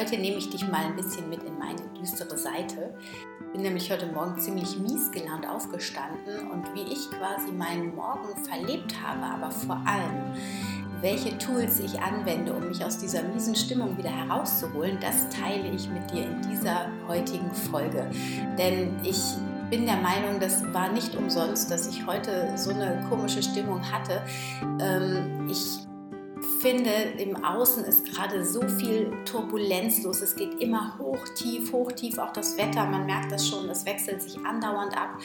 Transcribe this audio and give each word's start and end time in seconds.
Heute 0.00 0.16
nehme 0.16 0.38
ich 0.38 0.48
dich 0.48 0.66
mal 0.66 0.86
ein 0.86 0.96
bisschen 0.96 1.28
mit 1.28 1.42
in 1.42 1.58
meine 1.58 1.82
düstere 2.00 2.38
Seite. 2.38 2.94
Ich 3.38 3.52
bin 3.52 3.60
nämlich 3.60 3.92
heute 3.92 4.06
Morgen 4.06 4.40
ziemlich 4.40 4.78
mies 4.78 5.10
gelaunt 5.10 5.46
aufgestanden 5.46 6.50
und 6.50 6.74
wie 6.74 6.90
ich 6.90 7.10
quasi 7.10 7.52
meinen 7.52 7.94
Morgen 7.94 8.34
verlebt 8.42 8.94
habe, 9.02 9.22
aber 9.22 9.50
vor 9.50 9.78
allem, 9.84 10.32
welche 11.02 11.36
Tools 11.36 11.80
ich 11.80 12.00
anwende, 12.00 12.54
um 12.54 12.66
mich 12.68 12.82
aus 12.82 12.96
dieser 12.96 13.24
miesen 13.24 13.54
Stimmung 13.54 13.98
wieder 13.98 14.08
herauszuholen, 14.08 14.96
das 15.02 15.28
teile 15.28 15.68
ich 15.68 15.86
mit 15.90 16.10
dir 16.10 16.24
in 16.24 16.40
dieser 16.50 16.86
heutigen 17.06 17.52
Folge. 17.52 18.10
Denn 18.56 18.98
ich 19.04 19.20
bin 19.68 19.84
der 19.84 19.98
Meinung, 19.98 20.40
das 20.40 20.64
war 20.72 20.90
nicht 20.90 21.14
umsonst, 21.14 21.70
dass 21.70 21.86
ich 21.86 22.06
heute 22.06 22.50
so 22.56 22.70
eine 22.70 23.04
komische 23.10 23.42
Stimmung 23.42 23.82
hatte. 23.92 24.22
Ähm, 24.80 25.46
ich 25.50 25.89
finde, 26.60 26.90
im 27.18 27.42
Außen 27.44 27.84
ist 27.84 28.04
gerade 28.06 28.44
so 28.44 28.60
viel 28.68 29.10
Turbulenz 29.24 30.02
los. 30.02 30.20
Es 30.20 30.36
geht 30.36 30.60
immer 30.60 30.98
hoch, 30.98 31.18
tief, 31.34 31.72
hoch, 31.72 31.90
tief. 31.92 32.18
Auch 32.18 32.32
das 32.32 32.56
Wetter, 32.58 32.84
man 32.84 33.06
merkt 33.06 33.32
das 33.32 33.48
schon, 33.48 33.66
das 33.66 33.86
wechselt 33.86 34.22
sich 34.22 34.38
andauernd 34.44 34.96
ab. 34.96 35.18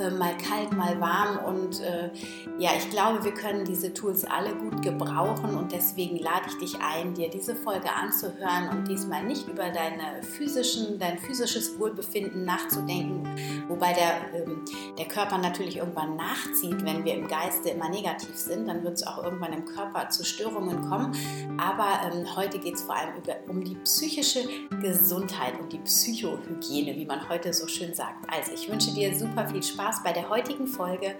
Äh, 0.00 0.10
mal 0.10 0.34
kalt, 0.36 0.72
mal 0.72 0.98
warm. 1.00 1.38
Und 1.44 1.80
äh, 1.80 2.10
ja, 2.58 2.70
ich 2.76 2.88
glaube, 2.90 3.22
wir 3.22 3.34
können 3.34 3.64
diese 3.64 3.92
Tools 3.92 4.24
alle 4.24 4.54
gut 4.54 4.82
gebrauchen 4.82 5.56
und 5.56 5.72
deswegen 5.72 6.16
lade 6.16 6.46
ich 6.48 6.58
dich 6.58 6.80
ein, 6.80 7.12
dir 7.14 7.28
diese 7.28 7.54
Folge 7.54 7.92
anzuhören 7.92 8.68
und 8.70 8.88
diesmal 8.88 9.22
nicht 9.24 9.46
über 9.48 9.68
deine 9.70 10.22
physischen, 10.22 10.98
dein 10.98 11.18
physisches 11.18 11.78
Wohlbefinden 11.78 12.44
nachzudenken, 12.44 13.28
wobei 13.68 13.92
der, 13.92 14.42
ähm, 14.42 14.64
der 14.98 15.06
Körper 15.06 15.38
natürlich 15.38 15.76
irgendwann 15.76 16.16
nachzieht, 16.16 16.84
wenn 16.84 17.04
wir 17.04 17.14
im 17.14 17.28
Geiste 17.28 17.70
immer 17.70 17.88
negativ 17.88 18.34
sind, 18.36 18.68
dann 18.68 18.82
wird 18.82 18.94
es 18.94 19.06
auch 19.06 19.22
irgendwann 19.22 19.52
im 19.52 19.64
Körper 19.64 20.08
zu 20.08 20.24
Störungen 20.24 20.88
kommen. 20.88 21.12
Aber 21.58 22.00
ähm, 22.04 22.24
heute 22.36 22.58
geht 22.58 22.74
es 22.74 22.82
vor 22.82 22.96
allem 22.96 23.16
über, 23.16 23.34
um 23.48 23.62
die 23.62 23.74
psychische 23.76 24.40
Gesundheit 24.80 25.60
und 25.60 25.72
die 25.72 25.78
Psychohygiene, 25.78 26.96
wie 26.96 27.04
man 27.04 27.28
heute 27.28 27.52
so 27.52 27.66
schön 27.66 27.92
sagt. 27.94 28.26
Also 28.30 28.52
ich 28.52 28.70
wünsche 28.70 28.92
dir 28.92 29.16
super 29.18 29.46
viel 29.48 29.62
Spaß 29.62 29.89
Spaß 29.90 30.04
bei 30.04 30.12
der 30.12 30.28
heutigen 30.28 30.68
Folge 30.68 31.16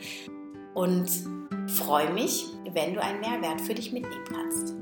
und 0.74 1.10
freue 1.66 2.12
mich, 2.12 2.46
wenn 2.72 2.94
du 2.94 3.02
einen 3.02 3.20
Mehrwert 3.20 3.60
für 3.60 3.74
dich 3.74 3.90
mitnehmen 3.92 4.24
kannst. 4.28 4.74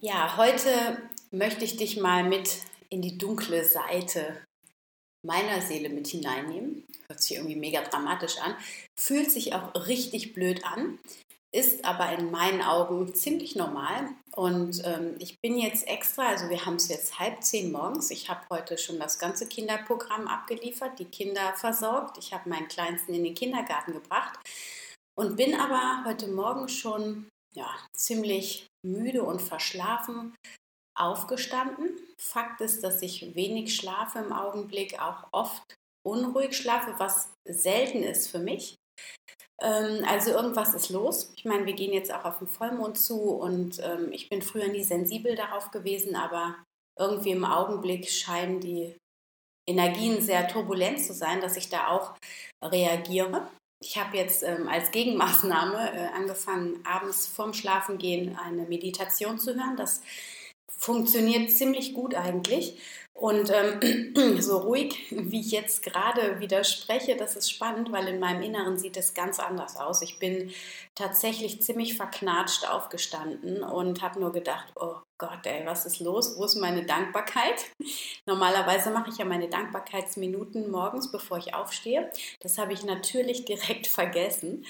Ja, 0.00 0.36
heute 0.36 0.68
möchte 1.32 1.64
ich 1.64 1.76
dich 1.76 1.98
mal 1.98 2.22
mit 2.22 2.60
in 2.90 3.02
die 3.02 3.18
dunkle 3.18 3.64
Seite 3.64 4.36
meiner 5.24 5.60
Seele 5.60 5.88
mit 5.88 6.06
hineinnehmen. 6.06 6.84
Hört 7.08 7.22
sich 7.22 7.36
irgendwie 7.36 7.56
mega 7.56 7.82
dramatisch 7.82 8.38
an. 8.38 8.54
Fühlt 8.98 9.30
sich 9.30 9.54
auch 9.54 9.74
richtig 9.86 10.32
blöd 10.32 10.64
an, 10.64 10.98
ist 11.52 11.84
aber 11.84 12.12
in 12.18 12.30
meinen 12.30 12.62
Augen 12.62 13.14
ziemlich 13.14 13.54
normal. 13.54 14.08
Und 14.34 14.82
ähm, 14.84 15.14
ich 15.20 15.40
bin 15.40 15.56
jetzt 15.56 15.86
extra, 15.86 16.28
also 16.28 16.50
wir 16.50 16.66
haben 16.66 16.76
es 16.76 16.88
jetzt 16.88 17.18
halb 17.18 17.42
zehn 17.44 17.70
morgens. 17.70 18.10
Ich 18.10 18.28
habe 18.28 18.40
heute 18.50 18.76
schon 18.76 18.98
das 18.98 19.18
ganze 19.18 19.46
Kinderprogramm 19.46 20.26
abgeliefert, 20.26 20.98
die 20.98 21.04
Kinder 21.04 21.54
versorgt. 21.54 22.18
Ich 22.18 22.32
habe 22.32 22.48
meinen 22.48 22.68
Kleinsten 22.68 23.14
in 23.14 23.24
den 23.24 23.34
Kindergarten 23.34 23.92
gebracht 23.92 24.38
und 25.16 25.36
bin 25.36 25.54
aber 25.54 26.02
heute 26.04 26.26
Morgen 26.26 26.68
schon 26.68 27.28
ja, 27.54 27.70
ziemlich 27.92 28.66
müde 28.84 29.22
und 29.22 29.40
verschlafen 29.40 30.34
aufgestanden. 30.96 31.98
Fakt 32.20 32.60
ist, 32.60 32.84
dass 32.84 33.02
ich 33.02 33.34
wenig 33.34 33.74
schlafe 33.74 34.18
im 34.20 34.32
Augenblick, 34.32 35.00
auch 35.00 35.28
oft 35.32 35.62
unruhig 36.06 36.56
schlafe, 36.56 36.94
was 36.98 37.30
selten 37.46 38.02
ist 38.02 38.28
für 38.28 38.38
mich. 38.38 38.76
Ähm, 39.60 40.04
also 40.06 40.30
irgendwas 40.30 40.74
ist 40.74 40.90
los. 40.90 41.32
Ich 41.36 41.44
meine, 41.44 41.66
wir 41.66 41.74
gehen 41.74 41.92
jetzt 41.92 42.12
auch 42.12 42.24
auf 42.24 42.38
den 42.38 42.48
Vollmond 42.48 42.98
zu 42.98 43.20
und 43.20 43.80
ähm, 43.82 44.12
ich 44.12 44.28
bin 44.28 44.42
früher 44.42 44.68
nie 44.68 44.84
sensibel 44.84 45.36
darauf 45.36 45.70
gewesen, 45.70 46.16
aber 46.16 46.56
irgendwie 46.98 47.30
im 47.30 47.44
Augenblick 47.44 48.08
scheinen 48.08 48.60
die 48.60 48.96
Energien 49.66 50.20
sehr 50.20 50.48
turbulent 50.48 51.00
zu 51.00 51.14
sein, 51.14 51.40
dass 51.40 51.56
ich 51.56 51.68
da 51.68 51.88
auch 51.88 52.14
reagiere. 52.62 53.48
Ich 53.82 53.98
habe 53.98 54.16
jetzt 54.16 54.42
ähm, 54.42 54.68
als 54.68 54.90
Gegenmaßnahme 54.90 55.92
äh, 55.92 56.06
angefangen, 56.14 56.80
abends 56.84 57.26
vorm 57.26 57.54
Schlafengehen 57.54 58.36
eine 58.36 58.64
Meditation 58.64 59.38
zu 59.38 59.54
hören. 59.54 59.76
Das 59.76 60.02
funktioniert 60.78 61.50
ziemlich 61.50 61.94
gut 61.94 62.14
eigentlich. 62.14 62.78
Und 63.14 63.50
ähm, 63.50 64.40
so 64.42 64.58
ruhig, 64.58 65.06
wie 65.10 65.40
ich 65.40 65.52
jetzt 65.52 65.84
gerade 65.84 66.40
widerspreche, 66.40 67.16
das 67.16 67.36
ist 67.36 67.48
spannend, 67.48 67.92
weil 67.92 68.08
in 68.08 68.18
meinem 68.18 68.42
Inneren 68.42 68.76
sieht 68.76 68.96
es 68.96 69.14
ganz 69.14 69.38
anders 69.38 69.76
aus. 69.76 70.02
Ich 70.02 70.18
bin 70.18 70.50
tatsächlich 70.96 71.62
ziemlich 71.62 71.96
verknatscht 71.96 72.68
aufgestanden 72.68 73.62
und 73.62 74.02
habe 74.02 74.18
nur 74.18 74.32
gedacht, 74.32 74.66
oh 74.74 74.96
Gott, 75.16 75.46
ey, 75.46 75.64
was 75.64 75.86
ist 75.86 76.00
los? 76.00 76.36
Wo 76.36 76.44
ist 76.44 76.56
meine 76.56 76.84
Dankbarkeit? 76.84 77.66
Normalerweise 78.26 78.90
mache 78.90 79.10
ich 79.10 79.18
ja 79.18 79.24
meine 79.24 79.48
Dankbarkeitsminuten 79.48 80.68
morgens, 80.68 81.12
bevor 81.12 81.38
ich 81.38 81.54
aufstehe. 81.54 82.10
Das 82.40 82.58
habe 82.58 82.72
ich 82.72 82.84
natürlich 82.84 83.44
direkt 83.46 83.86
vergessen. 83.86 84.66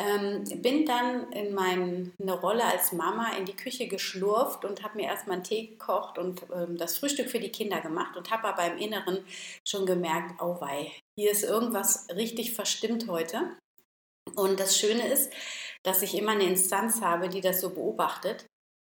Ähm, 0.00 0.44
bin 0.62 0.86
dann 0.86 1.32
in 1.32 1.52
meine 1.52 2.12
Rolle 2.40 2.64
als 2.64 2.92
Mama 2.92 3.32
in 3.36 3.46
die 3.46 3.56
Küche 3.56 3.88
geschlurft 3.88 4.64
und 4.64 4.84
habe 4.84 4.96
mir 4.96 5.06
erstmal 5.06 5.34
einen 5.34 5.44
Tee 5.44 5.66
gekocht 5.66 6.18
und 6.18 6.42
ähm, 6.54 6.76
das 6.76 6.98
Frühstück 6.98 7.28
für 7.28 7.40
die 7.40 7.50
Kinder 7.50 7.80
gemacht 7.80 8.16
und 8.16 8.30
habe 8.30 8.46
aber 8.46 8.64
im 8.66 8.78
Inneren 8.78 9.24
schon 9.66 9.86
gemerkt, 9.86 10.40
oh 10.40 10.60
wei, 10.60 10.92
hier 11.18 11.32
ist 11.32 11.42
irgendwas 11.42 12.06
richtig 12.14 12.52
verstimmt 12.52 13.08
heute. 13.08 13.56
Und 14.36 14.60
das 14.60 14.78
Schöne 14.78 15.08
ist, 15.08 15.32
dass 15.82 16.02
ich 16.02 16.16
immer 16.16 16.32
eine 16.32 16.44
Instanz 16.44 17.00
habe, 17.00 17.28
die 17.28 17.40
das 17.40 17.60
so 17.60 17.70
beobachtet 17.70 18.46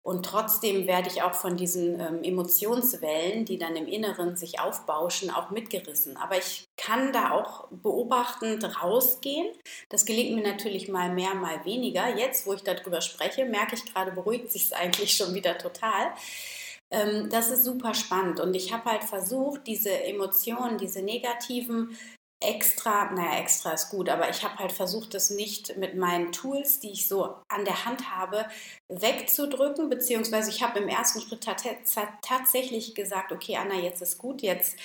und 0.04 0.26
trotzdem 0.26 0.86
werde 0.86 1.08
ich 1.08 1.22
auch 1.22 1.32
von 1.32 1.56
diesen 1.56 1.98
ähm, 1.98 2.22
Emotionswellen, 2.22 3.46
die 3.46 3.56
dann 3.56 3.74
im 3.74 3.86
Inneren 3.86 4.36
sich 4.36 4.60
aufbauschen, 4.60 5.30
auch 5.30 5.48
mitgerissen. 5.48 6.18
Aber 6.18 6.36
ich 6.36 6.68
kann 6.76 7.14
da 7.14 7.30
auch 7.30 7.68
beobachtend 7.70 8.82
rausgehen. 8.82 9.46
Das 9.88 10.04
gelingt 10.04 10.36
mir 10.36 10.42
natürlich 10.42 10.88
mal 10.88 11.10
mehr, 11.10 11.34
mal 11.34 11.64
weniger. 11.64 12.14
Jetzt, 12.18 12.46
wo 12.46 12.52
ich 12.52 12.62
darüber 12.62 13.00
spreche, 13.00 13.46
merke 13.46 13.76
ich 13.76 13.86
gerade, 13.86 14.12
beruhigt 14.12 14.52
sich 14.52 14.66
es 14.66 14.72
eigentlich 14.74 15.16
schon 15.16 15.32
wieder 15.32 15.56
total. 15.56 16.12
Ähm, 16.90 17.30
das 17.30 17.50
ist 17.50 17.64
super 17.64 17.94
spannend. 17.94 18.40
Und 18.40 18.52
ich 18.52 18.74
habe 18.74 18.90
halt 18.90 19.04
versucht, 19.04 19.66
diese 19.66 20.04
Emotionen, 20.04 20.76
diese 20.76 21.00
negativen 21.00 21.96
extra, 22.44 23.10
naja, 23.12 23.40
extra 23.40 23.72
ist 23.72 23.90
gut, 23.90 24.08
aber 24.08 24.28
ich 24.30 24.42
habe 24.42 24.58
halt 24.58 24.72
versucht, 24.72 25.14
das 25.14 25.30
nicht 25.30 25.76
mit 25.76 25.96
meinen 25.96 26.32
Tools, 26.32 26.80
die 26.80 26.92
ich 26.92 27.08
so 27.08 27.36
an 27.48 27.64
der 27.64 27.84
Hand 27.84 28.10
habe, 28.10 28.46
wegzudrücken, 28.88 29.88
beziehungsweise 29.88 30.50
ich 30.50 30.62
habe 30.62 30.78
im 30.78 30.88
ersten 30.88 31.20
Schritt 31.20 31.46
tatsächlich 32.22 32.94
gesagt, 32.94 33.32
okay, 33.32 33.56
Anna, 33.56 33.74
jetzt 33.74 34.02
ist 34.02 34.18
gut, 34.18 34.42
jetzt 34.42 34.76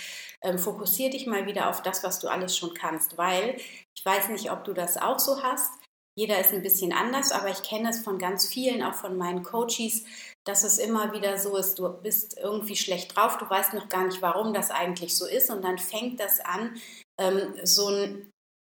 ähm, 0.42 0.58
fokussiere 0.58 1.12
dich 1.12 1.28
mal 1.28 1.46
wieder 1.46 1.70
auf 1.70 1.82
das, 1.82 2.04
was 2.04 2.20
du 2.20 2.28
alles 2.28 2.58
schon 2.58 2.74
kannst, 2.74 3.18
weil 3.18 3.58
ich 3.96 4.06
weiß 4.06 4.30
nicht, 4.30 4.52
ob 4.52 4.64
du 4.64 4.74
das 4.74 4.98
auch 4.98 5.20
so 5.20 5.44
hast. 5.44 5.72
Jeder 6.16 6.40
ist 6.40 6.52
ein 6.52 6.62
bisschen 6.62 6.92
anders, 6.92 7.32
aber 7.32 7.50
ich 7.50 7.64
kenne 7.64 7.90
es 7.90 8.02
von 8.02 8.20
ganz 8.20 8.46
vielen, 8.46 8.84
auch 8.84 8.96
von 8.96 9.18
meinen 9.18 9.44
Coaches, 9.44 10.04
dass 10.44 10.64
es 10.64 10.78
immer 10.78 11.14
wieder 11.14 11.38
so 11.38 11.56
ist, 11.56 11.80
du 11.80 11.90
bist 11.90 12.38
irgendwie 12.38 12.76
schlecht 12.76 13.16
drauf, 13.16 13.38
du 13.38 13.50
weißt 13.50 13.74
noch 13.74 13.88
gar 13.88 14.06
nicht, 14.06 14.22
warum 14.22 14.54
das 14.54 14.72
eigentlich 14.72 15.16
so 15.16 15.26
ist 15.26 15.50
und 15.50 15.64
dann 15.64 15.78
fängt 15.78 16.20
das 16.20 16.40
an, 16.40 16.76
ähm, 17.20 17.54
so 17.64 17.90
ein 17.90 18.32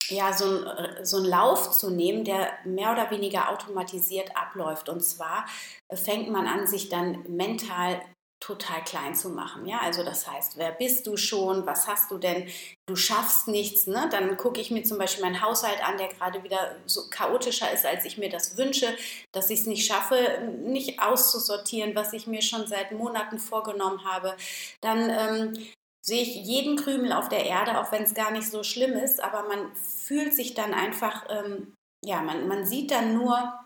ja, 0.10 0.32
so 0.32 0.46
ein, 0.46 1.06
so 1.06 1.20
Lauf 1.20 1.72
zu 1.72 1.90
nehmen, 1.90 2.24
der 2.24 2.54
mehr 2.64 2.94
oder 2.94 3.12
weniger 3.12 3.50
automatisiert 3.50 4.38
abläuft. 4.38 4.88
Und 4.88 5.02
zwar 5.04 5.46
fängt 5.94 6.30
man 6.30 6.48
an, 6.48 6.66
sich 6.66 6.88
dann 6.88 7.24
mental 7.28 8.02
total 8.40 8.84
klein 8.84 9.16
zu 9.16 9.30
machen. 9.30 9.66
Ja, 9.66 9.80
also 9.80 10.04
das 10.04 10.30
heißt, 10.30 10.58
wer 10.58 10.72
bist 10.72 11.08
du 11.08 11.18
schon? 11.18 11.66
Was 11.66 11.88
hast 11.88 12.12
du 12.12 12.20
denn? 12.20 12.48
Du 12.86 12.96
schaffst 12.96 13.48
nichts. 13.48 13.88
Ne? 13.88 14.08
Dann 14.12 14.38
gucke 14.38 14.62
ich 14.62 14.70
mir 14.70 14.84
zum 14.84 15.00
Beispiel 15.00 15.24
meinen 15.24 15.42
Haushalt 15.42 15.84
an, 15.84 15.98
der 15.98 16.10
gerade 16.10 16.44
wieder 16.44 16.76
so 16.86 17.10
chaotischer 17.10 17.72
ist, 17.72 17.86
als 17.86 18.06
ich 18.06 18.18
mir 18.18 18.30
das 18.30 18.56
wünsche, 18.56 18.96
dass 19.34 19.50
ich 19.50 19.62
es 19.62 19.66
nicht 19.66 19.88
schaffe, 19.88 20.52
nicht 20.62 21.02
auszusortieren, 21.02 21.96
was 21.96 22.14
ich 22.14 22.28
mir 22.28 22.44
schon 22.44 22.68
seit 22.68 22.92
Monaten 22.92 23.40
vorgenommen 23.40 24.06
habe. 24.06 24.36
Dann 24.82 25.10
ähm, 25.10 25.68
sehe 26.06 26.22
ich 26.22 26.36
jeden 26.36 26.78
Krümel 26.78 27.12
auf 27.12 27.30
der 27.30 27.46
Erde, 27.46 27.80
auch 27.80 27.92
wenn 27.92 28.04
es 28.04 28.14
gar 28.14 28.32
nicht 28.32 28.50
so 28.50 28.64
schlimm 28.64 28.94
ist, 28.94 29.22
aber 29.22 29.48
man 29.48 29.76
fühlt 29.76 30.34
sich 30.34 30.54
dann 30.54 30.74
einfach, 30.74 31.26
ähm, 31.30 31.74
ja, 32.06 32.22
man, 32.22 32.48
man 32.48 32.66
sieht 32.66 32.92
dann 32.92 33.14
nur 33.14 33.66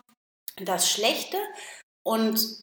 das 0.56 0.90
Schlechte 0.90 1.38
und 2.04 2.61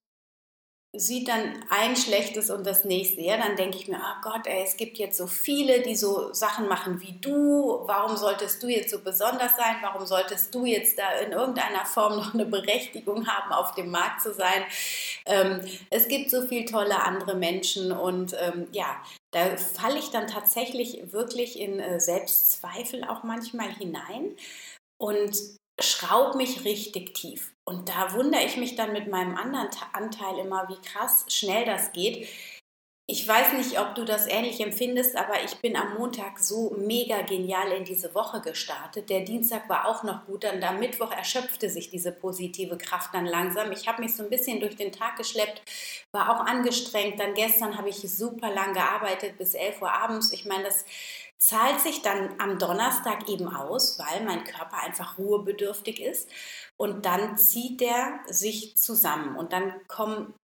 sieht 0.96 1.28
dann 1.28 1.64
ein 1.70 1.96
schlechtes 1.96 2.50
und 2.50 2.66
das 2.66 2.84
nächste. 2.84 3.22
Ja, 3.22 3.38
dann 3.38 3.56
denke 3.56 3.78
ich 3.78 3.88
mir, 3.88 4.00
oh 4.00 4.22
Gott, 4.24 4.48
ey, 4.48 4.64
es 4.64 4.76
gibt 4.76 4.98
jetzt 4.98 5.18
so 5.18 5.28
viele, 5.28 5.82
die 5.82 5.96
so 5.96 6.34
Sachen 6.34 6.68
machen 6.68 7.00
wie 7.02 7.14
du. 7.22 7.84
Warum 7.86 8.18
solltest 8.18 8.64
du 8.64 8.68
jetzt 8.68 8.90
so 8.90 9.00
besonders 9.00 9.56
sein? 9.56 9.76
Warum 9.82 10.08
solltest 10.08 10.54
du 10.54 10.66
jetzt 10.66 10.98
da 10.98 11.12
in 11.20 11.32
irgendeiner 11.32 11.86
Form 11.86 12.16
noch 12.18 12.34
eine 12.34 12.46
Berechtigung 12.46 13.28
haben, 13.28 13.52
auf 13.54 13.76
dem 13.76 13.92
Markt 13.92 14.22
zu 14.22 14.34
sein? 14.34 14.64
Ähm, 15.26 15.62
es 15.92 16.08
gibt 16.08 16.32
so 16.32 16.42
viele 16.48 16.66
tolle 16.66 17.00
andere 17.04 17.36
Menschen 17.36 17.92
und 17.92 18.36
ähm, 18.40 18.68
ja, 18.72 19.00
da 19.32 19.58
falle 19.58 20.00
ich 20.00 20.10
dann 20.10 20.26
tatsächlich 20.26 21.14
wirklich 21.14 21.60
in 21.60 21.80
äh, 21.80 22.00
Selbstzweifel 22.00 23.04
auch 23.04 23.22
manchmal 23.22 23.72
hinein. 23.72 24.36
Und 24.98 25.38
schraub 25.82 26.36
mich 26.36 26.66
richtig 26.66 27.14
tief. 27.14 27.54
Und 27.70 27.88
da 27.88 28.16
wundere 28.16 28.42
ich 28.44 28.58
mich 28.58 28.76
dann 28.76 28.94
mit 28.94 29.12
meinem 29.12 29.38
anderen 29.38 29.70
Anteil 29.94 30.40
immer, 30.40 30.68
wie 30.70 30.82
krass 30.82 31.24
schnell 31.28 31.66
das 31.66 31.92
geht. 31.92 32.28
Ich 33.12 33.28
weiß 33.28 33.54
nicht, 33.54 33.80
ob 33.80 33.96
du 33.96 34.06
das 34.06 34.28
ähnlich 34.28 34.60
empfindest, 34.60 35.16
aber 35.16 35.44
ich 35.44 35.56
bin 35.62 35.76
am 35.76 35.96
Montag 35.96 36.38
so 36.38 36.76
mega 36.78 37.24
genial 37.24 37.72
in 37.72 37.84
diese 37.84 38.14
Woche 38.14 38.40
gestartet. 38.40 39.10
Der 39.10 39.22
Dienstag 39.22 39.68
war 39.68 39.88
auch 39.88 40.04
noch 40.04 40.28
gut, 40.28 40.44
dann 40.44 40.64
am 40.64 40.80
Mittwoch 40.80 41.12
erschöpfte 41.12 41.72
sich 41.72 41.90
diese 41.90 42.12
positive 42.12 42.78
Kraft 42.78 43.16
dann 43.16 43.26
langsam. 43.26 43.72
Ich 43.72 43.88
habe 43.88 44.04
mich 44.04 44.16
so 44.16 44.22
ein 44.22 44.30
bisschen 44.30 44.60
durch 44.60 44.76
den 44.76 44.92
Tag 44.92 45.18
geschleppt, 45.18 45.64
war 46.12 46.30
auch 46.30 46.46
angestrengt. 46.46 47.20
Dann 47.20 47.34
gestern 47.34 47.80
habe 47.80 47.90
ich 47.90 47.96
super 47.96 48.54
lang 48.54 48.76
gearbeitet 48.76 49.40
bis 49.40 49.56
11 49.56 49.82
Uhr 49.82 49.92
abends. 49.92 50.32
Ich 50.32 50.46
meine, 50.46 50.66
das 50.66 50.86
zahlt 51.40 51.80
sich 51.80 52.04
dann 52.04 52.36
am 52.38 52.60
Donnerstag 52.60 53.28
eben 53.28 53.48
aus, 53.48 53.98
weil 53.98 54.24
mein 54.24 54.44
Körper 54.44 54.84
einfach 54.84 55.18
ruhebedürftig 55.18 56.00
ist. 56.00 56.30
Und 56.78 57.08
dann 57.08 57.40
zieht 57.40 57.82
der 57.82 58.20
sich 58.28 58.78
zusammen 58.78 59.36
und 59.36 59.52
dann 59.52 59.74
kommen 59.88 60.36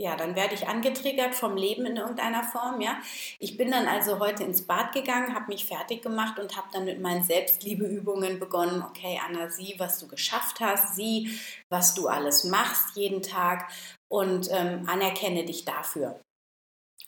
ja, 0.00 0.14
dann 0.14 0.36
werde 0.36 0.54
ich 0.54 0.68
angetriggert 0.68 1.34
vom 1.34 1.56
Leben 1.56 1.84
in 1.84 1.96
irgendeiner 1.96 2.44
Form, 2.44 2.80
ja. 2.80 2.98
Ich 3.40 3.56
bin 3.56 3.72
dann 3.72 3.88
also 3.88 4.20
heute 4.20 4.44
ins 4.44 4.62
Bad 4.62 4.92
gegangen, 4.92 5.34
habe 5.34 5.48
mich 5.48 5.66
fertig 5.66 6.02
gemacht 6.02 6.38
und 6.38 6.56
habe 6.56 6.68
dann 6.72 6.84
mit 6.84 7.00
meinen 7.00 7.24
Selbstliebeübungen 7.24 8.38
begonnen. 8.38 8.82
Okay, 8.82 9.20
Anna, 9.26 9.50
sieh, 9.50 9.74
was 9.78 9.98
du 9.98 10.06
geschafft 10.06 10.60
hast, 10.60 10.94
sieh, 10.94 11.40
was 11.68 11.94
du 11.94 12.06
alles 12.06 12.44
machst 12.44 12.96
jeden 12.96 13.22
Tag 13.22 13.72
und 14.08 14.48
ähm, 14.52 14.88
anerkenne 14.88 15.44
dich 15.44 15.64
dafür. 15.64 16.20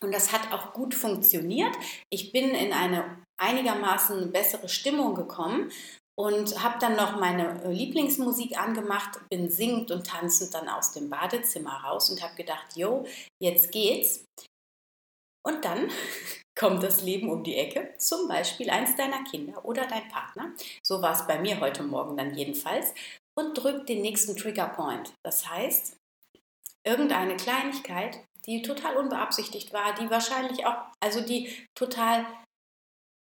Und 0.02 0.12
das 0.12 0.32
hat 0.32 0.52
auch 0.52 0.72
gut 0.72 0.94
funktioniert. 0.94 1.76
Ich 2.08 2.32
bin 2.32 2.50
in 2.54 2.72
eine 2.72 3.22
einigermaßen 3.36 4.32
bessere 4.32 4.68
Stimmung 4.68 5.14
gekommen 5.14 5.70
und 6.20 6.62
habe 6.62 6.78
dann 6.78 6.96
noch 6.96 7.18
meine 7.18 7.62
äh, 7.64 7.72
Lieblingsmusik 7.72 8.58
angemacht, 8.60 9.18
bin 9.30 9.50
singend 9.50 9.90
und 9.90 10.06
tanzend 10.06 10.52
dann 10.52 10.68
aus 10.68 10.92
dem 10.92 11.08
Badezimmer 11.08 11.82
raus 11.82 12.10
und 12.10 12.22
habe 12.22 12.34
gedacht, 12.34 12.76
jo, 12.76 13.06
jetzt 13.42 13.72
geht's. 13.72 14.26
Und 15.42 15.64
dann 15.64 15.90
kommt 16.58 16.82
das 16.82 17.02
Leben 17.02 17.30
um 17.30 17.42
die 17.42 17.56
Ecke, 17.56 17.94
zum 17.96 18.28
Beispiel 18.28 18.68
eins 18.68 18.94
deiner 18.96 19.24
Kinder 19.24 19.64
oder 19.64 19.86
dein 19.86 20.08
Partner, 20.08 20.52
so 20.86 21.00
war 21.00 21.14
es 21.14 21.26
bei 21.26 21.38
mir 21.38 21.58
heute 21.58 21.82
Morgen 21.82 22.18
dann 22.18 22.34
jedenfalls, 22.34 22.92
und 23.38 23.54
drückt 23.54 23.88
den 23.88 24.02
nächsten 24.02 24.36
Triggerpoint. 24.36 25.14
Das 25.24 25.48
heißt, 25.48 25.96
irgendeine 26.84 27.38
Kleinigkeit, 27.38 28.22
die 28.44 28.60
total 28.60 28.98
unbeabsichtigt 28.98 29.72
war, 29.72 29.94
die 29.94 30.10
wahrscheinlich 30.10 30.66
auch, 30.66 30.76
also 31.02 31.22
die 31.22 31.50
total 31.74 32.26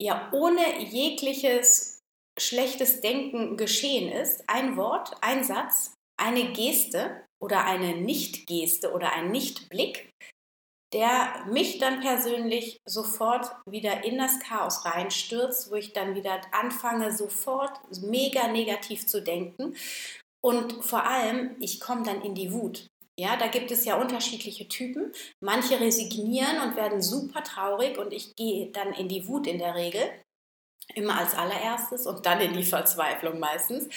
ja 0.01 0.31
ohne 0.33 0.81
jegliches 0.81 1.96
schlechtes 2.39 3.01
Denken 3.01 3.57
geschehen 3.57 4.11
ist, 4.11 4.45
ein 4.49 4.77
Wort, 4.77 5.17
ein 5.21 5.45
Satz, 5.45 5.95
eine 6.19 6.53
Geste 6.53 7.25
oder 7.43 7.65
eine 7.65 7.97
Nicht-Geste 7.97 8.93
oder 8.93 9.13
ein 9.13 9.31
Nicht-Blick, 9.31 10.11
der 10.93 11.45
mich 11.51 11.79
dann 11.79 12.01
persönlich 12.01 12.79
sofort 12.89 13.51
wieder 13.69 14.05
in 14.05 14.19
das 14.19 14.39
Chaos 14.41 14.85
reinstürzt, 14.85 15.71
wo 15.71 15.75
ich 15.75 15.93
dann 15.93 16.15
wieder 16.15 16.41
anfange, 16.53 17.13
sofort 17.13 17.81
mega 18.03 18.49
negativ 18.49 19.07
zu 19.07 19.23
denken. 19.23 19.77
Und 20.45 20.85
vor 20.85 21.05
allem, 21.05 21.57
ich 21.61 21.81
komme 21.81 22.05
dann 22.05 22.23
in 22.23 22.35
die 22.35 22.53
Wut. 22.53 22.87
Ja, 23.19 23.37
da 23.37 23.49
gibt 23.49 23.71
es 23.71 23.85
ja 23.85 23.97
unterschiedliche 23.97 24.69
Typen. 24.69 25.13
Manche 25.43 25.81
resignieren 25.81 26.61
und 26.63 26.77
werden 26.77 27.01
super 27.01 27.43
traurig 27.43 27.99
und 27.99 28.13
ich 28.13 28.35
gehe 28.37 28.71
dann 28.71 28.93
in 28.93 29.09
die 29.09 29.27
Wut 29.27 29.47
in 29.47 29.59
der 29.59 29.75
Regel, 29.75 30.03
immer 30.95 31.19
als 31.19 31.35
allererstes 31.35 32.07
und 32.07 32.27
dann 32.27 32.41
in 32.41 32.55
die 32.55 32.65
Verzweiflung 32.65 33.39
meistens. 33.39 33.89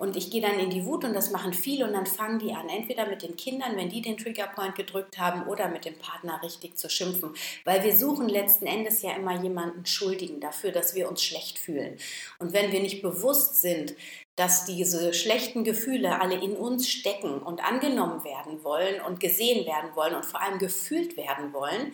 Und 0.00 0.16
ich 0.16 0.30
gehe 0.30 0.40
dann 0.40 0.58
in 0.58 0.70
die 0.70 0.86
Wut 0.86 1.04
und 1.04 1.12
das 1.12 1.30
machen 1.30 1.52
viele 1.52 1.84
und 1.84 1.92
dann 1.92 2.06
fangen 2.06 2.38
die 2.38 2.54
an, 2.54 2.70
entweder 2.70 3.04
mit 3.06 3.20
den 3.20 3.36
Kindern, 3.36 3.76
wenn 3.76 3.90
die 3.90 4.00
den 4.00 4.16
Triggerpoint 4.16 4.74
gedrückt 4.74 5.18
haben, 5.18 5.46
oder 5.46 5.68
mit 5.68 5.84
dem 5.84 5.98
Partner 5.98 6.40
richtig 6.42 6.78
zu 6.78 6.88
schimpfen. 6.88 7.34
Weil 7.66 7.84
wir 7.84 7.94
suchen 7.94 8.26
letzten 8.26 8.66
Endes 8.66 9.02
ja 9.02 9.12
immer 9.12 9.42
jemanden 9.42 9.84
Schuldigen 9.84 10.40
dafür, 10.40 10.72
dass 10.72 10.94
wir 10.94 11.06
uns 11.06 11.22
schlecht 11.22 11.58
fühlen. 11.58 11.98
Und 12.38 12.54
wenn 12.54 12.72
wir 12.72 12.80
nicht 12.80 13.02
bewusst 13.02 13.60
sind, 13.60 13.94
dass 14.36 14.64
diese 14.64 15.12
schlechten 15.12 15.64
Gefühle 15.64 16.18
alle 16.18 16.42
in 16.42 16.56
uns 16.56 16.88
stecken 16.88 17.42
und 17.42 17.62
angenommen 17.62 18.24
werden 18.24 18.64
wollen 18.64 19.02
und 19.02 19.20
gesehen 19.20 19.66
werden 19.66 19.90
wollen 19.94 20.14
und 20.14 20.24
vor 20.24 20.40
allem 20.40 20.58
gefühlt 20.58 21.18
werden 21.18 21.52
wollen, 21.52 21.92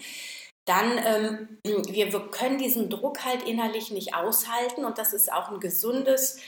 dann 0.67 0.99
ähm, 0.99 1.59
wir, 1.65 2.13
wir 2.13 2.21
können 2.31 2.59
diesen 2.59 2.91
Druck 2.91 3.25
halt 3.25 3.43
innerlich 3.43 3.91
nicht 3.91 4.15
aushalten 4.15 4.85
und 4.85 4.99
das 4.99 5.13
ist 5.13 5.33
auch 5.33 5.51
ein 5.51 5.61
gesundes, 5.61 6.39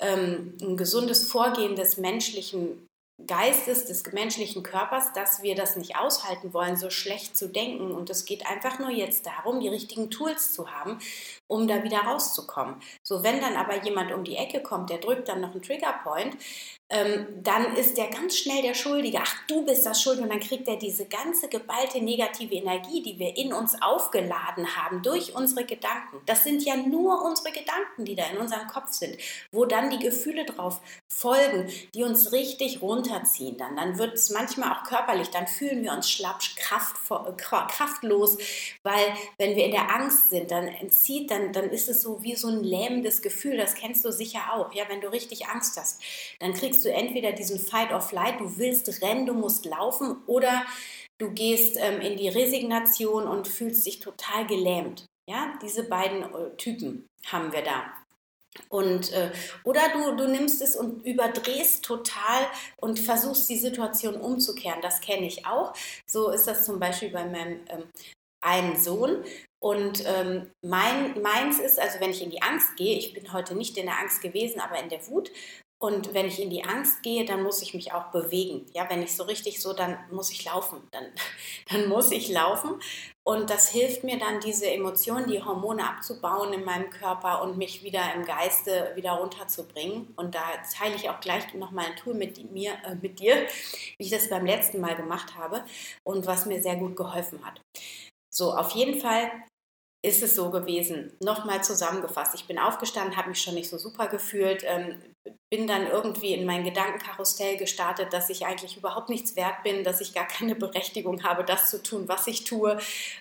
ähm, 0.00 0.56
ein 0.60 0.76
gesundes 0.76 1.30
Vorgehen 1.30 1.76
des 1.76 1.96
menschlichen 1.96 2.86
Geistes, 3.24 3.86
des 3.86 4.12
menschlichen 4.12 4.62
Körpers, 4.62 5.14
dass 5.14 5.42
wir 5.42 5.54
das 5.54 5.76
nicht 5.76 5.96
aushalten 5.96 6.52
wollen, 6.52 6.76
so 6.76 6.90
schlecht 6.90 7.34
zu 7.34 7.48
denken. 7.48 7.92
Und 7.92 8.10
es 8.10 8.26
geht 8.26 8.46
einfach 8.46 8.78
nur 8.78 8.90
jetzt 8.90 9.24
darum, 9.24 9.60
die 9.60 9.68
richtigen 9.68 10.10
Tools 10.10 10.52
zu 10.52 10.70
haben, 10.70 10.98
um 11.46 11.66
da 11.66 11.82
wieder 11.82 12.00
rauszukommen. 12.00 12.76
So, 13.02 13.22
wenn 13.22 13.40
dann 13.40 13.56
aber 13.56 13.82
jemand 13.84 14.12
um 14.12 14.22
die 14.22 14.36
Ecke 14.36 14.62
kommt, 14.62 14.90
der 14.90 14.98
drückt 14.98 15.28
dann 15.28 15.40
noch 15.40 15.52
einen 15.52 15.62
Triggerpoint, 15.62 16.36
ähm, 16.88 17.26
dann 17.42 17.74
ist 17.74 17.98
der 17.98 18.08
ganz 18.08 18.38
schnell 18.38 18.62
der 18.62 18.74
Schuldige. 18.74 19.18
Ach, 19.20 19.34
du 19.48 19.64
bist 19.64 19.84
das 19.84 20.00
Schuld. 20.00 20.20
Und 20.20 20.28
dann 20.28 20.38
kriegt 20.38 20.68
er 20.68 20.76
diese 20.76 21.06
ganze 21.06 21.48
geballte 21.48 22.00
negative 22.00 22.54
Energie, 22.54 23.02
die 23.02 23.18
wir 23.18 23.36
in 23.36 23.52
uns 23.52 23.80
aufgeladen 23.82 24.76
haben 24.76 25.02
durch 25.02 25.34
unsere 25.34 25.64
Gedanken. 25.64 26.20
Das 26.26 26.44
sind 26.44 26.64
ja 26.64 26.76
nur 26.76 27.24
unsere 27.24 27.50
Gedanken, 27.50 28.04
die 28.04 28.14
da 28.14 28.26
in 28.26 28.38
unserem 28.38 28.68
Kopf 28.68 28.92
sind, 28.92 29.16
wo 29.50 29.64
dann 29.64 29.90
die 29.90 29.98
Gefühle 29.98 30.44
drauf 30.44 30.80
folgen, 31.08 31.68
die 31.94 32.04
uns 32.04 32.30
richtig 32.30 32.80
runterziehen. 32.82 33.56
Dann, 33.56 33.74
dann 33.74 33.98
wird 33.98 34.14
es 34.14 34.30
manchmal 34.30 34.72
auch 34.72 34.84
körperlich. 34.84 35.30
Dann 35.30 35.48
fühlen 35.48 35.82
wir 35.82 35.92
uns 35.92 36.08
schlapp, 36.08 36.40
kraftlos, 37.36 38.38
weil 38.84 39.12
wenn 39.38 39.56
wir 39.56 39.64
in 39.64 39.72
der 39.72 39.92
Angst 39.92 40.30
sind, 40.30 40.52
dann 40.52 40.68
entzieht, 40.68 41.32
dann, 41.32 41.52
dann 41.52 41.70
ist 41.70 41.88
es 41.88 42.02
so 42.02 42.22
wie 42.22 42.36
so 42.36 42.46
ein 42.46 42.62
lähmendes 42.62 43.22
Gefühl. 43.22 43.56
Das 43.56 43.74
kennst 43.74 44.04
du 44.04 44.12
sicher 44.12 44.52
auch. 44.52 44.72
Ja, 44.72 44.84
wenn 44.88 45.00
du 45.00 45.10
richtig 45.10 45.48
Angst 45.48 45.76
hast, 45.76 46.00
dann 46.38 46.54
kriegst 46.54 46.75
kriegst 46.76 46.84
du 46.84 46.92
entweder 46.92 47.32
diesen 47.32 47.58
Fight 47.58 47.90
or 47.90 48.02
Flight, 48.02 48.38
du 48.38 48.58
willst 48.58 49.00
rennen, 49.00 49.24
du 49.24 49.32
musst 49.32 49.64
laufen, 49.64 50.16
oder 50.26 50.66
du 51.18 51.30
gehst 51.30 51.78
ähm, 51.78 52.02
in 52.02 52.18
die 52.18 52.28
Resignation 52.28 53.26
und 53.26 53.48
fühlst 53.48 53.86
dich 53.86 54.00
total 54.00 54.46
gelähmt. 54.46 55.06
Ja, 55.28 55.54
diese 55.62 55.84
beiden 55.84 56.22
äh, 56.22 56.54
Typen 56.58 57.08
haben 57.26 57.50
wir 57.52 57.62
da. 57.62 57.84
Und, 58.68 59.12
äh, 59.12 59.30
oder 59.64 59.80
du, 59.94 60.16
du 60.16 60.28
nimmst 60.28 60.60
es 60.60 60.76
und 60.76 61.04
überdrehst 61.04 61.82
total 61.82 62.46
und 62.76 62.98
versuchst 62.98 63.48
die 63.48 63.58
Situation 63.58 64.16
umzukehren. 64.16 64.80
Das 64.82 65.00
kenne 65.00 65.26
ich 65.26 65.46
auch. 65.46 65.72
So 66.06 66.30
ist 66.30 66.46
das 66.46 66.66
zum 66.66 66.78
Beispiel 66.78 67.10
bei 67.10 67.24
meinem 67.24 67.60
ähm, 67.70 67.84
einen 68.42 68.78
Sohn. 68.78 69.24
Und 69.58 70.04
ähm, 70.06 70.50
mein, 70.62 71.20
meins 71.22 71.58
ist, 71.58 71.78
also 71.80 72.00
wenn 72.00 72.10
ich 72.10 72.22
in 72.22 72.30
die 72.30 72.42
Angst 72.42 72.76
gehe, 72.76 72.96
ich 72.96 73.14
bin 73.14 73.32
heute 73.32 73.54
nicht 73.54 73.76
in 73.78 73.86
der 73.86 73.98
Angst 73.98 74.20
gewesen, 74.20 74.60
aber 74.60 74.78
in 74.78 74.90
der 74.90 75.06
Wut, 75.08 75.30
und 75.86 76.14
wenn 76.14 76.26
ich 76.26 76.42
in 76.42 76.50
die 76.50 76.64
Angst 76.64 77.04
gehe, 77.04 77.24
dann 77.24 77.44
muss 77.44 77.62
ich 77.62 77.72
mich 77.72 77.92
auch 77.92 78.10
bewegen. 78.10 78.66
Ja, 78.74 78.90
wenn 78.90 79.04
ich 79.04 79.14
so 79.14 79.22
richtig 79.22 79.62
so, 79.62 79.72
dann 79.72 79.96
muss 80.10 80.32
ich 80.32 80.44
laufen. 80.44 80.82
Dann, 80.90 81.04
dann 81.70 81.88
muss 81.88 82.10
ich 82.10 82.28
laufen. 82.28 82.80
Und 83.24 83.50
das 83.50 83.68
hilft 83.68 84.02
mir 84.02 84.18
dann, 84.18 84.40
diese 84.40 84.68
Emotionen, 84.68 85.28
die 85.28 85.40
Hormone 85.40 85.88
abzubauen 85.88 86.52
in 86.52 86.64
meinem 86.64 86.90
Körper 86.90 87.40
und 87.42 87.56
mich 87.56 87.84
wieder 87.84 88.02
im 88.16 88.24
Geiste 88.24 88.90
wieder 88.96 89.12
runterzubringen. 89.12 90.12
Und 90.16 90.34
da 90.34 90.42
teile 90.76 90.96
ich 90.96 91.08
auch 91.08 91.20
gleich 91.20 91.54
nochmal 91.54 91.86
ein 91.86 91.96
Tool 91.96 92.14
mit, 92.14 92.50
mir, 92.50 92.72
äh, 92.84 92.96
mit 92.96 93.20
dir, 93.20 93.36
wie 93.96 94.04
ich 94.04 94.10
das 94.10 94.28
beim 94.28 94.44
letzten 94.44 94.80
Mal 94.80 94.96
gemacht 94.96 95.36
habe 95.36 95.64
und 96.02 96.26
was 96.26 96.46
mir 96.46 96.60
sehr 96.60 96.76
gut 96.76 96.96
geholfen 96.96 97.44
hat. 97.44 97.60
So, 98.28 98.52
auf 98.52 98.72
jeden 98.72 99.00
Fall 99.00 99.30
ist 100.04 100.22
es 100.22 100.34
so 100.34 100.50
gewesen. 100.50 101.16
Nochmal 101.20 101.62
zusammengefasst. 101.62 102.34
Ich 102.34 102.46
bin 102.46 102.58
aufgestanden, 102.58 103.16
habe 103.16 103.28
mich 103.28 103.40
schon 103.40 103.54
nicht 103.54 103.70
so 103.70 103.78
super 103.78 104.08
gefühlt, 104.08 104.64
ähm, 104.64 105.00
bin 105.48 105.66
dann 105.66 105.86
irgendwie 105.86 106.32
in 106.32 106.44
mein 106.44 106.64
Gedankenkarussell 106.64 107.56
gestartet, 107.56 108.12
dass 108.12 108.30
ich 108.30 108.46
eigentlich 108.46 108.76
überhaupt 108.76 109.08
nichts 109.08 109.36
wert 109.36 109.62
bin, 109.62 109.84
dass 109.84 110.00
ich 110.00 110.12
gar 110.12 110.26
keine 110.26 110.54
Berechtigung 110.56 111.22
habe, 111.22 111.44
das 111.44 111.70
zu 111.70 111.82
tun, 111.82 112.08
was 112.08 112.26
ich 112.26 112.44
tue 112.44 112.78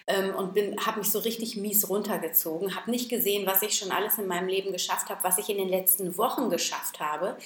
ähm, 0.07 0.33
und 0.35 0.57
habe 0.85 0.99
mich 0.99 1.11
so 1.11 1.19
richtig 1.19 1.55
mies 1.55 1.87
runtergezogen, 1.89 2.75
habe 2.75 2.89
nicht 2.91 3.09
gesehen, 3.09 3.45
was 3.45 3.61
ich 3.61 3.77
schon 3.77 3.91
alles 3.91 4.17
in 4.17 4.27
meinem 4.27 4.47
Leben 4.47 4.71
geschafft 4.71 5.09
habe, 5.09 5.23
was 5.23 5.37
ich 5.37 5.49
in 5.49 5.57
den 5.57 5.69
letzten 5.69 6.17
Wochen 6.17 6.49
geschafft 6.49 6.99
habe 6.99 7.37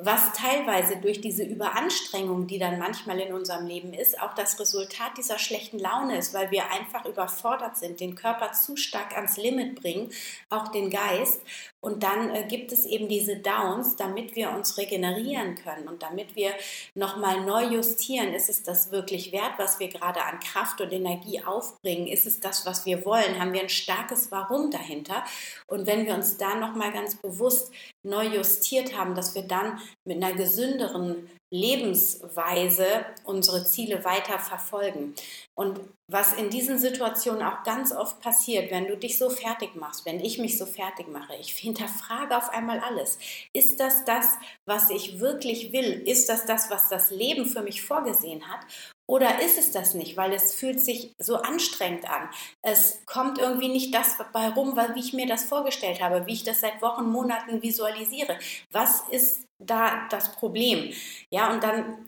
was 0.00 0.32
teilweise 0.32 0.96
durch 0.98 1.20
diese 1.20 1.42
Überanstrengung, 1.42 2.46
die 2.46 2.60
dann 2.60 2.78
manchmal 2.78 3.18
in 3.18 3.34
unserem 3.34 3.66
Leben 3.66 3.92
ist, 3.92 4.20
auch 4.20 4.32
das 4.34 4.60
Resultat 4.60 5.18
dieser 5.18 5.40
schlechten 5.40 5.80
Laune 5.80 6.16
ist, 6.16 6.32
weil 6.32 6.52
wir 6.52 6.70
einfach 6.70 7.04
überfordert 7.04 7.76
sind, 7.76 7.98
den 7.98 8.14
Körper 8.14 8.52
zu 8.52 8.76
stark 8.76 9.16
ans 9.16 9.36
Limit 9.36 9.74
bringen, 9.74 10.12
auch 10.50 10.68
den 10.68 10.90
Geist. 10.90 11.42
Und 11.80 12.02
dann 12.02 12.34
äh, 12.34 12.44
gibt 12.48 12.72
es 12.72 12.84
eben 12.86 13.08
diese 13.08 13.36
Downs, 13.36 13.94
damit 13.96 14.34
wir 14.34 14.50
uns 14.50 14.78
regenerieren 14.78 15.54
können 15.54 15.86
und 15.86 16.02
damit 16.02 16.34
wir 16.34 16.52
nochmal 16.94 17.44
neu 17.44 17.64
justieren. 17.66 18.34
Ist 18.34 18.48
es 18.48 18.64
das 18.64 18.90
wirklich 18.90 19.30
wert, 19.30 19.52
was 19.58 19.78
wir 19.78 19.88
gerade 19.88 20.24
an 20.24 20.40
Kraft 20.40 20.80
und 20.80 20.92
Energie 20.92 21.42
aufbringen? 21.44 22.08
Ist 22.08 22.26
es 22.26 22.40
das, 22.40 22.66
was 22.66 22.84
wir 22.84 23.04
wollen? 23.04 23.38
Haben 23.38 23.52
wir 23.52 23.60
ein 23.60 23.68
starkes 23.68 24.32
Warum 24.32 24.70
dahinter? 24.70 25.24
Und 25.68 25.86
wenn 25.86 26.04
wir 26.04 26.14
uns 26.14 26.36
da 26.36 26.56
nochmal 26.56 26.92
ganz 26.92 27.14
bewusst 27.14 27.72
neu 28.02 28.26
justiert 28.26 28.96
haben, 28.96 29.14
dass 29.14 29.34
wir 29.36 29.42
dann 29.42 29.80
mit 30.04 30.16
einer 30.16 30.34
gesünderen 30.34 31.28
Lebensweise 31.50 32.86
unsere 33.24 33.64
Ziele 33.64 34.04
weiter 34.04 34.38
verfolgen. 34.38 35.14
Und 35.54 35.80
was 36.10 36.34
in 36.34 36.50
diesen 36.50 36.78
Situationen 36.78 37.42
auch 37.42 37.62
ganz 37.64 37.92
oft 37.92 38.20
passiert, 38.20 38.70
wenn 38.70 38.86
du 38.86 38.96
dich 38.96 39.18
so 39.18 39.30
fertig 39.30 39.74
machst, 39.74 40.06
wenn 40.06 40.20
ich 40.20 40.38
mich 40.38 40.58
so 40.58 40.66
fertig 40.66 41.08
mache, 41.08 41.34
ich 41.36 41.52
hinterfrage 41.52 42.36
auf 42.36 42.50
einmal 42.50 42.80
alles. 42.80 43.18
Ist 43.52 43.80
das 43.80 44.04
das, 44.04 44.26
was 44.66 44.90
ich 44.90 45.20
wirklich 45.20 45.72
will? 45.72 46.02
Ist 46.06 46.28
das 46.28 46.46
das, 46.46 46.70
was 46.70 46.88
das 46.88 47.10
Leben 47.10 47.46
für 47.46 47.62
mich 47.62 47.82
vorgesehen 47.82 48.48
hat? 48.48 48.60
Oder 49.08 49.40
ist 49.40 49.58
es 49.58 49.72
das 49.72 49.94
nicht, 49.94 50.18
weil 50.18 50.34
es 50.34 50.54
fühlt 50.54 50.80
sich 50.80 51.14
so 51.18 51.36
anstrengend 51.36 52.08
an? 52.08 52.28
Es 52.60 53.00
kommt 53.06 53.38
irgendwie 53.38 53.70
nicht 53.70 53.94
das 53.94 54.18
bei 54.34 54.50
rum, 54.50 54.76
wie 54.76 55.00
ich 55.00 55.14
mir 55.14 55.26
das 55.26 55.44
vorgestellt 55.44 56.02
habe, 56.02 56.26
wie 56.26 56.34
ich 56.34 56.44
das 56.44 56.60
seit 56.60 56.82
Wochen, 56.82 57.06
Monaten 57.06 57.62
visualisiere. 57.62 58.38
Was 58.70 59.08
ist 59.10 59.46
da 59.58 60.06
das 60.10 60.32
Problem? 60.32 60.92
Ja, 61.30 61.50
und 61.50 61.62
dann 61.62 62.06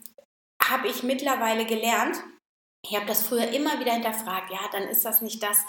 habe 0.63 0.89
ich 0.89 1.01
mittlerweile 1.01 1.65
gelernt, 1.65 2.17
ich 2.83 2.95
habe 2.95 3.05
das 3.05 3.27
früher 3.27 3.47
immer 3.49 3.79
wieder 3.79 3.93
hinterfragt, 3.93 4.51
ja, 4.51 4.59
dann 4.71 4.83
ist 4.83 5.05
das 5.05 5.21
nicht 5.21 5.43
das, 5.43 5.59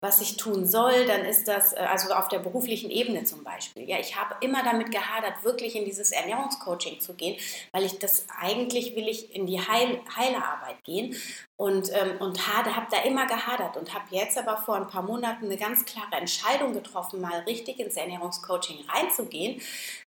was 0.00 0.22
ich 0.22 0.38
tun 0.38 0.66
soll, 0.66 1.04
dann 1.04 1.22
ist 1.24 1.46
das, 1.46 1.74
äh, 1.74 1.76
also 1.76 2.12
auf 2.14 2.28
der 2.28 2.38
beruflichen 2.38 2.90
Ebene 2.90 3.24
zum 3.24 3.44
Beispiel. 3.44 3.88
Ja, 3.88 3.98
ich 3.98 4.16
habe 4.16 4.36
immer 4.40 4.64
damit 4.64 4.90
gehadert, 4.90 5.44
wirklich 5.44 5.76
in 5.76 5.84
dieses 5.84 6.12
Ernährungscoaching 6.12 7.00
zu 7.00 7.14
gehen, 7.14 7.38
weil 7.72 7.84
ich 7.84 7.98
das 7.98 8.26
eigentlich 8.40 8.96
will 8.96 9.06
ich 9.06 9.34
in 9.34 9.46
die 9.46 9.60
Heil, 9.60 10.00
Heilerarbeit 10.16 10.82
gehen 10.84 11.14
und, 11.56 11.90
ähm, 11.92 12.16
und 12.20 12.48
habe 12.48 12.86
da 12.90 13.02
immer 13.02 13.26
gehadert 13.26 13.76
und 13.76 13.92
habe 13.92 14.06
jetzt 14.10 14.38
aber 14.38 14.56
vor 14.56 14.76
ein 14.76 14.88
paar 14.88 15.02
Monaten 15.02 15.44
eine 15.44 15.58
ganz 15.58 15.84
klare 15.84 16.16
Entscheidung 16.16 16.72
getroffen, 16.72 17.20
mal 17.20 17.40
richtig 17.40 17.80
ins 17.80 17.96
Ernährungscoaching 17.96 18.78
reinzugehen 18.88 19.60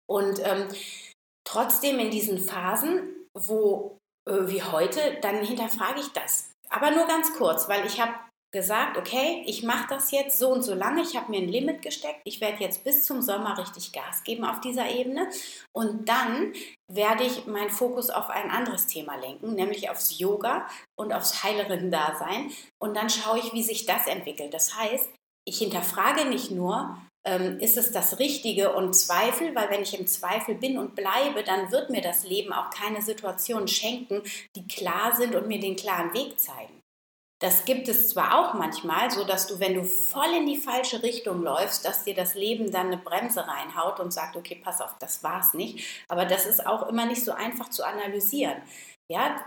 und 0.08 0.40
ähm, 0.40 0.70
trotzdem 1.44 2.00
in 2.00 2.10
diesen 2.10 2.40
Phasen, 2.40 3.10
wo 3.34 3.98
äh, 4.26 4.48
wie 4.48 4.64
heute, 4.64 5.18
dann 5.22 5.44
hinterfrage 5.44 6.00
ich 6.00 6.14
das 6.14 6.53
aber 6.74 6.92
nur 6.92 7.06
ganz 7.06 7.34
kurz, 7.38 7.70
weil 7.70 7.86
ich 7.86 8.02
habe 8.02 8.14
gesagt, 8.52 8.98
okay, 8.98 9.44
ich 9.48 9.64
mache 9.64 9.88
das 9.90 10.12
jetzt 10.12 10.38
so 10.38 10.50
und 10.50 10.62
so 10.62 10.76
lange, 10.76 11.02
ich 11.02 11.16
habe 11.16 11.32
mir 11.32 11.40
ein 11.40 11.50
Limit 11.50 11.82
gesteckt, 11.82 12.22
ich 12.24 12.40
werde 12.40 12.64
jetzt 12.64 12.84
bis 12.84 13.04
zum 13.04 13.22
Sommer 13.22 13.58
richtig 13.58 13.92
Gas 13.92 14.24
geben 14.24 14.46
auf 14.46 14.62
dieser 14.62 14.90
Ebene. 14.90 15.28
Und 15.72 16.08
dann 16.08 16.54
werde 16.92 17.24
ich 17.24 17.48
meinen 17.48 17.72
Fokus 17.72 18.12
auf 18.12 18.30
ein 18.30 18.52
anderes 18.52 18.86
Thema 18.88 19.16
lenken, 19.16 19.56
nämlich 19.56 19.90
aufs 19.90 20.20
Yoga 20.20 20.68
und 20.96 21.14
aufs 21.14 21.44
Heilerinnen-Dasein 21.44 22.52
und 22.80 22.96
dann 22.96 23.10
schaue 23.10 23.40
ich, 23.40 23.54
wie 23.54 23.64
sich 23.64 23.86
das 23.86 24.06
entwickelt. 24.06 24.54
Das 24.54 24.78
heißt, 24.78 25.10
ich 25.46 25.58
hinterfrage 25.58 26.26
nicht 26.26 26.52
nur, 26.52 26.98
ähm, 27.26 27.60
ist 27.60 27.78
es 27.78 27.92
das 27.92 28.20
Richtige 28.20 28.74
und 28.74 28.94
Zweifel, 28.94 29.56
weil 29.56 29.70
wenn 29.70 29.84
ich 29.84 29.98
im 29.98 30.08
Zweifel 30.08 30.56
bin 30.56 30.78
und 30.78 30.96
bleibe, 30.96 31.44
dann 31.44 31.72
wird 31.72 31.90
mir 31.90 32.02
das 32.02 32.24
Leben 32.24 32.52
auch 32.52 32.70
keine 32.70 33.02
Situationen 33.02 33.68
schenken, 33.68 34.22
die 34.56 34.68
klar 34.68 35.16
sind 35.16 35.36
und 35.36 35.48
mir 35.48 35.60
den 35.60 35.76
klaren 35.76 36.14
Weg 36.14 36.40
zeigen. 36.40 36.82
Das 37.40 37.66
gibt 37.66 37.90
es 37.90 38.10
zwar 38.10 38.40
auch 38.40 38.54
manchmal, 38.54 39.12
so 39.12 39.26
dass 39.26 39.48
du, 39.48 39.60
wenn 39.60 39.74
du 39.74 39.84
voll 39.84 40.34
in 40.38 40.46
die 40.46 40.58
falsche 40.58 41.04
Richtung 41.04 41.44
läufst, 41.44 41.84
dass 41.84 42.06
dir 42.06 42.14
das 42.14 42.36
Leben 42.36 42.72
dann 42.72 42.88
eine 42.88 42.98
Bremse 42.98 43.46
reinhaut 43.46 44.00
und 44.00 44.14
sagt, 44.14 44.38
okay, 44.38 44.62
pass 44.64 44.80
auf, 44.80 44.98
das 45.00 45.24
war's 45.24 45.54
nicht. 45.54 46.06
Aber 46.08 46.24
das 46.26 46.46
ist 46.46 46.66
auch 46.66 46.88
immer 46.88 47.06
nicht 47.06 47.24
so 47.24 47.34
einfach 47.34 47.70
zu 47.70 47.86
analysieren. 47.86 48.62
Ja, 49.12 49.44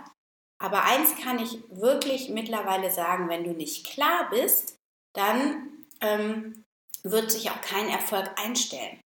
aber 0.59 0.85
eins 0.85 1.17
kann 1.17 1.39
ich 1.39 1.59
wirklich 1.71 2.29
mittlerweile 2.29 2.91
sagen, 2.91 3.31
wenn 3.31 3.45
du 3.45 3.53
nicht 3.53 3.87
klar 3.87 4.29
bist, 4.31 4.77
dann 5.15 5.87
ähm, 6.03 6.66
wird 7.11 7.31
sich 7.31 7.51
auch 7.51 7.61
kein 7.61 7.89
Erfolg 7.89 8.31
einstellen. 8.37 9.01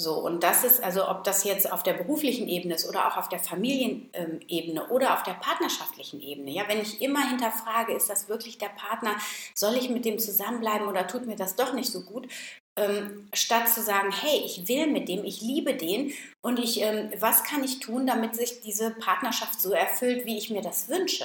So, 0.00 0.14
und 0.14 0.44
das 0.44 0.62
ist, 0.62 0.84
also 0.84 1.08
ob 1.08 1.24
das 1.24 1.42
jetzt 1.42 1.72
auf 1.72 1.82
der 1.82 1.94
beruflichen 1.94 2.46
Ebene 2.46 2.76
ist 2.76 2.88
oder 2.88 3.08
auch 3.08 3.16
auf 3.16 3.28
der 3.28 3.40
Familienebene 3.40 4.86
oder 4.90 5.14
auf 5.14 5.24
der 5.24 5.32
partnerschaftlichen 5.32 6.22
Ebene. 6.22 6.52
Ja, 6.52 6.68
wenn 6.68 6.80
ich 6.80 7.02
immer 7.02 7.28
hinterfrage, 7.28 7.94
ist 7.94 8.08
das 8.08 8.28
wirklich 8.28 8.58
der 8.58 8.68
Partner, 8.68 9.16
soll 9.56 9.74
ich 9.74 9.90
mit 9.90 10.04
dem 10.04 10.20
zusammenbleiben 10.20 10.86
oder 10.86 11.08
tut 11.08 11.26
mir 11.26 11.34
das 11.34 11.56
doch 11.56 11.72
nicht 11.72 11.90
so 11.90 12.02
gut? 12.02 12.28
Ähm, 12.78 13.28
statt 13.34 13.68
zu 13.68 13.82
sagen, 13.82 14.12
hey, 14.12 14.40
ich 14.44 14.68
will 14.68 14.86
mit 14.86 15.08
dem, 15.08 15.24
ich 15.24 15.40
liebe 15.40 15.74
den 15.74 16.12
und 16.42 16.60
ich, 16.60 16.80
ähm, 16.80 17.10
was 17.18 17.42
kann 17.42 17.64
ich 17.64 17.80
tun, 17.80 18.06
damit 18.06 18.36
sich 18.36 18.60
diese 18.60 18.92
Partnerschaft 18.92 19.60
so 19.60 19.72
erfüllt, 19.72 20.24
wie 20.24 20.38
ich 20.38 20.48
mir 20.48 20.62
das 20.62 20.88
wünsche? 20.88 21.24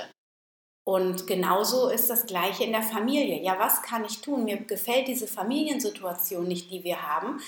Und 0.86 1.28
genauso 1.28 1.90
ist 1.90 2.10
das 2.10 2.26
Gleiche 2.26 2.66
in 2.66 2.74
der 2.74 2.84
Familie. 2.84 3.42
Ja, 3.42 3.58
was 3.58 3.82
kann 3.82 4.04
ich 4.04 4.22
tun? 4.22 4.44
Mir 4.44 4.58
gefällt 4.58 5.08
diese 5.08 5.28
Familiensituation 5.28 6.46
nicht, 6.46 6.72
die 6.72 6.84
wir 6.84 7.02
haben. 7.08 7.40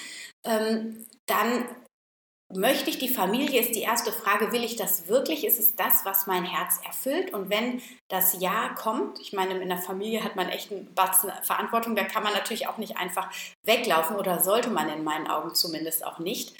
Ähm, 0.45 1.05
dann 1.25 1.65
möchte 2.53 2.89
ich 2.89 2.97
die 2.97 3.09
Familie, 3.09 3.59
ist 3.59 3.75
die 3.75 3.81
erste 3.81 4.11
Frage, 4.11 4.51
will 4.51 4.63
ich 4.63 4.75
das 4.75 5.07
wirklich? 5.07 5.45
Ist 5.45 5.59
es 5.59 5.75
das, 5.75 6.05
was 6.05 6.27
mein 6.27 6.45
Herz 6.45 6.79
erfüllt? 6.85 7.33
Und 7.33 7.49
wenn 7.49 7.81
das 8.07 8.39
Ja 8.39 8.69
kommt, 8.69 9.19
ich 9.19 9.33
meine, 9.33 9.59
in 9.59 9.67
der 9.67 9.79
Familie 9.79 10.23
hat 10.23 10.35
man 10.35 10.49
echt 10.49 10.71
einen 10.71 10.93
Batzen 10.93 11.31
Verantwortung, 11.41 11.95
da 11.95 12.03
kann 12.03 12.23
man 12.23 12.33
natürlich 12.33 12.67
auch 12.67 12.77
nicht 12.77 12.97
einfach 12.97 13.29
weglaufen 13.63 14.15
oder 14.15 14.41
sollte 14.41 14.69
man 14.69 14.89
in 14.89 15.03
meinen 15.03 15.27
Augen 15.27 15.55
zumindest 15.55 16.05
auch 16.05 16.19
nicht. 16.19 16.55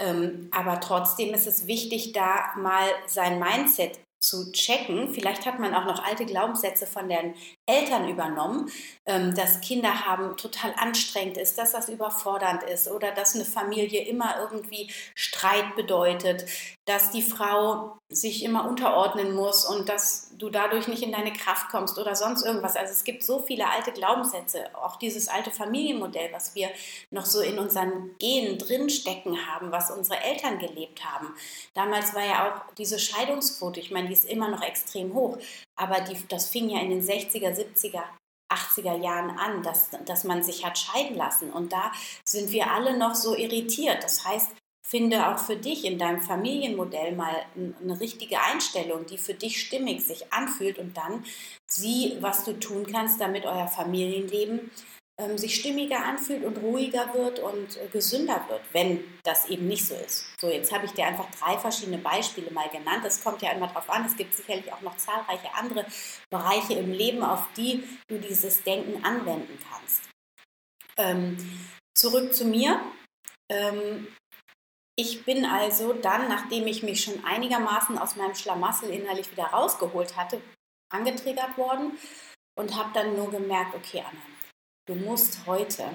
Ähm, 0.00 0.48
aber 0.52 0.80
trotzdem 0.80 1.34
ist 1.34 1.46
es 1.46 1.66
wichtig, 1.66 2.12
da 2.12 2.52
mal 2.56 2.88
sein 3.06 3.38
Mindset 3.38 4.00
zu 4.20 4.50
checken. 4.52 5.14
Vielleicht 5.14 5.46
hat 5.46 5.58
man 5.58 5.74
auch 5.74 5.84
noch 5.84 6.04
alte 6.04 6.26
Glaubenssätze 6.26 6.86
von 6.86 7.08
den 7.08 7.34
Eltern 7.66 8.08
übernommen, 8.08 8.70
ähm, 9.06 9.34
dass 9.34 9.60
Kinder 9.60 10.06
haben 10.06 10.36
total 10.36 10.74
anstrengend 10.76 11.36
ist, 11.36 11.58
dass 11.58 11.72
das 11.72 11.88
überfordernd 11.88 12.62
ist 12.64 12.90
oder 12.90 13.12
dass 13.12 13.34
eine 13.34 13.44
Familie 13.44 14.04
immer 14.06 14.36
irgendwie 14.40 14.90
Streit 15.14 15.76
bedeutet, 15.76 16.46
dass 16.84 17.10
die 17.10 17.22
Frau 17.22 17.98
sich 18.10 18.42
immer 18.42 18.68
unterordnen 18.68 19.34
muss 19.34 19.64
und 19.64 19.88
dass 19.88 20.27
du 20.38 20.50
dadurch 20.50 20.88
nicht 20.88 21.02
in 21.02 21.12
deine 21.12 21.32
Kraft 21.32 21.68
kommst 21.68 21.98
oder 21.98 22.14
sonst 22.14 22.44
irgendwas. 22.44 22.76
Also 22.76 22.92
es 22.92 23.04
gibt 23.04 23.22
so 23.22 23.40
viele 23.40 23.68
alte 23.68 23.92
Glaubenssätze, 23.92 24.64
auch 24.74 24.96
dieses 24.96 25.28
alte 25.28 25.50
Familienmodell, 25.50 26.32
was 26.32 26.54
wir 26.54 26.70
noch 27.10 27.26
so 27.26 27.40
in 27.40 27.58
unseren 27.58 28.16
Genen 28.18 28.58
drinstecken 28.58 29.46
haben, 29.46 29.72
was 29.72 29.90
unsere 29.90 30.20
Eltern 30.22 30.58
gelebt 30.58 31.04
haben. 31.04 31.34
Damals 31.74 32.14
war 32.14 32.24
ja 32.24 32.48
auch 32.48 32.74
diese 32.74 32.98
Scheidungsquote, 32.98 33.80
ich 33.80 33.90
meine, 33.90 34.06
die 34.06 34.14
ist 34.14 34.24
immer 34.24 34.48
noch 34.48 34.62
extrem 34.62 35.12
hoch, 35.12 35.38
aber 35.76 36.00
die, 36.00 36.16
das 36.28 36.48
fing 36.48 36.70
ja 36.70 36.80
in 36.80 36.90
den 36.90 37.02
60er, 37.02 37.54
70er 37.54 38.02
80er 38.50 38.96
Jahren 38.96 39.30
an, 39.38 39.62
dass, 39.62 39.90
dass 40.06 40.24
man 40.24 40.42
sich 40.42 40.64
hat 40.64 40.78
scheiden 40.78 41.16
lassen. 41.16 41.52
Und 41.52 41.72
da 41.72 41.92
sind 42.24 42.50
wir 42.50 42.70
alle 42.70 42.96
noch 42.96 43.14
so 43.14 43.36
irritiert. 43.36 44.02
Das 44.02 44.24
heißt, 44.24 44.52
finde 44.88 45.28
auch 45.28 45.38
für 45.38 45.56
dich 45.56 45.84
in 45.84 45.98
deinem 45.98 46.22
Familienmodell 46.22 47.14
mal 47.14 47.34
eine 47.54 48.00
richtige 48.00 48.40
Einstellung, 48.40 49.04
die 49.04 49.18
für 49.18 49.34
dich 49.34 49.60
stimmig 49.60 50.02
sich 50.02 50.32
anfühlt 50.32 50.78
und 50.78 50.96
dann 50.96 51.24
sieh, 51.66 52.16
was 52.20 52.44
du 52.44 52.58
tun 52.58 52.86
kannst, 52.90 53.20
damit 53.20 53.44
euer 53.44 53.68
Familienleben 53.68 54.70
ähm, 55.18 55.36
sich 55.36 55.56
stimmiger 55.56 56.02
anfühlt 56.02 56.42
und 56.42 56.56
ruhiger 56.58 57.12
wird 57.12 57.38
und 57.38 57.76
äh, 57.76 57.88
gesünder 57.88 58.42
wird, 58.48 58.62
wenn 58.72 59.04
das 59.24 59.50
eben 59.50 59.68
nicht 59.68 59.86
so 59.86 59.94
ist. 59.94 60.24
So, 60.40 60.48
jetzt 60.48 60.72
habe 60.72 60.86
ich 60.86 60.92
dir 60.92 61.06
einfach 61.06 61.28
drei 61.32 61.58
verschiedene 61.58 61.98
Beispiele 61.98 62.50
mal 62.50 62.70
genannt. 62.70 63.04
Das 63.04 63.22
kommt 63.22 63.42
ja 63.42 63.52
immer 63.52 63.66
darauf 63.66 63.90
an. 63.90 64.06
Es 64.06 64.16
gibt 64.16 64.32
sicherlich 64.32 64.72
auch 64.72 64.80
noch 64.80 64.96
zahlreiche 64.96 65.52
andere 65.54 65.84
Bereiche 66.30 66.74
im 66.74 66.92
Leben, 66.92 67.22
auf 67.22 67.46
die 67.58 67.84
du 68.08 68.18
dieses 68.18 68.62
Denken 68.62 69.04
anwenden 69.04 69.58
kannst. 69.70 70.08
Ähm, 70.96 71.36
zurück 71.94 72.32
zu 72.32 72.46
mir. 72.46 72.80
Ähm, 73.50 74.06
ich 74.98 75.24
bin 75.24 75.44
also 75.44 75.92
dann, 75.92 76.28
nachdem 76.28 76.66
ich 76.66 76.82
mich 76.82 77.04
schon 77.04 77.24
einigermaßen 77.24 77.96
aus 77.98 78.16
meinem 78.16 78.34
Schlamassel 78.34 78.90
innerlich 78.90 79.30
wieder 79.30 79.44
rausgeholt 79.44 80.16
hatte, 80.16 80.42
angetriggert 80.92 81.56
worden 81.56 81.96
und 82.58 82.76
habe 82.76 82.90
dann 82.92 83.14
nur 83.14 83.30
gemerkt, 83.30 83.76
okay, 83.76 84.00
Anna, 84.00 84.20
du 84.88 84.96
musst 84.96 85.46
heute 85.46 85.88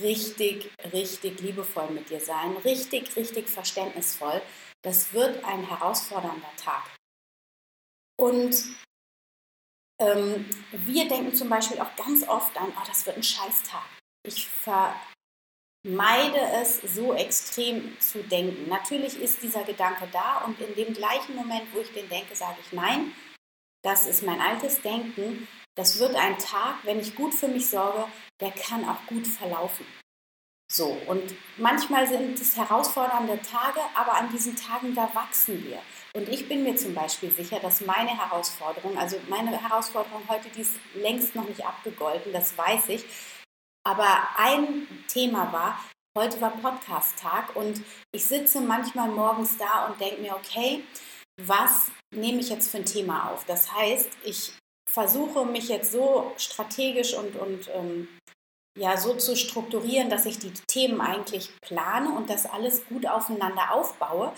richtig, 0.00 0.70
richtig 0.92 1.40
liebevoll 1.40 1.90
mit 1.90 2.08
dir 2.08 2.20
sein, 2.20 2.56
richtig, 2.58 3.16
richtig 3.16 3.48
verständnisvoll. 3.48 4.40
Das 4.82 5.12
wird 5.12 5.42
ein 5.44 5.66
herausfordernder 5.66 6.52
Tag. 6.56 6.84
Und 8.16 8.64
ähm, 10.00 10.48
wir 10.70 11.08
denken 11.08 11.34
zum 11.34 11.48
Beispiel 11.48 11.80
auch 11.80 11.96
ganz 11.96 12.26
oft 12.28 12.56
an, 12.56 12.72
oh, 12.76 12.84
das 12.86 13.06
wird 13.06 13.16
ein 13.16 13.24
Scheißtag. 13.24 13.82
Ich 14.24 14.46
ver 14.46 14.94
meide 15.86 16.38
es, 16.60 16.80
so 16.94 17.14
extrem 17.14 17.98
zu 18.00 18.22
denken. 18.24 18.68
Natürlich 18.68 19.20
ist 19.20 19.42
dieser 19.42 19.62
Gedanke 19.62 20.08
da 20.12 20.42
und 20.44 20.60
in 20.60 20.74
dem 20.74 20.94
gleichen 20.94 21.36
Moment, 21.36 21.62
wo 21.72 21.80
ich 21.80 21.92
den 21.92 22.08
denke, 22.08 22.34
sage 22.34 22.56
ich 22.64 22.72
nein, 22.72 23.12
das 23.82 24.06
ist 24.06 24.22
mein 24.22 24.40
altes 24.40 24.82
Denken. 24.82 25.46
Das 25.76 25.98
wird 25.98 26.16
ein 26.16 26.38
Tag, 26.38 26.76
wenn 26.82 26.98
ich 26.98 27.14
gut 27.14 27.34
für 27.34 27.48
mich 27.48 27.68
sorge, 27.68 28.04
der 28.40 28.50
kann 28.50 28.88
auch 28.88 29.06
gut 29.06 29.26
verlaufen. 29.26 29.86
So, 30.68 30.96
und 31.06 31.34
manchmal 31.58 32.08
sind 32.08 32.40
es 32.40 32.56
herausfordernde 32.56 33.40
Tage, 33.42 33.78
aber 33.94 34.14
an 34.14 34.30
diesen 34.32 34.56
Tagen, 34.56 34.94
da 34.96 35.08
wachsen 35.14 35.64
wir. 35.64 35.78
Und 36.12 36.28
ich 36.28 36.48
bin 36.48 36.64
mir 36.64 36.74
zum 36.74 36.94
Beispiel 36.94 37.30
sicher, 37.30 37.60
dass 37.60 37.82
meine 37.82 38.10
Herausforderung, 38.10 38.98
also 38.98 39.16
meine 39.28 39.50
Herausforderung 39.62 40.22
heute, 40.28 40.48
die 40.48 40.62
ist 40.62 40.74
längst 40.94 41.36
noch 41.36 41.46
nicht 41.46 41.64
abgegolten, 41.64 42.32
das 42.32 42.58
weiß 42.58 42.88
ich. 42.88 43.04
Aber 43.86 44.30
ein 44.36 44.88
Thema 45.06 45.52
war, 45.52 45.78
heute 46.18 46.40
war 46.40 46.50
Podcast-Tag 46.50 47.54
und 47.54 47.84
ich 48.12 48.26
sitze 48.26 48.60
manchmal 48.60 49.08
morgens 49.08 49.58
da 49.58 49.86
und 49.86 50.00
denke 50.00 50.22
mir, 50.22 50.34
okay, 50.34 50.82
was 51.40 51.92
nehme 52.12 52.40
ich 52.40 52.48
jetzt 52.48 52.68
für 52.68 52.78
ein 52.78 52.84
Thema 52.84 53.30
auf? 53.30 53.44
Das 53.44 53.72
heißt, 53.72 54.10
ich 54.24 54.52
versuche 54.90 55.46
mich 55.46 55.68
jetzt 55.68 55.92
so 55.92 56.32
strategisch 56.36 57.14
und, 57.14 57.36
und 57.36 57.70
ähm, 57.74 58.08
ja, 58.76 58.96
so 58.96 59.14
zu 59.14 59.36
strukturieren, 59.36 60.10
dass 60.10 60.26
ich 60.26 60.40
die 60.40 60.52
Themen 60.66 61.00
eigentlich 61.00 61.52
plane 61.60 62.10
und 62.10 62.28
das 62.28 62.44
alles 62.44 62.84
gut 62.86 63.06
aufeinander 63.06 63.72
aufbaue. 63.72 64.32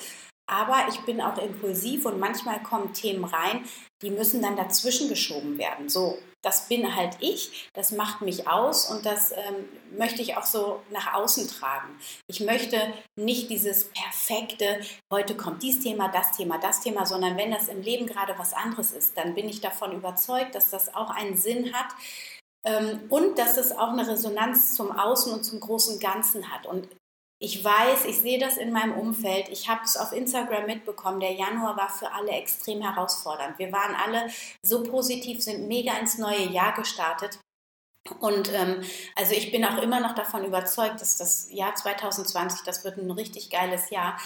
Aber 0.47 0.89
ich 0.91 1.01
bin 1.07 1.23
auch 1.23 1.39
impulsiv 1.39 2.05
und 2.05 2.19
manchmal 2.19 2.63
kommen 2.63 2.93
Themen 2.93 3.25
rein, 3.25 3.65
die 4.03 4.11
müssen 4.11 4.43
dann 4.43 4.57
dazwischen 4.57 5.09
geschoben 5.09 5.57
werden. 5.57 5.89
So, 5.89 6.19
das 6.43 6.69
bin 6.69 6.95
halt 6.95 7.17
ich, 7.21 7.69
das 7.75 7.93
macht 7.93 8.23
mich 8.23 8.47
aus 8.49 8.91
und 8.91 9.05
das 9.05 9.33
ähm, 9.33 9.69
möchte 9.97 10.23
ich 10.23 10.37
auch 10.37 10.47
so 10.47 10.83
nach 10.91 11.15
außen 11.15 11.49
tragen. 11.49 11.99
Ich 12.29 12.41
möchte 12.41 12.81
nicht 13.17 13.51
dieses 13.51 13.91
perfekte, 13.91 14.81
heute 15.13 15.37
kommt 15.37 15.63
dies 15.63 15.81
Thema, 15.81 16.09
das 16.09 16.33
Thema, 16.33 16.59
das 16.59 16.81
Thema, 16.81 17.07
sondern 17.07 17.37
wenn 17.37 17.51
das 17.51 17.69
im 17.69 17.83
Leben 17.83 18.07
gerade 18.07 18.39
was 18.39 18.53
anderes 18.53 18.93
ist, 18.93 19.17
dann 19.17 19.35
bin 19.35 19.49
ich 19.49 19.61
davon 19.61 19.93
überzeugt, 19.93 20.55
dass 20.55 20.71
das 20.71 20.95
auch 20.95 21.11
einen 21.11 21.37
Sinn 21.37 21.73
hat, 21.73 21.89
ähm, 22.65 23.01
und 23.09 23.39
dass 23.39 23.57
es 23.57 23.73
auch 23.73 23.93
eine 23.93 24.07
Resonanz 24.07 24.75
zum 24.75 24.93
Außen 24.93 25.33
und 25.33 25.45
zum 25.45 25.61
großen 25.61 26.01
Ganzen 26.01 26.53
hat. 26.53 26.67
Und 26.67 26.89
ich 27.41 27.63
weiß, 27.63 28.05
ich 28.07 28.21
sehe 28.21 28.39
das 28.39 28.57
in 28.57 28.73
meinem 28.73 28.95
Umfeld. 28.95 29.49
Ich 29.49 29.69
habe 29.69 29.83
es 29.85 29.97
auf 29.97 30.13
Instagram 30.13 30.67
mitbekommen. 30.67 31.21
Der 31.21 31.33
Januar 31.33 31.77
war 31.77 31.89
für 31.89 32.11
alle 32.13 32.33
extrem 32.33 32.83
herausfordernd. 32.83 33.59
Wir 33.59 33.71
waren 33.71 33.95
alle 33.95 34.29
so 34.63 34.83
positiv, 34.83 35.41
sind 35.41 35.69
mega 35.69 35.97
ins 35.99 36.19
neue 36.19 36.47
Jahr 36.49 36.75
gestartet. 36.75 37.39
Und 38.21 38.53
ähm, 38.53 38.83
also 39.15 39.35
ich 39.35 39.53
bin 39.53 39.65
auch 39.65 39.81
immer 39.81 40.01
noch 40.01 40.15
davon 40.15 40.45
überzeugt, 40.45 41.01
dass 41.01 41.17
das 41.17 41.49
Jahr 41.53 41.75
2020, 41.75 42.63
das 42.65 42.85
wird 42.85 42.97
ein 42.97 43.11
richtig 43.11 43.51
geiles 43.51 43.91
Jahr. 43.91 44.19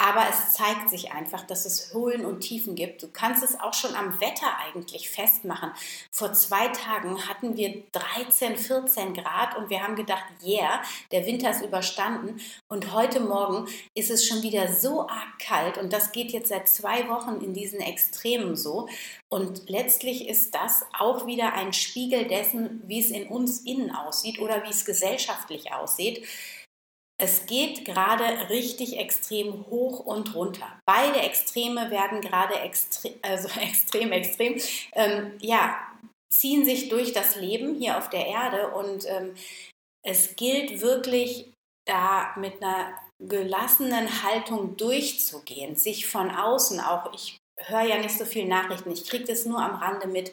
Aber 0.00 0.26
es 0.30 0.52
zeigt 0.52 0.90
sich 0.90 1.10
einfach, 1.10 1.42
dass 1.42 1.66
es 1.66 1.92
Höhen 1.92 2.24
und 2.24 2.40
Tiefen 2.40 2.76
gibt. 2.76 3.02
Du 3.02 3.08
kannst 3.12 3.42
es 3.42 3.58
auch 3.58 3.74
schon 3.74 3.96
am 3.96 4.20
Wetter 4.20 4.46
eigentlich 4.64 5.10
festmachen. 5.10 5.72
Vor 6.12 6.32
zwei 6.34 6.68
Tagen 6.68 7.28
hatten 7.28 7.56
wir 7.56 7.82
13, 7.90 8.56
14 8.56 9.14
Grad 9.14 9.56
und 9.56 9.70
wir 9.70 9.82
haben 9.82 9.96
gedacht, 9.96 10.22
yeah, 10.44 10.82
der 11.10 11.26
Winter 11.26 11.50
ist 11.50 11.62
überstanden. 11.62 12.40
Und 12.68 12.92
heute 12.92 13.18
Morgen 13.18 13.66
ist 13.94 14.10
es 14.10 14.24
schon 14.24 14.42
wieder 14.42 14.72
so 14.72 15.08
arg 15.08 15.38
kalt 15.40 15.78
und 15.78 15.92
das 15.92 16.12
geht 16.12 16.30
jetzt 16.30 16.50
seit 16.50 16.68
zwei 16.68 17.08
Wochen 17.08 17.40
in 17.42 17.52
diesen 17.52 17.80
Extremen 17.80 18.54
so. 18.54 18.88
Und 19.28 19.68
letztlich 19.68 20.28
ist 20.28 20.54
das 20.54 20.86
auch 20.96 21.26
wieder 21.26 21.54
ein 21.54 21.72
Spiegel 21.72 22.28
dessen, 22.28 22.84
wie 22.86 23.00
es 23.00 23.10
in 23.10 23.26
uns 23.26 23.62
innen 23.62 23.90
aussieht 23.90 24.38
oder 24.38 24.62
wie 24.62 24.70
es 24.70 24.84
gesellschaftlich 24.84 25.72
aussieht. 25.72 26.24
Es 27.20 27.46
geht 27.46 27.84
gerade 27.84 28.48
richtig 28.48 28.98
extrem 28.98 29.66
hoch 29.66 30.00
und 30.00 30.34
runter. 30.36 30.78
Beide 30.86 31.20
Extreme 31.20 31.90
werden 31.90 32.20
gerade 32.20 32.54
extre 32.60 33.12
also 33.22 33.48
extrem, 33.60 34.12
extrem, 34.12 34.60
ähm, 34.92 35.32
ja, 35.40 35.76
ziehen 36.32 36.64
sich 36.64 36.88
durch 36.88 37.12
das 37.12 37.36
Leben 37.36 37.74
hier 37.74 37.98
auf 37.98 38.08
der 38.10 38.26
Erde 38.26 38.68
und 38.68 39.04
ähm, 39.06 39.34
es 40.04 40.36
gilt 40.36 40.80
wirklich 40.80 41.52
da 41.86 42.34
mit 42.36 42.62
einer 42.62 42.94
gelassenen 43.18 44.22
Haltung 44.22 44.76
durchzugehen, 44.76 45.74
sich 45.74 46.06
von 46.06 46.30
außen 46.30 46.80
auch, 46.80 47.12
ich 47.12 47.36
höre 47.56 47.82
ja 47.82 47.98
nicht 47.98 48.16
so 48.16 48.24
viele 48.24 48.46
Nachrichten, 48.46 48.92
ich 48.92 49.08
kriege 49.08 49.24
das 49.24 49.44
nur 49.44 49.60
am 49.60 49.74
Rande 49.74 50.06
mit, 50.06 50.32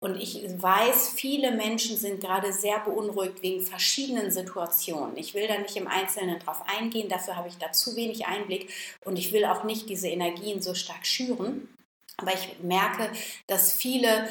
und 0.00 0.16
ich 0.16 0.42
weiß, 0.42 1.10
viele 1.10 1.52
Menschen 1.52 1.96
sind 1.96 2.20
gerade 2.20 2.52
sehr 2.54 2.80
beunruhigt 2.80 3.42
wegen 3.42 3.60
verschiedenen 3.60 4.30
Situationen. 4.30 5.16
Ich 5.18 5.34
will 5.34 5.46
da 5.46 5.58
nicht 5.58 5.76
im 5.76 5.88
Einzelnen 5.88 6.38
drauf 6.38 6.62
eingehen, 6.66 7.10
dafür 7.10 7.36
habe 7.36 7.48
ich 7.48 7.58
da 7.58 7.70
zu 7.70 7.96
wenig 7.96 8.26
Einblick 8.26 8.72
und 9.04 9.18
ich 9.18 9.32
will 9.32 9.44
auch 9.44 9.64
nicht 9.64 9.90
diese 9.90 10.08
Energien 10.08 10.62
so 10.62 10.74
stark 10.74 11.06
schüren. 11.06 11.68
Aber 12.16 12.32
ich 12.32 12.60
merke, 12.62 13.10
dass 13.46 13.72
viele 13.72 14.28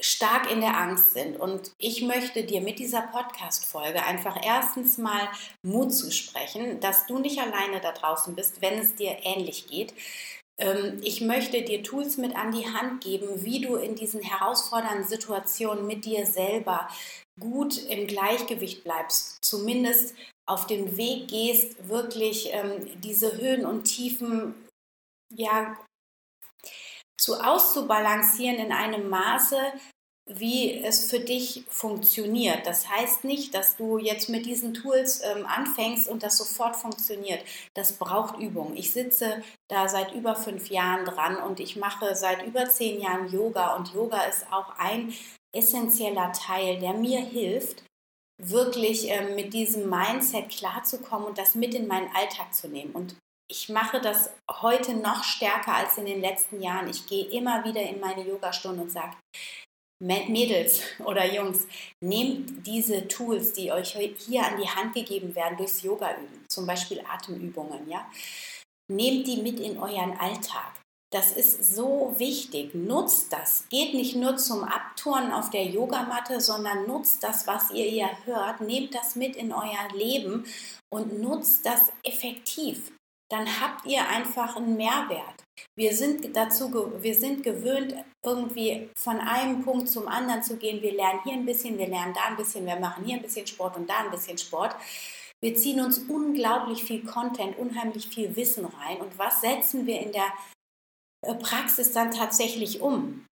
stark 0.00 0.50
in 0.50 0.60
der 0.60 0.76
Angst 0.76 1.14
sind. 1.14 1.38
Und 1.38 1.72
ich 1.78 2.02
möchte 2.02 2.44
dir 2.44 2.60
mit 2.60 2.78
dieser 2.78 3.02
Podcast-Folge 3.02 4.04
einfach 4.04 4.36
erstens 4.44 4.98
mal 4.98 5.28
Mut 5.62 5.94
zusprechen, 5.94 6.80
dass 6.80 7.06
du 7.06 7.18
nicht 7.18 7.40
alleine 7.40 7.80
da 7.80 7.92
draußen 7.92 8.34
bist, 8.34 8.60
wenn 8.60 8.78
es 8.78 8.94
dir 8.94 9.16
ähnlich 9.22 9.66
geht. 9.66 9.94
Ähm, 10.58 11.00
ich 11.02 11.20
möchte 11.20 11.62
dir 11.62 11.82
Tools 11.82 12.16
mit 12.16 12.36
an 12.36 12.52
die 12.52 12.66
Hand 12.66 13.02
geben, 13.02 13.44
wie 13.44 13.60
du 13.60 13.76
in 13.76 13.94
diesen 13.94 14.22
herausfordernden 14.22 15.06
Situationen 15.06 15.86
mit 15.86 16.04
dir 16.04 16.26
selber 16.26 16.88
gut 17.40 17.78
im 17.88 18.06
Gleichgewicht 18.06 18.84
bleibst, 18.84 19.44
zumindest 19.44 20.14
auf 20.46 20.66
den 20.66 20.96
Weg 20.96 21.28
gehst, 21.28 21.88
wirklich 21.88 22.50
ähm, 22.52 23.00
diese 23.00 23.36
Höhen 23.38 23.66
und 23.66 23.84
Tiefen 23.84 24.54
ja 25.34 25.76
zu 27.18 27.40
auszubalancieren 27.40 28.58
in 28.58 28.72
einem 28.72 29.08
Maße, 29.08 29.58
wie 30.26 30.82
es 30.82 31.10
für 31.10 31.20
dich 31.20 31.64
funktioniert. 31.68 32.66
Das 32.66 32.88
heißt 32.88 33.24
nicht, 33.24 33.54
dass 33.54 33.76
du 33.76 33.98
jetzt 33.98 34.30
mit 34.30 34.46
diesen 34.46 34.72
Tools 34.72 35.22
ähm, 35.22 35.44
anfängst 35.46 36.08
und 36.08 36.22
das 36.22 36.38
sofort 36.38 36.76
funktioniert. 36.76 37.44
Das 37.74 37.92
braucht 37.92 38.38
Übung. 38.38 38.74
Ich 38.74 38.92
sitze 38.92 39.42
da 39.68 39.88
seit 39.88 40.14
über 40.14 40.34
fünf 40.34 40.70
Jahren 40.70 41.04
dran 41.04 41.36
und 41.36 41.60
ich 41.60 41.76
mache 41.76 42.14
seit 42.14 42.42
über 42.46 42.68
zehn 42.68 43.00
Jahren 43.00 43.30
Yoga 43.30 43.76
und 43.76 43.92
Yoga 43.92 44.22
ist 44.22 44.50
auch 44.50 44.78
ein 44.78 45.12
essentieller 45.54 46.32
Teil, 46.32 46.80
der 46.80 46.94
mir 46.94 47.20
hilft, 47.20 47.84
wirklich 48.38 49.10
ähm, 49.10 49.34
mit 49.36 49.52
diesem 49.52 49.90
Mindset 49.90 50.48
klarzukommen 50.48 51.28
und 51.28 51.38
das 51.38 51.54
mit 51.54 51.74
in 51.74 51.86
meinen 51.86 52.08
Alltag 52.14 52.54
zu 52.54 52.68
nehmen. 52.68 52.92
Und 52.92 53.14
ich 53.48 53.68
mache 53.68 54.00
das 54.00 54.30
heute 54.50 54.94
noch 54.94 55.22
stärker 55.22 55.74
als 55.74 55.98
in 55.98 56.06
den 56.06 56.20
letzten 56.20 56.62
Jahren. 56.62 56.88
Ich 56.88 57.06
gehe 57.06 57.26
immer 57.26 57.62
wieder 57.64 57.82
in 57.82 58.00
meine 58.00 58.26
Yogastunde 58.26 58.82
und 58.82 58.90
sage, 58.90 59.14
Mädels 60.02 60.80
oder 61.04 61.32
Jungs, 61.32 61.66
nehmt 62.00 62.66
diese 62.66 63.08
Tools, 63.08 63.52
die 63.52 63.72
euch 63.72 63.96
hier 64.18 64.44
an 64.44 64.60
die 64.60 64.68
Hand 64.68 64.94
gegeben 64.94 65.34
werden 65.34 65.56
durchs 65.56 65.82
Yoga 65.82 66.16
üben, 66.16 66.44
zum 66.48 66.66
Beispiel 66.66 67.00
Atemübungen, 67.08 67.88
ja, 67.88 68.06
nehmt 68.90 69.26
die 69.26 69.42
mit 69.42 69.60
in 69.60 69.78
euren 69.78 70.12
Alltag. 70.18 70.72
Das 71.14 71.30
ist 71.30 71.76
so 71.76 72.12
wichtig. 72.18 72.74
Nutzt 72.74 73.32
das. 73.32 73.68
Geht 73.68 73.94
nicht 73.94 74.16
nur 74.16 74.36
zum 74.36 74.64
Abturnen 74.64 75.30
auf 75.30 75.48
der 75.48 75.64
Yogamatte, 75.64 76.40
sondern 76.40 76.88
nutzt 76.88 77.22
das, 77.22 77.46
was 77.46 77.70
ihr 77.70 77.84
hier 77.84 78.10
hört. 78.24 78.60
Nehmt 78.60 78.96
das 78.96 79.14
mit 79.14 79.36
in 79.36 79.52
euer 79.52 79.88
Leben 79.94 80.44
und 80.92 81.20
nutzt 81.20 81.64
das 81.66 81.92
effektiv. 82.02 82.90
Dann 83.30 83.60
habt 83.60 83.86
ihr 83.86 84.06
einfach 84.08 84.56
einen 84.56 84.76
Mehrwert. 84.76 85.44
Wir 85.76 85.94
sind 85.94 86.36
dazu, 86.36 86.92
wir 87.00 87.14
sind 87.14 87.42
gewöhnt, 87.42 87.94
irgendwie 88.24 88.90
von 88.96 89.18
einem 89.20 89.62
Punkt 89.62 89.88
zum 89.88 90.08
anderen 90.08 90.42
zu 90.42 90.56
gehen. 90.56 90.82
Wir 90.82 90.92
lernen 90.92 91.20
hier 91.24 91.34
ein 91.34 91.46
bisschen, 91.46 91.78
wir 91.78 91.88
lernen 91.88 92.14
da 92.14 92.24
ein 92.28 92.36
bisschen, 92.36 92.66
wir 92.66 92.76
machen 92.76 93.04
hier 93.04 93.16
ein 93.16 93.22
bisschen 93.22 93.46
Sport 93.46 93.76
und 93.76 93.88
da 93.88 93.98
ein 93.98 94.10
bisschen 94.10 94.38
Sport. 94.38 94.76
Wir 95.42 95.54
ziehen 95.54 95.80
uns 95.80 95.98
unglaublich 95.98 96.84
viel 96.84 97.04
Content, 97.04 97.58
unheimlich 97.58 98.08
viel 98.08 98.34
Wissen 98.36 98.64
rein. 98.64 99.00
Und 99.00 99.18
was 99.18 99.40
setzen 99.40 99.86
wir 99.86 100.00
in 100.00 100.12
der 100.12 100.32
äh, 101.22 101.34
Praxis 101.34 101.92
dann 101.92 102.12
tatsächlich 102.12 102.80
um? 102.80 103.26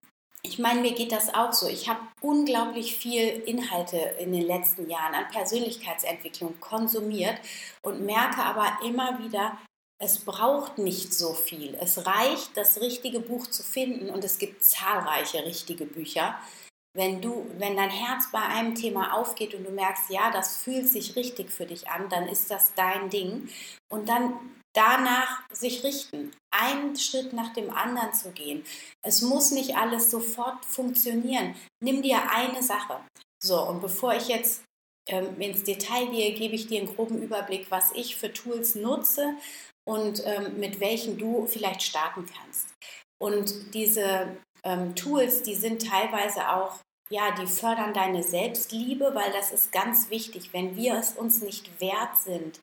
Ich 0.44 0.58
meine, 0.58 0.80
mir 0.80 0.92
geht 0.92 1.12
das 1.12 1.32
auch 1.32 1.52
so. 1.52 1.68
Ich 1.68 1.88
habe 1.88 2.00
unglaublich 2.20 2.96
viel 2.96 3.42
Inhalte 3.46 3.96
in 4.18 4.32
den 4.32 4.42
letzten 4.42 4.90
Jahren 4.90 5.14
an 5.14 5.28
Persönlichkeitsentwicklung 5.30 6.58
konsumiert 6.60 7.38
und 7.82 8.04
merke 8.04 8.42
aber 8.42 8.80
immer 8.84 9.20
wieder, 9.20 9.56
es 10.02 10.18
braucht 10.18 10.78
nicht 10.78 11.14
so 11.14 11.32
viel. 11.32 11.76
Es 11.80 12.04
reicht, 12.06 12.56
das 12.56 12.80
richtige 12.80 13.20
Buch 13.20 13.46
zu 13.46 13.62
finden 13.62 14.10
und 14.10 14.24
es 14.24 14.38
gibt 14.38 14.64
zahlreiche 14.64 15.44
richtige 15.44 15.86
Bücher. 15.86 16.36
Wenn 16.92 17.22
du, 17.22 17.46
wenn 17.58 17.76
dein 17.76 17.88
Herz 17.88 18.30
bei 18.32 18.40
einem 18.40 18.74
Thema 18.74 19.14
aufgeht 19.14 19.54
und 19.54 19.64
du 19.64 19.70
merkst, 19.70 20.10
ja, 20.10 20.32
das 20.32 20.56
fühlt 20.56 20.88
sich 20.88 21.14
richtig 21.14 21.52
für 21.52 21.66
dich 21.66 21.88
an, 21.88 22.08
dann 22.08 22.26
ist 22.26 22.50
das 22.50 22.74
dein 22.74 23.10
Ding. 23.10 23.48
Und 23.90 24.08
dann 24.08 24.34
danach 24.74 25.48
sich 25.52 25.84
richten, 25.84 26.32
einen 26.50 26.96
Schritt 26.96 27.32
nach 27.32 27.52
dem 27.52 27.70
anderen 27.70 28.12
zu 28.12 28.32
gehen. 28.32 28.64
Es 29.02 29.22
muss 29.22 29.52
nicht 29.52 29.76
alles 29.76 30.10
sofort 30.10 30.64
funktionieren. 30.64 31.54
Nimm 31.80 32.02
dir 32.02 32.28
eine 32.28 32.62
Sache. 32.62 32.98
So, 33.40 33.62
und 33.68 33.80
bevor 33.80 34.14
ich 34.14 34.26
jetzt 34.26 34.64
ähm, 35.08 35.40
ins 35.40 35.62
Detail 35.62 36.06
gehe, 36.08 36.34
gebe 36.34 36.56
ich 36.56 36.66
dir 36.66 36.80
einen 36.80 36.94
groben 36.94 37.22
Überblick, 37.22 37.70
was 37.70 37.92
ich 37.92 38.16
für 38.16 38.32
Tools 38.32 38.74
nutze 38.74 39.36
und 39.88 40.22
ähm, 40.24 40.58
mit 40.58 40.80
welchen 40.80 41.18
du 41.18 41.46
vielleicht 41.46 41.82
starten 41.82 42.26
kannst. 42.26 42.68
Und 43.20 43.74
diese 43.74 44.36
ähm, 44.64 44.94
Tools, 44.94 45.42
die 45.42 45.54
sind 45.54 45.88
teilweise 45.88 46.48
auch, 46.50 46.78
ja, 47.10 47.30
die 47.32 47.46
fördern 47.46 47.92
deine 47.92 48.22
Selbstliebe, 48.22 49.14
weil 49.14 49.32
das 49.32 49.52
ist 49.52 49.70
ganz 49.70 50.10
wichtig. 50.10 50.50
Wenn 50.52 50.76
wir 50.76 50.94
es 50.94 51.12
uns 51.12 51.42
nicht 51.42 51.80
wert 51.80 52.16
sind, 52.18 52.60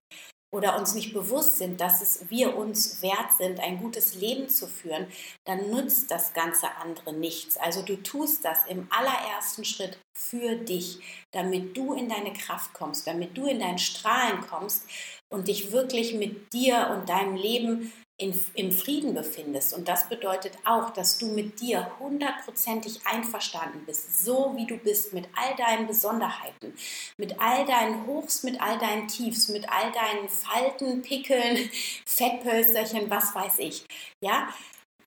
oder 0.52 0.78
uns 0.78 0.96
nicht 0.96 1.14
bewusst 1.14 1.58
sind, 1.58 1.80
dass 1.80 2.02
es 2.02 2.30
wir 2.30 2.56
uns 2.56 3.02
wert 3.02 3.32
sind, 3.38 3.60
ein 3.60 3.80
gutes 3.80 4.16
Leben 4.16 4.50
zu 4.50 4.68
führen, 4.68 5.08
dann 5.46 5.70
nützt 5.70 6.10
das 6.10 6.34
ganze 6.34 6.76
andere 6.78 7.14
nichts. 7.14 7.58
Also 7.58 7.84
du 7.84 8.02
tust 8.02 8.44
das 8.44 8.66
im 8.66 8.88
allerersten 8.90 9.64
Schritt 9.64 10.00
für 10.18 10.56
dich, 10.56 11.00
damit 11.32 11.78
du 11.78 11.94
in 11.94 12.10
deine 12.10 12.34
Kraft 12.34 12.74
kommst, 12.74 13.06
damit 13.06 13.38
du 13.38 13.46
in 13.46 13.60
dein 13.60 13.78
Strahlen 13.78 14.42
kommst 14.48 14.86
und 15.30 15.48
dich 15.48 15.72
wirklich 15.72 16.14
mit 16.14 16.54
dir 16.54 16.90
und 16.92 17.10
deinem 17.10 17.36
Leben 17.36 17.92
in, 18.20 18.38
im 18.54 18.72
Frieden 18.72 19.14
befindest. 19.14 19.74
Und 19.74 19.88
das 19.88 20.10
bedeutet 20.10 20.54
auch, 20.66 20.90
dass 20.92 21.18
du 21.18 21.28
mit 21.28 21.62
dir 21.62 21.90
hundertprozentig 22.00 23.00
einverstanden 23.06 23.86
bist, 23.86 24.24
so 24.24 24.54
wie 24.58 24.68
du 24.68 24.78
bist, 24.78 25.14
mit 25.14 25.26
all 25.36 25.56
deinen 25.56 25.88
Besonderheiten, 25.88 26.74
mit 27.18 27.40
all 27.40 27.66
deinen 27.66 28.06
Hochs, 28.06 28.44
mit 28.44 28.62
all 28.62 28.78
deinen 28.78 29.08
Tiefs, 29.08 29.48
mit 29.48 29.70
all 29.70 29.92
deinen 29.92 30.28
Falten, 30.28 31.02
Pickeln, 31.02 31.70
Fettpölsterchen, 32.06 33.10
was 33.10 33.34
weiß 33.34 33.60
ich. 33.60 33.86
Ja, 34.22 34.50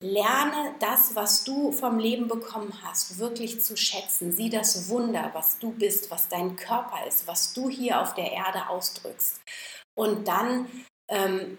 Lerne 0.05 0.75
das, 0.81 1.15
was 1.15 1.45
du 1.45 1.71
vom 1.71 2.01
Leben 2.01 2.27
bekommen 2.27 2.77
hast, 2.83 3.21
wirklich 3.21 3.63
zu 3.63 3.77
schätzen. 3.77 4.33
Sieh 4.33 4.51
das 4.51 4.89
Wunder, 4.89 5.31
was 5.33 5.61
du 5.61 5.71
bist, 5.71 6.11
was 6.11 6.27
dein 6.27 6.57
Körper 6.57 7.07
ist, 7.07 7.29
was 7.29 7.53
du 7.53 7.71
hier 7.71 8.01
auf 8.01 8.13
der 8.15 8.33
Erde 8.33 8.69
ausdrückst. 8.69 9.41
Und 9.95 10.27
dann 10.29 10.69
ähm, 11.09 11.59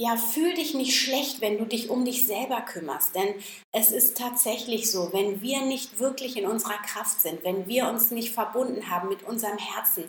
ja, 0.00 0.16
fühl 0.16 0.54
dich 0.54 0.72
nicht 0.72 0.98
schlecht, 0.98 1.42
wenn 1.42 1.58
du 1.58 1.66
dich 1.66 1.90
um 1.90 2.06
dich 2.06 2.26
selber 2.26 2.62
kümmerst. 2.62 3.14
Denn 3.14 3.34
es 3.70 3.92
ist 3.92 4.16
tatsächlich 4.16 4.90
so, 4.90 5.12
wenn 5.12 5.42
wir 5.42 5.60
nicht 5.60 5.98
wirklich 5.98 6.38
in 6.38 6.46
unserer 6.46 6.78
Kraft 6.78 7.20
sind, 7.20 7.44
wenn 7.44 7.66
wir 7.66 7.86
uns 7.86 8.10
nicht 8.10 8.32
verbunden 8.32 8.88
haben 8.88 9.10
mit 9.10 9.24
unserem 9.24 9.58
Herzen, 9.58 10.04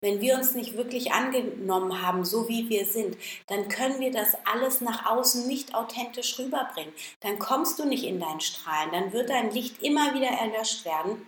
wenn 0.00 0.20
wir 0.20 0.34
uns 0.34 0.56
nicht 0.56 0.76
wirklich 0.76 1.12
angenommen 1.12 2.02
haben, 2.02 2.24
so 2.24 2.48
wie 2.48 2.68
wir 2.68 2.86
sind, 2.86 3.16
dann 3.46 3.68
können 3.68 4.00
wir 4.00 4.10
das 4.10 4.36
alles 4.52 4.80
nach 4.80 5.06
außen 5.06 5.46
nicht 5.46 5.76
authentisch 5.76 6.36
rüberbringen. 6.40 6.92
Dann 7.20 7.38
kommst 7.38 7.78
du 7.78 7.84
nicht 7.84 8.02
in 8.02 8.18
dein 8.18 8.40
Strahlen, 8.40 8.90
dann 8.90 9.12
wird 9.12 9.30
dein 9.30 9.52
Licht 9.52 9.80
immer 9.80 10.12
wieder 10.12 10.26
erlöscht 10.26 10.84
werden 10.84 11.24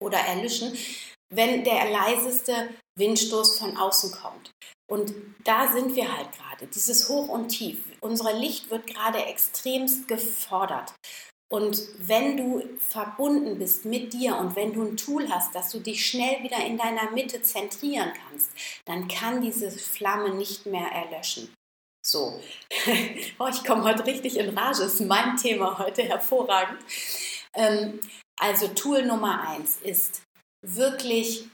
oder 0.00 0.18
erlöschen, 0.18 0.76
wenn 1.32 1.62
der 1.62 1.88
leiseste 1.88 2.70
Windstoß 2.96 3.58
von 3.58 3.76
außen 3.76 4.12
kommt. 4.12 4.50
Und 4.90 5.14
da 5.44 5.72
sind 5.72 5.96
wir 5.96 6.16
halt 6.16 6.30
gerade, 6.32 6.66
dieses 6.66 7.08
Hoch 7.08 7.28
und 7.28 7.48
Tief. 7.48 7.84
Unser 8.00 8.32
Licht 8.34 8.70
wird 8.70 8.86
gerade 8.86 9.24
extremst 9.24 10.06
gefordert. 10.08 10.94
Und 11.52 11.82
wenn 11.98 12.36
du 12.36 12.62
verbunden 12.78 13.58
bist 13.58 13.84
mit 13.84 14.12
dir 14.12 14.36
und 14.36 14.56
wenn 14.56 14.72
du 14.72 14.82
ein 14.82 14.96
Tool 14.96 15.28
hast, 15.30 15.54
dass 15.54 15.70
du 15.70 15.78
dich 15.78 16.06
schnell 16.06 16.42
wieder 16.42 16.64
in 16.64 16.76
deiner 16.76 17.10
Mitte 17.12 17.42
zentrieren 17.42 18.12
kannst, 18.12 18.50
dann 18.86 19.08
kann 19.08 19.40
diese 19.40 19.70
Flamme 19.70 20.34
nicht 20.34 20.66
mehr 20.66 20.88
erlöschen. 20.88 21.52
So, 22.06 22.40
oh, 23.38 23.46
ich 23.48 23.64
komme 23.64 23.84
heute 23.84 24.04
richtig 24.04 24.36
in 24.36 24.56
Rage, 24.56 24.82
ist 24.82 25.00
mein 25.00 25.36
Thema 25.36 25.78
heute 25.78 26.02
hervorragend. 26.02 26.80
Ähm, 27.54 28.00
also 28.38 28.68
Tool 28.68 29.06
Nummer 29.06 29.48
eins 29.48 29.78
ist 29.80 30.22
wirklich 30.66 31.48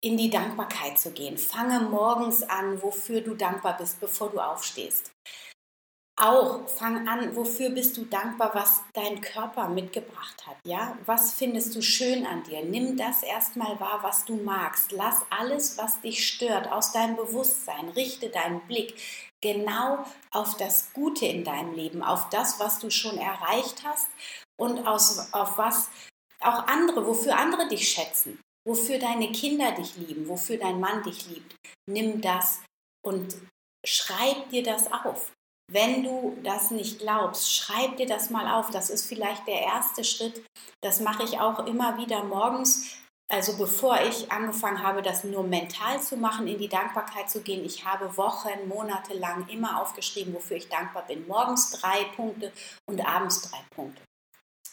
in 0.00 0.16
die 0.16 0.30
Dankbarkeit 0.30 0.98
zu 0.98 1.10
gehen. 1.10 1.38
Fange 1.38 1.80
morgens 1.80 2.42
an, 2.42 2.80
wofür 2.82 3.20
du 3.20 3.34
dankbar 3.34 3.76
bist, 3.76 4.00
bevor 4.00 4.30
du 4.30 4.38
aufstehst. 4.38 5.10
Auch 6.20 6.68
fang 6.68 7.06
an, 7.06 7.36
wofür 7.36 7.70
bist 7.70 7.96
du 7.96 8.04
dankbar, 8.04 8.52
was 8.52 8.82
dein 8.92 9.20
Körper 9.20 9.68
mitgebracht 9.68 10.46
hat, 10.48 10.56
ja? 10.64 10.98
Was 11.06 11.34
findest 11.34 11.76
du 11.76 11.82
schön 11.82 12.26
an 12.26 12.42
dir? 12.42 12.64
Nimm 12.64 12.96
das 12.96 13.22
erstmal 13.22 13.78
wahr, 13.78 14.00
was 14.02 14.24
du 14.24 14.34
magst. 14.34 14.90
Lass 14.90 15.24
alles, 15.30 15.78
was 15.78 16.00
dich 16.00 16.26
stört, 16.26 16.72
aus 16.72 16.90
deinem 16.90 17.14
Bewusstsein. 17.14 17.88
Richte 17.90 18.30
deinen 18.30 18.60
Blick 18.62 18.96
genau 19.40 20.04
auf 20.32 20.56
das 20.56 20.92
Gute 20.92 21.26
in 21.26 21.44
deinem 21.44 21.74
Leben, 21.74 22.02
auf 22.02 22.28
das, 22.30 22.58
was 22.58 22.80
du 22.80 22.90
schon 22.90 23.16
erreicht 23.16 23.84
hast 23.84 24.08
und 24.56 24.88
aus, 24.88 25.32
auf 25.32 25.56
was 25.56 25.88
auch 26.40 26.66
andere, 26.66 27.06
wofür 27.06 27.38
andere 27.38 27.68
dich 27.68 27.88
schätzen 27.88 28.40
wofür 28.68 28.98
deine 28.98 29.32
Kinder 29.32 29.72
dich 29.72 29.96
lieben, 29.96 30.28
wofür 30.28 30.58
dein 30.58 30.78
Mann 30.78 31.02
dich 31.02 31.26
liebt. 31.26 31.56
Nimm 31.86 32.20
das 32.20 32.60
und 33.02 33.34
schreib 33.84 34.50
dir 34.50 34.62
das 34.62 34.92
auf. 34.92 35.32
Wenn 35.70 36.02
du 36.02 36.36
das 36.42 36.70
nicht 36.70 36.98
glaubst, 36.98 37.54
schreib 37.54 37.96
dir 37.96 38.06
das 38.06 38.28
mal 38.30 38.46
auf. 38.58 38.70
Das 38.70 38.90
ist 38.90 39.06
vielleicht 39.06 39.46
der 39.46 39.60
erste 39.62 40.04
Schritt. 40.04 40.44
Das 40.82 41.00
mache 41.00 41.24
ich 41.24 41.40
auch 41.40 41.66
immer 41.66 41.96
wieder 41.96 42.24
morgens. 42.24 42.98
Also 43.30 43.56
bevor 43.58 44.00
ich 44.02 44.32
angefangen 44.32 44.82
habe, 44.82 45.02
das 45.02 45.24
nur 45.24 45.42
mental 45.42 46.00
zu 46.00 46.16
machen, 46.16 46.46
in 46.46 46.58
die 46.58 46.68
Dankbarkeit 46.68 47.28
zu 47.28 47.42
gehen, 47.42 47.64
ich 47.64 47.84
habe 47.84 48.16
Wochen, 48.16 48.68
Monate 48.68 49.12
lang 49.14 49.46
immer 49.48 49.82
aufgeschrieben, 49.82 50.32
wofür 50.32 50.56
ich 50.56 50.68
dankbar 50.68 51.06
bin. 51.06 51.26
Morgens 51.26 51.70
drei 51.72 52.04
Punkte 52.16 52.52
und 52.86 53.06
abends 53.06 53.42
drei 53.42 53.60
Punkte. 53.74 54.07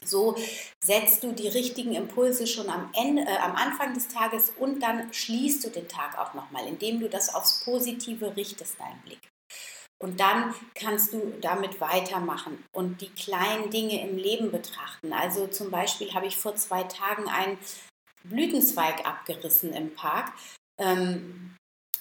So 0.07 0.35
setzt 0.83 1.23
du 1.23 1.31
die 1.31 1.47
richtigen 1.47 1.93
Impulse 1.93 2.47
schon 2.47 2.69
am, 2.69 2.89
Ende, 2.93 3.23
äh, 3.23 3.37
am 3.37 3.55
Anfang 3.55 3.93
des 3.93 4.07
Tages 4.07 4.51
und 4.57 4.81
dann 4.81 5.11
schließt 5.13 5.63
du 5.63 5.69
den 5.69 5.87
Tag 5.87 6.17
auch 6.17 6.33
nochmal, 6.33 6.67
indem 6.67 6.99
du 6.99 7.09
das 7.09 7.33
aufs 7.33 7.63
Positive 7.63 8.35
richtest, 8.35 8.79
deinen 8.79 9.01
Blick. 9.01 9.21
Und 10.01 10.19
dann 10.19 10.53
kannst 10.75 11.13
du 11.13 11.33
damit 11.39 11.79
weitermachen 11.79 12.63
und 12.73 13.01
die 13.01 13.09
kleinen 13.09 13.69
Dinge 13.69 14.01
im 14.01 14.17
Leben 14.17 14.51
betrachten. 14.51 15.13
Also 15.13 15.47
zum 15.47 15.71
Beispiel 15.71 16.13
habe 16.13 16.27
ich 16.27 16.35
vor 16.35 16.55
zwei 16.55 16.83
Tagen 16.83 17.29
einen 17.29 17.57
Blütenzweig 18.23 19.05
abgerissen 19.05 19.71
im 19.73 19.93
Park, 19.93 20.33
ähm, 20.79 21.55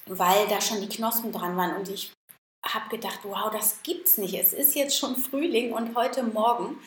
weil 0.07 0.49
da 0.49 0.61
schon 0.61 0.81
die 0.81 0.88
Knospen 0.88 1.33
dran 1.33 1.57
waren 1.57 1.77
und 1.77 1.88
ich 1.88 2.12
habe 2.64 2.88
gedacht, 2.88 3.21
wow, 3.25 3.51
das 3.53 3.83
gibt's 3.83 4.19
nicht. 4.19 4.35
Es 4.35 4.53
ist 4.53 4.75
jetzt 4.75 4.99
schon 4.99 5.17
Frühling 5.17 5.73
und 5.73 5.95
heute 5.95 6.23
Morgen 6.23 6.79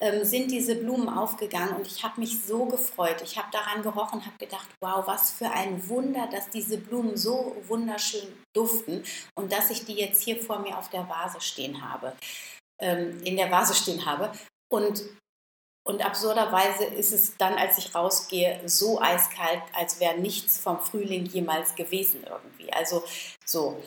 ähm, 0.00 0.24
sind 0.24 0.50
diese 0.50 0.76
Blumen 0.76 1.08
aufgegangen 1.08 1.76
und 1.76 1.86
ich 1.86 2.04
habe 2.04 2.20
mich 2.20 2.44
so 2.44 2.66
gefreut. 2.66 3.22
Ich 3.22 3.38
habe 3.38 3.48
daran 3.50 3.82
gerochen, 3.82 4.24
habe 4.24 4.36
gedacht, 4.38 4.68
wow, 4.80 5.06
was 5.06 5.30
für 5.30 5.50
ein 5.50 5.88
Wunder, 5.88 6.28
dass 6.30 6.50
diese 6.50 6.78
Blumen 6.78 7.16
so 7.16 7.56
wunderschön 7.66 8.28
duften 8.54 9.04
und 9.34 9.52
dass 9.52 9.70
ich 9.70 9.84
die 9.84 9.94
jetzt 9.94 10.22
hier 10.22 10.40
vor 10.40 10.58
mir 10.58 10.76
auf 10.76 10.90
der 10.90 11.08
Vase 11.08 11.40
stehen 11.40 11.88
habe, 11.88 12.12
ähm, 12.80 13.22
in 13.24 13.36
der 13.36 13.50
Vase 13.50 13.74
stehen 13.74 14.04
habe. 14.04 14.32
Und 14.70 15.02
und 15.86 16.04
absurderweise 16.04 16.84
ist 16.84 17.12
es 17.12 17.36
dann, 17.36 17.54
als 17.54 17.78
ich 17.78 17.94
rausgehe, 17.94 18.60
so 18.66 19.00
eiskalt, 19.00 19.62
als 19.72 20.00
wäre 20.00 20.18
nichts 20.18 20.58
vom 20.58 20.80
Frühling 20.80 21.26
jemals 21.26 21.76
gewesen 21.76 22.24
irgendwie. 22.28 22.72
Also 22.72 23.04
so. 23.44 23.80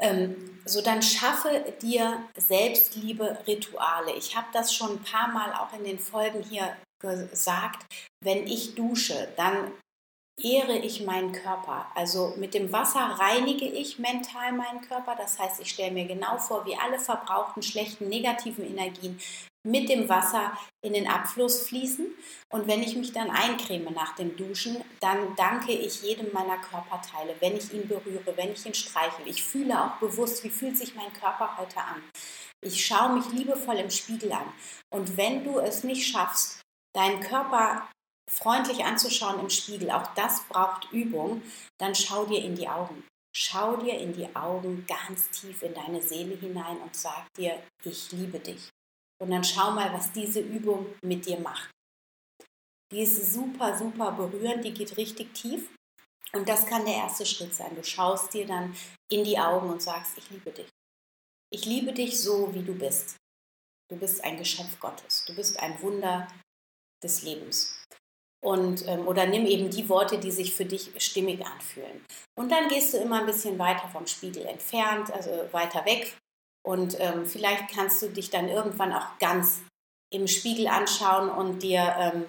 Ähm, 0.00 0.60
so 0.64 0.80
dann 0.80 1.02
schaffe 1.02 1.74
dir 1.82 2.22
Selbstliebe-Rituale. 2.36 4.12
Ich 4.14 4.36
habe 4.36 4.46
das 4.52 4.74
schon 4.74 4.92
ein 4.92 5.02
paar 5.02 5.28
Mal 5.28 5.52
auch 5.54 5.72
in 5.76 5.84
den 5.84 5.98
Folgen 5.98 6.42
hier 6.42 6.76
gesagt. 7.00 7.84
Wenn 8.22 8.46
ich 8.46 8.74
dusche, 8.74 9.28
dann 9.36 9.72
ehre 10.40 10.78
ich 10.78 11.04
meinen 11.04 11.32
Körper. 11.32 11.86
Also 11.94 12.34
mit 12.36 12.54
dem 12.54 12.72
Wasser 12.72 13.00
reinige 13.00 13.66
ich 13.66 13.98
mental 13.98 14.52
meinen 14.52 14.80
Körper. 14.80 15.14
Das 15.16 15.38
heißt, 15.38 15.60
ich 15.60 15.70
stelle 15.70 15.92
mir 15.92 16.06
genau 16.06 16.38
vor, 16.38 16.64
wie 16.64 16.76
alle 16.76 16.98
verbrauchten 16.98 17.62
schlechten 17.62 18.08
negativen 18.08 18.64
Energien 18.64 19.20
mit 19.64 19.88
dem 19.88 20.08
Wasser 20.08 20.56
in 20.80 20.92
den 20.92 21.06
Abfluss 21.06 21.62
fließen. 21.68 22.06
Und 22.50 22.66
wenn 22.66 22.82
ich 22.82 22.96
mich 22.96 23.12
dann 23.12 23.30
eincreme 23.30 23.92
nach 23.92 24.14
dem 24.16 24.36
Duschen, 24.36 24.82
dann 25.00 25.34
danke 25.36 25.72
ich 25.72 26.02
jedem 26.02 26.32
meiner 26.32 26.58
Körperteile, 26.58 27.36
wenn 27.40 27.56
ich 27.56 27.72
ihn 27.72 27.86
berühre, 27.86 28.36
wenn 28.36 28.52
ich 28.52 28.66
ihn 28.66 28.74
streichel. 28.74 29.26
Ich 29.26 29.42
fühle 29.42 29.84
auch 29.84 29.96
bewusst, 29.98 30.42
wie 30.44 30.50
fühlt 30.50 30.76
sich 30.76 30.94
mein 30.94 31.12
Körper 31.12 31.56
heute 31.58 31.78
an. 31.78 32.02
Ich 32.60 32.84
schaue 32.84 33.14
mich 33.14 33.28
liebevoll 33.32 33.76
im 33.76 33.90
Spiegel 33.90 34.32
an. 34.32 34.52
Und 34.90 35.16
wenn 35.16 35.44
du 35.44 35.58
es 35.58 35.84
nicht 35.84 36.06
schaffst, 36.06 36.60
deinen 36.94 37.20
Körper 37.20 37.88
freundlich 38.30 38.84
anzuschauen 38.84 39.40
im 39.40 39.50
Spiegel, 39.50 39.90
auch 39.90 40.06
das 40.14 40.44
braucht 40.48 40.90
Übung, 40.92 41.42
dann 41.78 41.94
schau 41.94 42.24
dir 42.24 42.42
in 42.42 42.54
die 42.54 42.68
Augen. 42.68 43.04
Schau 43.34 43.76
dir 43.76 43.98
in 43.98 44.12
die 44.12 44.34
Augen 44.36 44.84
ganz 44.86 45.30
tief 45.30 45.62
in 45.62 45.72
deine 45.72 46.02
Seele 46.02 46.36
hinein 46.36 46.76
und 46.78 46.94
sag 46.94 47.32
dir, 47.34 47.58
ich 47.82 48.12
liebe 48.12 48.38
dich. 48.38 48.70
Und 49.22 49.30
dann 49.30 49.44
schau 49.44 49.70
mal, 49.70 49.92
was 49.92 50.10
diese 50.10 50.40
Übung 50.40 50.84
mit 51.00 51.24
dir 51.26 51.38
macht. 51.38 51.70
Die 52.90 53.02
ist 53.02 53.32
super, 53.32 53.78
super 53.78 54.10
berührend, 54.10 54.64
die 54.64 54.74
geht 54.74 54.96
richtig 54.96 55.32
tief. 55.32 55.70
Und 56.32 56.48
das 56.48 56.66
kann 56.66 56.84
der 56.84 56.96
erste 56.96 57.24
Schritt 57.24 57.54
sein. 57.54 57.76
Du 57.76 57.84
schaust 57.84 58.34
dir 58.34 58.48
dann 58.48 58.74
in 59.08 59.22
die 59.22 59.38
Augen 59.38 59.70
und 59.70 59.80
sagst, 59.80 60.18
ich 60.18 60.28
liebe 60.30 60.50
dich. 60.50 60.68
Ich 61.52 61.64
liebe 61.66 61.92
dich 61.92 62.20
so, 62.20 62.52
wie 62.52 62.64
du 62.64 62.74
bist. 62.74 63.14
Du 63.88 63.96
bist 63.96 64.24
ein 64.24 64.38
Geschöpf 64.38 64.80
Gottes. 64.80 65.24
Du 65.24 65.36
bist 65.36 65.56
ein 65.60 65.80
Wunder 65.80 66.26
des 67.00 67.22
Lebens. 67.22 67.80
Und, 68.42 68.84
ähm, 68.88 69.06
oder 69.06 69.26
nimm 69.26 69.46
eben 69.46 69.70
die 69.70 69.88
Worte, 69.88 70.18
die 70.18 70.32
sich 70.32 70.52
für 70.52 70.64
dich 70.64 70.90
stimmig 70.98 71.46
anfühlen. 71.46 72.04
Und 72.36 72.50
dann 72.50 72.68
gehst 72.68 72.92
du 72.92 72.98
immer 72.98 73.20
ein 73.20 73.26
bisschen 73.26 73.56
weiter 73.56 73.88
vom 73.88 74.08
Spiegel 74.08 74.46
entfernt, 74.46 75.12
also 75.12 75.30
weiter 75.52 75.84
weg. 75.84 76.18
Und 76.64 76.98
ähm, 77.00 77.26
vielleicht 77.26 77.68
kannst 77.70 78.02
du 78.02 78.08
dich 78.08 78.30
dann 78.30 78.48
irgendwann 78.48 78.92
auch 78.92 79.18
ganz 79.18 79.62
im 80.12 80.28
Spiegel 80.28 80.68
anschauen 80.68 81.30
und 81.30 81.62
dir 81.62 81.94
ähm, 81.98 82.26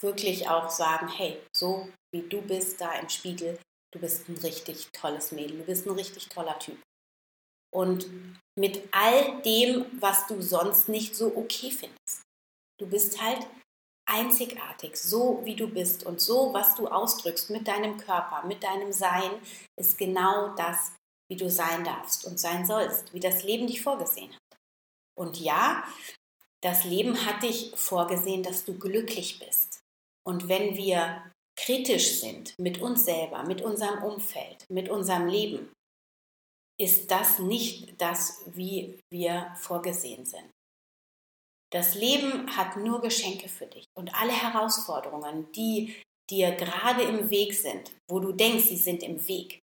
wirklich 0.00 0.48
auch 0.48 0.70
sagen, 0.70 1.08
hey, 1.08 1.40
so 1.54 1.88
wie 2.12 2.22
du 2.22 2.40
bist 2.42 2.80
da 2.80 2.92
im 2.94 3.08
Spiegel, 3.08 3.58
du 3.92 4.00
bist 4.00 4.28
ein 4.28 4.36
richtig 4.38 4.88
tolles 4.92 5.32
Mädel, 5.32 5.58
du 5.58 5.64
bist 5.64 5.86
ein 5.86 5.92
richtig 5.92 6.28
toller 6.28 6.58
Typ. 6.58 6.78
Und 7.72 8.08
mit 8.58 8.88
all 8.92 9.42
dem, 9.42 9.86
was 10.00 10.26
du 10.26 10.40
sonst 10.40 10.88
nicht 10.88 11.14
so 11.14 11.36
okay 11.36 11.70
findest. 11.70 12.22
Du 12.80 12.86
bist 12.86 13.20
halt 13.22 13.46
einzigartig, 14.08 14.96
so 14.96 15.40
wie 15.44 15.56
du 15.56 15.68
bist 15.68 16.04
und 16.04 16.20
so, 16.20 16.54
was 16.54 16.74
du 16.76 16.88
ausdrückst 16.88 17.50
mit 17.50 17.66
deinem 17.66 17.98
Körper, 17.98 18.46
mit 18.46 18.62
deinem 18.62 18.92
Sein, 18.92 19.30
ist 19.78 19.98
genau 19.98 20.54
das, 20.54 20.92
wie 21.28 21.36
du 21.36 21.50
sein 21.50 21.84
darfst 21.84 22.24
und 22.24 22.38
sein 22.38 22.66
sollst, 22.66 23.12
wie 23.12 23.20
das 23.20 23.42
Leben 23.42 23.66
dich 23.66 23.82
vorgesehen 23.82 24.32
hat. 24.32 24.58
Und 25.18 25.40
ja, 25.40 25.84
das 26.62 26.84
Leben 26.84 27.26
hat 27.26 27.42
dich 27.42 27.72
vorgesehen, 27.74 28.42
dass 28.42 28.64
du 28.64 28.78
glücklich 28.78 29.38
bist. 29.38 29.80
Und 30.26 30.48
wenn 30.48 30.76
wir 30.76 31.32
kritisch 31.58 32.20
sind 32.20 32.54
mit 32.58 32.80
uns 32.80 33.04
selber, 33.04 33.44
mit 33.44 33.62
unserem 33.62 34.02
Umfeld, 34.02 34.64
mit 34.68 34.88
unserem 34.88 35.26
Leben, 35.26 35.72
ist 36.78 37.10
das 37.10 37.38
nicht 37.38 38.00
das, 38.00 38.42
wie 38.46 39.00
wir 39.10 39.54
vorgesehen 39.56 40.26
sind. 40.26 40.50
Das 41.72 41.94
Leben 41.94 42.54
hat 42.56 42.76
nur 42.76 43.00
Geschenke 43.00 43.48
für 43.48 43.66
dich 43.66 43.86
und 43.96 44.14
alle 44.14 44.32
Herausforderungen, 44.32 45.50
die 45.52 45.96
dir 46.30 46.52
gerade 46.52 47.02
im 47.02 47.30
Weg 47.30 47.54
sind, 47.54 47.92
wo 48.08 48.20
du 48.20 48.32
denkst, 48.32 48.66
sie 48.66 48.76
sind 48.76 49.02
im 49.02 49.26
Weg. 49.26 49.60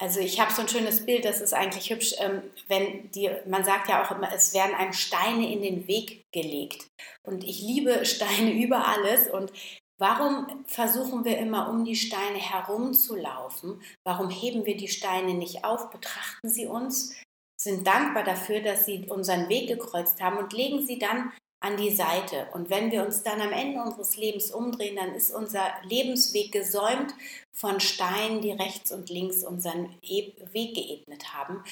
Also 0.00 0.20
ich 0.20 0.40
habe 0.40 0.52
so 0.52 0.62
ein 0.62 0.68
schönes 0.68 1.04
Bild, 1.04 1.24
das 1.24 1.40
ist 1.40 1.52
eigentlich 1.52 1.90
hübsch, 1.90 2.14
ähm, 2.18 2.42
wenn 2.68 3.10
die, 3.10 3.30
man 3.46 3.64
sagt 3.64 3.88
ja 3.88 4.04
auch 4.04 4.10
immer, 4.12 4.32
es 4.32 4.54
werden 4.54 4.74
einem 4.74 4.92
Steine 4.92 5.52
in 5.52 5.60
den 5.60 5.88
Weg 5.88 6.24
gelegt. 6.32 6.86
Und 7.26 7.42
ich 7.42 7.60
liebe 7.60 8.06
Steine 8.06 8.52
über 8.64 8.86
alles 8.86 9.28
und 9.28 9.52
Warum 10.00 10.64
versuchen 10.64 11.24
wir 11.24 11.38
immer 11.38 11.68
um 11.68 11.84
die 11.84 11.96
Steine 11.96 12.38
herumzulaufen? 12.38 13.82
Warum 14.04 14.30
heben 14.30 14.64
wir 14.64 14.76
die 14.76 14.86
Steine 14.86 15.34
nicht 15.34 15.64
auf, 15.64 15.90
betrachten 15.90 16.48
sie 16.48 16.66
uns, 16.66 17.16
sind 17.60 17.84
dankbar 17.84 18.22
dafür, 18.22 18.60
dass 18.60 18.86
sie 18.86 19.06
unseren 19.08 19.48
Weg 19.48 19.66
gekreuzt 19.66 20.22
haben 20.22 20.38
und 20.38 20.52
legen 20.52 20.86
sie 20.86 21.00
dann 21.00 21.32
an 21.60 21.76
die 21.76 21.90
Seite. 21.90 22.48
Und 22.52 22.70
wenn 22.70 22.90
wir 22.90 23.04
uns 23.04 23.22
dann 23.22 23.40
am 23.40 23.52
Ende 23.52 23.82
unseres 23.82 24.16
Lebens 24.16 24.50
umdrehen, 24.50 24.96
dann 24.96 25.14
ist 25.14 25.30
unser 25.30 25.72
Lebensweg 25.82 26.52
gesäumt 26.52 27.12
von 27.52 27.80
Steinen, 27.80 28.40
die 28.40 28.52
rechts 28.52 28.92
und 28.92 29.10
links 29.10 29.42
unseren 29.42 29.90
Weg 30.02 30.74
geebnet 30.74 31.34
haben 31.34 31.64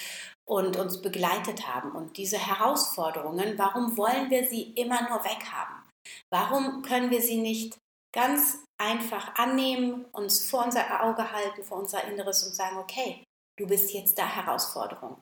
und 0.44 0.77
uns 0.77 1.01
begleitet 1.01 1.68
haben. 1.68 1.92
Und 1.92 2.16
diese 2.16 2.38
Herausforderungen, 2.38 3.59
warum 3.59 3.96
wollen 3.96 4.31
wir 4.31 4.49
sie 4.49 4.72
immer 4.75 5.09
nur 5.09 5.25
weghaben? 5.25 5.77
Warum 6.31 6.83
können 6.83 7.11
wir 7.11 7.22
sie 7.22 7.38
nicht 7.38 7.79
ganz 8.12 8.59
einfach 8.79 9.35
annehmen, 9.37 10.05
uns 10.12 10.49
vor 10.49 10.64
unser 10.64 11.03
Auge 11.03 11.33
halten, 11.33 11.62
vor 11.62 11.79
unser 11.79 12.05
Inneres 12.05 12.44
und 12.44 12.55
sagen, 12.55 12.77
okay, 12.79 13.25
du 13.59 13.66
bist 13.66 13.92
jetzt 13.92 14.18
da 14.18 14.27
Herausforderung. 14.27 15.20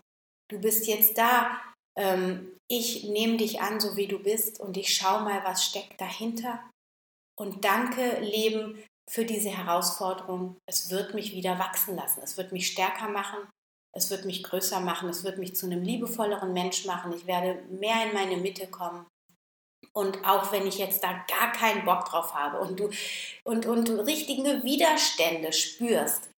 Du 0.50 0.60
bist 0.60 0.86
jetzt 0.86 1.16
da, 1.16 1.60
ähm, 1.96 2.54
ich 2.68 3.04
nehme 3.04 3.36
dich 3.36 3.60
an, 3.60 3.80
so 3.80 3.96
wie 3.96 4.06
du 4.06 4.18
bist 4.18 4.60
und 4.60 4.76
ich 4.76 4.94
schaue 4.94 5.22
mal, 5.22 5.44
was 5.44 5.64
steckt 5.64 6.00
dahinter. 6.00 6.58
Und 7.38 7.64
danke, 7.64 8.20
Leben, 8.20 8.82
für 9.10 9.24
diese 9.24 9.50
Herausforderung. 9.50 10.56
Es 10.66 10.90
wird 10.90 11.14
mich 11.14 11.32
wieder 11.32 11.58
wachsen 11.58 11.96
lassen. 11.96 12.22
Es 12.22 12.36
wird 12.36 12.52
mich 12.52 12.68
stärker 12.68 13.08
machen. 13.08 13.38
Es 13.94 14.10
wird 14.10 14.24
mich 14.24 14.42
größer 14.42 14.80
machen. 14.80 15.08
Es 15.08 15.24
wird 15.24 15.38
mich 15.38 15.54
zu 15.54 15.66
einem 15.66 15.82
liebevolleren 15.82 16.52
Mensch 16.52 16.84
machen. 16.86 17.12
Ich 17.12 17.26
werde 17.26 17.62
mehr 17.70 18.06
in 18.06 18.14
meine 18.14 18.36
Mitte 18.38 18.66
kommen. 18.66 19.06
Und 19.92 20.24
auch 20.24 20.50
wenn 20.50 20.66
ich 20.66 20.78
jetzt 20.78 21.04
da 21.04 21.24
gar 21.28 21.52
keinen 21.52 21.84
Bock 21.84 22.06
drauf 22.06 22.34
habe 22.34 22.58
und 22.58 22.80
du, 22.80 22.90
und, 23.44 23.66
und 23.66 23.86
du 23.86 24.04
richtige 24.04 24.64
Widerstände 24.64 25.52
spürst, 25.52 26.30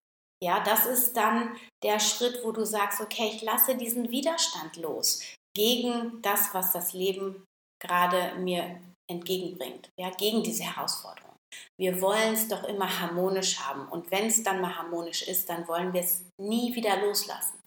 ja, 0.42 0.60
das 0.60 0.84
ist 0.84 1.16
dann 1.16 1.56
der 1.82 1.98
Schritt, 1.98 2.40
wo 2.44 2.52
du 2.52 2.66
sagst, 2.66 3.00
okay, 3.00 3.30
ich 3.32 3.40
lasse 3.40 3.76
diesen 3.76 4.10
Widerstand 4.10 4.76
los 4.76 5.22
gegen 5.56 6.20
das, 6.20 6.52
was 6.52 6.72
das 6.72 6.92
Leben 6.92 7.44
gerade 7.82 8.38
mir 8.38 8.78
entgegenbringt, 9.10 9.90
ja, 9.98 10.10
gegen 10.10 10.42
diese 10.42 10.64
Herausforderung. 10.64 11.32
Wir 11.80 12.00
wollen 12.02 12.34
es 12.34 12.48
doch 12.48 12.64
immer 12.64 13.00
harmonisch 13.00 13.58
haben 13.60 13.88
und 13.88 14.10
wenn 14.10 14.26
es 14.26 14.42
dann 14.42 14.60
mal 14.60 14.76
harmonisch 14.76 15.22
ist, 15.22 15.48
dann 15.48 15.66
wollen 15.66 15.92
wir 15.94 16.02
es 16.02 16.24
nie 16.38 16.74
wieder 16.74 17.00
loslassen 17.00 17.58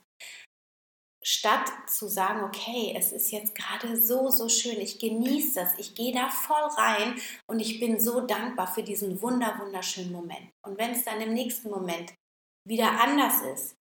statt 1.22 1.70
zu 1.88 2.08
sagen, 2.08 2.44
okay, 2.44 2.94
es 2.98 3.12
ist 3.12 3.32
jetzt 3.32 3.54
gerade 3.54 4.02
so, 4.02 4.30
so 4.30 4.50
schön, 4.50 4.80
ich 4.80 5.00
genieße 5.00 5.60
das, 5.60 5.78
ich 5.78 5.94
gehe 5.96 6.14
da 6.14 6.30
voll 6.30 6.64
rein 6.78 7.20
und 7.48 7.60
ich 7.60 7.80
bin 7.80 8.00
so 8.00 8.22
dankbar 8.22 8.68
für 8.68 8.84
diesen 8.84 9.22
wunder, 9.22 9.60
wunderschönen 9.60 10.12
Moment. 10.12 10.50
Und 10.66 10.78
wenn 10.78 10.92
es 10.92 11.04
dann 11.04 11.22
im 11.22 11.34
nächsten 11.34 11.70
Moment 11.70 12.14
wieder 12.68 13.00
anders 13.00 13.42
ist, 13.42 13.76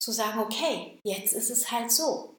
zu 0.00 0.12
sagen, 0.12 0.40
okay, 0.40 0.98
jetzt 1.04 1.32
ist 1.32 1.50
es 1.50 1.70
halt 1.70 1.90
so. 1.90 2.33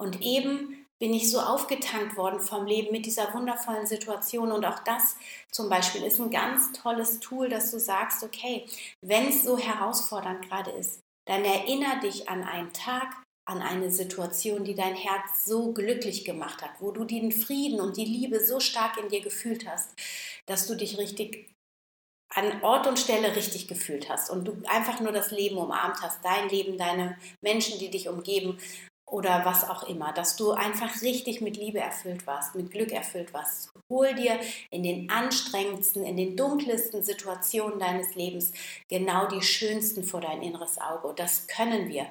Und 0.00 0.22
eben 0.22 0.86
bin 0.98 1.14
ich 1.14 1.30
so 1.30 1.40
aufgetankt 1.40 2.16
worden 2.16 2.40
vom 2.40 2.66
Leben 2.66 2.92
mit 2.92 3.06
dieser 3.06 3.32
wundervollen 3.34 3.86
Situation. 3.86 4.52
Und 4.52 4.64
auch 4.64 4.80
das 4.80 5.16
zum 5.50 5.68
Beispiel 5.68 6.02
ist 6.04 6.20
ein 6.20 6.30
ganz 6.30 6.72
tolles 6.72 7.20
Tool, 7.20 7.48
dass 7.48 7.70
du 7.70 7.78
sagst, 7.78 8.22
okay, 8.22 8.66
wenn 9.00 9.28
es 9.28 9.42
so 9.42 9.58
herausfordernd 9.58 10.48
gerade 10.48 10.70
ist, 10.70 11.00
dann 11.26 11.44
erinnere 11.44 12.00
dich 12.00 12.28
an 12.28 12.44
einen 12.44 12.72
Tag, 12.72 13.14
an 13.46 13.62
eine 13.62 13.90
Situation, 13.90 14.64
die 14.64 14.74
dein 14.74 14.94
Herz 14.94 15.44
so 15.44 15.72
glücklich 15.72 16.24
gemacht 16.24 16.62
hat, 16.62 16.70
wo 16.80 16.92
du 16.92 17.04
den 17.04 17.32
Frieden 17.32 17.80
und 17.80 17.96
die 17.96 18.04
Liebe 18.04 18.44
so 18.44 18.60
stark 18.60 18.96
in 18.98 19.08
dir 19.08 19.20
gefühlt 19.20 19.68
hast, 19.68 19.90
dass 20.46 20.66
du 20.66 20.76
dich 20.76 20.98
richtig 20.98 21.50
an 22.32 22.62
Ort 22.62 22.86
und 22.86 22.98
Stelle 22.98 23.34
richtig 23.34 23.66
gefühlt 23.66 24.08
hast 24.08 24.30
und 24.30 24.44
du 24.44 24.62
einfach 24.68 25.00
nur 25.00 25.12
das 25.12 25.30
Leben 25.30 25.56
umarmt 25.56 26.00
hast, 26.00 26.24
dein 26.24 26.48
Leben, 26.48 26.78
deine 26.78 27.18
Menschen, 27.40 27.78
die 27.78 27.90
dich 27.90 28.08
umgeben 28.08 28.58
oder 29.10 29.44
was 29.44 29.68
auch 29.68 29.82
immer, 29.84 30.12
dass 30.12 30.36
du 30.36 30.52
einfach 30.52 31.02
richtig 31.02 31.40
mit 31.40 31.56
Liebe 31.56 31.80
erfüllt 31.80 32.26
warst, 32.26 32.54
mit 32.54 32.70
Glück 32.70 32.92
erfüllt 32.92 33.34
warst. 33.34 33.72
Hol 33.88 34.14
dir 34.14 34.38
in 34.70 34.82
den 34.82 35.10
anstrengendsten, 35.10 36.04
in 36.04 36.16
den 36.16 36.36
dunkelsten 36.36 37.02
Situationen 37.02 37.78
deines 37.78 38.14
Lebens 38.14 38.52
genau 38.88 39.26
die 39.26 39.42
schönsten 39.42 40.04
vor 40.04 40.20
dein 40.20 40.42
inneres 40.42 40.78
Auge. 40.78 41.12
Das 41.16 41.46
können 41.48 41.88
wir. 41.88 42.06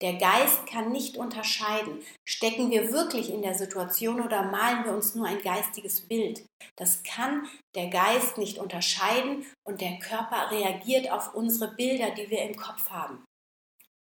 Der 0.00 0.14
Geist 0.14 0.66
kann 0.66 0.92
nicht 0.92 1.16
unterscheiden, 1.16 2.00
stecken 2.24 2.70
wir 2.70 2.92
wirklich 2.92 3.32
in 3.32 3.42
der 3.42 3.54
Situation 3.54 4.20
oder 4.20 4.42
malen 4.42 4.84
wir 4.84 4.92
uns 4.92 5.14
nur 5.14 5.26
ein 5.26 5.42
geistiges 5.42 6.02
Bild. 6.02 6.44
Das 6.76 7.02
kann 7.02 7.46
der 7.74 7.88
Geist 7.88 8.38
nicht 8.38 8.58
unterscheiden 8.58 9.44
und 9.64 9.80
der 9.80 9.98
Körper 9.98 10.50
reagiert 10.50 11.10
auf 11.10 11.34
unsere 11.34 11.74
Bilder, 11.74 12.10
die 12.10 12.30
wir 12.30 12.42
im 12.42 12.56
Kopf 12.56 12.90
haben. 12.90 13.24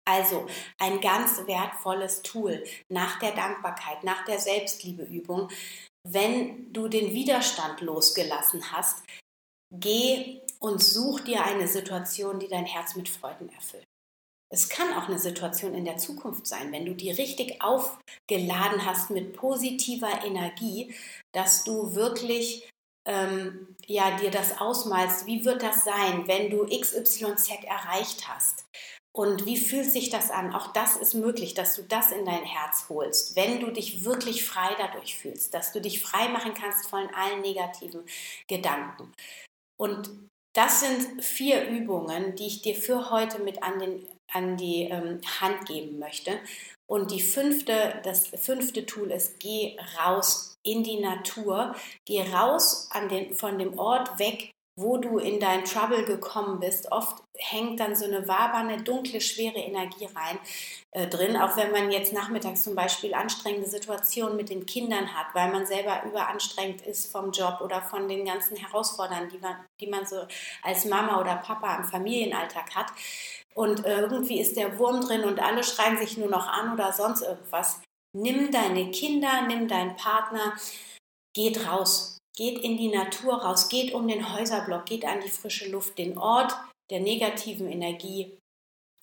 Also 0.06 0.48
ein 0.80 1.00
ganz 1.00 1.46
wertvolles 1.46 2.22
Tool 2.22 2.64
nach 2.90 3.20
der 3.20 3.34
Dankbarkeit, 3.34 4.04
nach 4.04 4.26
der 4.26 4.40
Selbstliebeübung. 4.40 5.50
Wenn 6.08 6.74
du 6.74 6.88
den 6.88 7.14
Widerstand 7.14 7.82
losgelassen 7.82 8.72
hast, 8.72 9.04
geh 9.72 10.42
und 10.60 10.82
such 10.82 11.22
dir 11.22 11.44
eine 11.44 11.68
Situation, 11.68 12.40
die 12.40 12.48
dein 12.48 12.66
Herz 12.66 12.96
mit 12.96 13.10
Freuden 13.10 13.50
erfüllt. 13.50 13.86
Es 14.54 14.68
kann 14.68 14.94
auch 14.94 15.08
eine 15.08 15.20
Situation 15.20 15.74
in 15.74 15.86
der 15.86 15.98
Zukunft 15.98 16.46
sein, 16.46 16.74
wenn 16.74 16.86
du 16.86 16.94
die 16.94 17.12
richtig 17.12 17.62
aufgeladen 17.62 18.86
hast 18.86 19.10
mit 19.10 19.34
positiver 19.34 20.26
Energie, 20.26 20.94
dass 21.34 21.64
du 21.64 21.96
wirklich 21.96 22.70
ähm, 23.08 23.76
ja, 23.88 24.18
dir 24.18 24.30
das 24.30 24.60
ausmalst, 24.60 25.26
wie 25.26 25.46
wird 25.46 25.64
das 25.64 25.86
sein, 25.86 26.28
wenn 26.28 26.50
du 26.50 26.66
XYZ 26.66 27.50
erreicht 27.66 28.28
hast. 28.28 28.66
Und 29.14 29.46
wie 29.46 29.58
fühlt 29.58 29.92
sich 29.92 30.10
das 30.10 30.32
an? 30.32 30.56
Auch 30.56 30.72
das 30.72 30.96
ist 30.96 31.16
möglich, 31.16 31.54
dass 31.54 31.76
du 31.76 31.84
das 31.84 32.12
in 32.12 32.26
dein 32.26 32.44
Herz 32.44 32.86
holst, 32.88 33.36
wenn 33.36 33.60
du 33.60 33.70
dich 33.72 34.06
wirklich 34.06 34.46
frei 34.46 34.74
dadurch 34.78 35.18
fühlst, 35.18 35.54
dass 35.54 35.74
du 35.74 35.82
dich 35.82 36.02
frei 36.02 36.30
machen 36.30 36.54
kannst 36.54 36.88
von 36.88 37.10
allen 37.14 37.42
negativen 37.42 38.04
Gedanken. 38.48 39.12
Und 39.78 40.10
das 40.54 40.82
sind 40.82 41.24
vier 41.24 41.68
Übungen, 41.68 42.36
die 42.36 42.48
ich 42.48 42.62
dir 42.62 42.76
für 42.76 43.10
heute 43.10 43.40
mit 43.40 43.64
an, 43.64 43.80
den, 43.80 44.08
an 44.32 44.56
die 44.58 44.84
ähm, 44.84 45.20
Hand 45.40 45.66
geben 45.66 46.00
möchte. 46.00 46.40
Und 46.90 47.12
die 47.12 47.22
fünfte, 47.22 48.02
das 48.04 48.28
fünfte 48.28 48.86
Tool 48.86 49.12
ist, 49.12 49.40
geh 49.40 49.78
raus 50.00 50.56
in 50.64 50.84
die 50.84 51.00
Natur, 51.00 51.76
geh 52.06 52.22
raus 52.22 52.90
an 52.92 53.10
den, 53.10 53.34
von 53.34 53.58
dem 53.58 53.80
Ort 53.80 54.20
weg, 54.20 54.52
wo 54.76 54.98
du 54.98 55.18
in 55.18 55.40
dein 55.40 55.66
Trouble 55.66 56.06
gekommen 56.06 56.60
bist. 56.60 56.92
Oft 56.92 57.24
hängt 57.38 57.80
dann 57.80 57.96
so 57.96 58.06
eine 58.06 58.28
wabernde, 58.28 58.84
dunkle, 58.84 59.20
schwere 59.20 59.60
Energie 59.60 60.06
rein 60.06 60.40
äh, 60.92 61.08
drin, 61.08 61.36
auch 61.36 61.58
wenn 61.58 61.72
man 61.72 61.92
jetzt 61.92 62.14
nachmittags 62.14 62.64
zum 62.64 62.76
Beispiel 62.76 63.14
anstrengende 63.14 63.70
Situationen 63.70 64.38
mit 64.38 64.50
den 64.50 64.66
Kindern 64.66 65.14
hat, 65.14 65.34
weil 65.34 65.52
man 65.52 65.66
selber 65.66 66.04
überanstrengt 66.06 66.82
ist 66.82 67.12
vom 67.12 67.32
Job 67.32 67.60
oder 67.62 67.82
von 67.82 68.08
den 68.08 68.26
ganzen 68.26 68.56
Herausforderungen, 68.56 69.30
die 69.30 69.40
man, 69.40 69.56
die 69.80 69.88
man 69.88 70.06
so 70.06 70.26
als 70.64 70.86
Mama 70.86 71.20
oder 71.20 71.36
Papa 71.38 71.76
im 71.76 71.84
Familienalltag 71.84 72.76
hat. 72.76 72.88
Und 73.54 73.86
äh, 73.86 74.02
irgendwie 74.02 74.40
ist 74.40 74.56
der 74.56 74.80
Wurm 74.80 75.02
drin 75.02 75.26
und 75.26 75.42
alle 75.42 75.64
schreien 75.64 75.98
sich 75.98 76.18
nur 76.18 76.30
noch 76.30 76.48
an 76.48 76.74
oder 76.74 76.94
sonst 76.94 77.22
irgendwas. 77.22 77.82
Nimm 78.14 78.52
deine 78.52 78.92
Kinder, 78.92 79.42
nimm 79.48 79.68
deinen 79.68 79.96
Partner, 79.96 80.54
geht 81.34 81.68
raus, 81.68 82.21
geht 82.42 82.64
in 82.64 82.76
die 82.76 82.88
Natur 82.88 83.36
raus, 83.36 83.70
geht 83.70 83.94
um 83.94 84.08
den 84.08 84.34
Häuserblock, 84.34 84.88
geht 84.88 85.06
an 85.06 85.22
die 85.22 85.30
frische 85.30 85.70
Luft, 85.70 86.00
den 86.00 86.18
Ort 86.18 86.52
der 86.90 87.00
negativen 87.00 87.72
Energie 87.72 88.36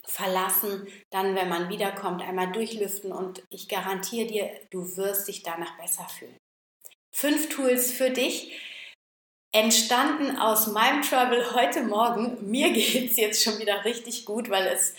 verlassen, 0.05 0.88
dann, 1.12 1.37
wenn 1.37 1.48
man 1.48 1.68
wiederkommt, 1.68 2.20
einmal 2.20 2.51
durchlüften 2.51 3.12
und 3.12 3.44
ich 3.48 3.68
garantiere 3.68 4.27
dir, 4.27 4.51
du 4.70 4.96
wirst 4.96 5.29
dich 5.29 5.44
danach 5.44 5.79
besser 5.79 6.09
fühlen. 6.09 6.37
Fünf 7.14 7.48
Tools 7.48 7.92
für 7.92 8.11
dich, 8.11 8.61
entstanden 9.55 10.37
aus 10.37 10.66
meinem 10.66 11.03
Travel 11.03 11.55
heute 11.55 11.83
Morgen. 11.83 12.51
Mir 12.51 12.72
geht 12.72 13.12
es 13.12 13.16
jetzt 13.16 13.44
schon 13.44 13.61
wieder 13.61 13.85
richtig 13.85 14.24
gut, 14.24 14.51
weil 14.51 14.66
es 14.66 14.94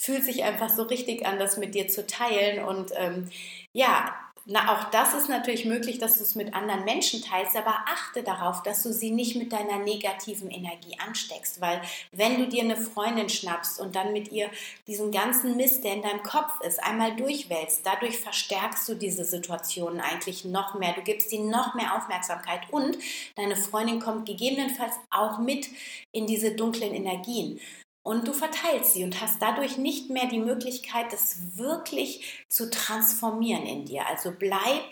fühlt 0.00 0.24
sich 0.24 0.44
einfach 0.44 0.70
so 0.70 0.84
richtig 0.84 1.26
an, 1.26 1.38
das 1.38 1.58
mit 1.58 1.74
dir 1.74 1.88
zu 1.88 2.06
teilen. 2.06 2.64
Und 2.64 2.90
ähm, 2.96 3.28
ja, 3.74 4.14
na, 4.46 4.72
auch 4.72 4.90
das 4.90 5.12
ist 5.12 5.28
natürlich 5.28 5.66
möglich, 5.66 5.98
dass 5.98 6.16
du 6.16 6.22
es 6.22 6.34
mit 6.34 6.54
anderen 6.54 6.86
Menschen 6.86 7.20
teilst, 7.20 7.54
aber 7.54 7.74
achte 7.86 8.22
darauf, 8.22 8.62
dass 8.62 8.82
du 8.82 8.94
sie 8.94 9.10
nicht 9.10 9.36
mit 9.36 9.52
deiner 9.52 9.78
negativen 9.78 10.50
Energie 10.50 10.96
ansteckst, 11.06 11.60
weil 11.60 11.82
wenn 12.12 12.38
du 12.38 12.48
dir 12.48 12.62
eine 12.62 12.78
Freundin 12.78 13.28
schnappst 13.28 13.78
und 13.78 13.94
dann 13.94 14.14
mit 14.14 14.32
ihr 14.32 14.48
diesen 14.86 15.12
ganzen 15.12 15.58
Mist, 15.58 15.84
der 15.84 15.92
in 15.92 16.02
deinem 16.02 16.22
Kopf 16.22 16.52
ist, 16.66 16.82
einmal 16.82 17.14
durchwälzt, 17.16 17.84
dadurch 17.84 18.18
verstärkst 18.18 18.88
du 18.88 18.94
diese 18.94 19.26
Situationen 19.26 20.00
eigentlich 20.00 20.46
noch 20.46 20.78
mehr. 20.78 20.94
Du 20.94 21.02
gibst 21.02 21.30
ihnen 21.30 21.50
noch 21.50 21.74
mehr 21.74 21.94
Aufmerksamkeit 21.94 22.62
und 22.70 22.96
deine 23.36 23.56
Freundin 23.56 24.00
kommt 24.00 24.26
gegebenenfalls 24.26 24.94
auch 25.10 25.38
mit 25.38 25.68
in 26.12 26.26
diese 26.26 26.52
dunklen 26.52 26.94
Energien 26.94 27.60
und 28.02 28.26
du 28.26 28.32
verteilst 28.32 28.94
sie 28.94 29.04
und 29.04 29.20
hast 29.20 29.40
dadurch 29.42 29.76
nicht 29.76 30.10
mehr 30.10 30.26
die 30.26 30.38
Möglichkeit, 30.38 31.12
das 31.12 31.56
wirklich 31.56 32.44
zu 32.48 32.70
transformieren 32.70 33.66
in 33.66 33.84
dir. 33.84 34.06
Also 34.06 34.32
bleib 34.36 34.82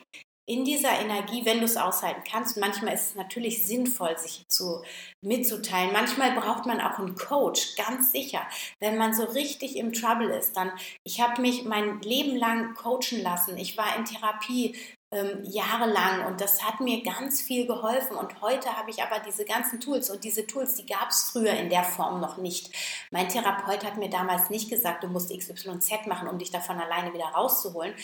in 0.49 0.65
dieser 0.65 0.99
Energie, 0.99 1.45
wenn 1.45 1.59
du 1.59 1.67
es 1.67 1.77
aushalten 1.77 2.23
kannst. 2.29 2.57
Manchmal 2.57 2.95
ist 2.95 3.11
es 3.11 3.15
natürlich 3.15 3.67
sinnvoll, 3.67 4.17
sich 4.17 4.47
zu, 4.49 4.83
mitzuteilen. 5.21 5.93
Manchmal 5.93 6.33
braucht 6.33 6.65
man 6.65 6.81
auch 6.81 6.99
einen 6.99 7.15
Coach, 7.17 7.77
ganz 7.77 8.13
sicher. 8.13 8.41
Wenn 8.81 8.97
man 8.97 9.13
so 9.13 9.25
richtig 9.25 9.77
im 9.77 9.93
Trouble 9.93 10.35
ist, 10.35 10.57
dann, 10.57 10.73
ich 11.05 11.21
habe 11.21 11.43
mich 11.43 11.65
mein 11.65 12.01
Leben 12.01 12.35
lang 12.35 12.75
coachen 12.75 13.23
lassen. 13.23 13.59
Ich 13.59 13.77
war 13.77 13.95
in 13.97 14.07
Therapie 14.07 14.75
ähm, 15.11 15.43
jahrelang 15.43 16.27
und 16.27 16.41
das 16.41 16.63
hat 16.63 16.81
mir 16.81 17.03
ganz 17.03 17.41
viel 17.41 17.67
geholfen 17.67 18.17
und 18.17 18.43
heute 18.43 18.77
habe 18.77 18.91
ich 18.91 19.03
aber 19.03 19.21
diese 19.21 19.47
ganzen 19.47 19.81
Tools 19.81 20.11
und 20.11 20.23
diese 20.23 20.47
Tools, 20.47 20.75
die 20.75 20.85
gab 20.85 21.09
es 21.09 21.31
früher 21.31 21.55
in 21.55 21.71
der 21.71 21.85
Form 21.85 22.21
noch 22.21 22.37
nicht. 22.37 22.71
Mein 23.11 23.29
Therapeut 23.29 23.85
hat 23.85 23.97
mir 23.97 24.11
damals 24.11 24.51
nicht 24.51 24.69
gesagt, 24.69 25.05
du 25.05 25.09
musst 25.09 25.31
XYZ 25.31 26.07
machen, 26.07 26.29
um 26.29 26.39
dich 26.39 26.51
davon 26.51 26.79
alleine 26.79 27.15
wieder 27.15 27.27
rauszuholen. 27.27 27.95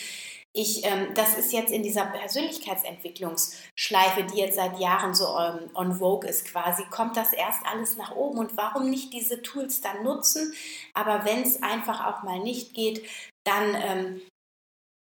Ich, 0.56 0.86
ähm, 0.86 1.12
das 1.14 1.36
ist 1.36 1.52
jetzt 1.52 1.72
in 1.72 1.82
dieser 1.82 2.06
Persönlichkeitsentwicklungsschleife, 2.06 4.22
die 4.24 4.38
jetzt 4.38 4.54
seit 4.54 4.78
Jahren 4.78 5.12
so 5.12 5.36
ähm, 5.36 5.68
on 5.74 5.94
vogue 5.94 6.30
ist 6.30 6.44
quasi, 6.46 6.84
kommt 6.90 7.16
das 7.16 7.32
erst 7.32 7.66
alles 7.66 7.96
nach 7.96 8.14
oben 8.14 8.38
und 8.38 8.56
warum 8.56 8.88
nicht 8.88 9.12
diese 9.12 9.42
Tools 9.42 9.80
dann 9.80 10.04
nutzen? 10.04 10.54
Aber 10.94 11.24
wenn 11.24 11.42
es 11.42 11.60
einfach 11.62 12.06
auch 12.06 12.22
mal 12.22 12.38
nicht 12.38 12.72
geht, 12.72 13.04
dann 13.42 13.74
ähm, 13.74 14.22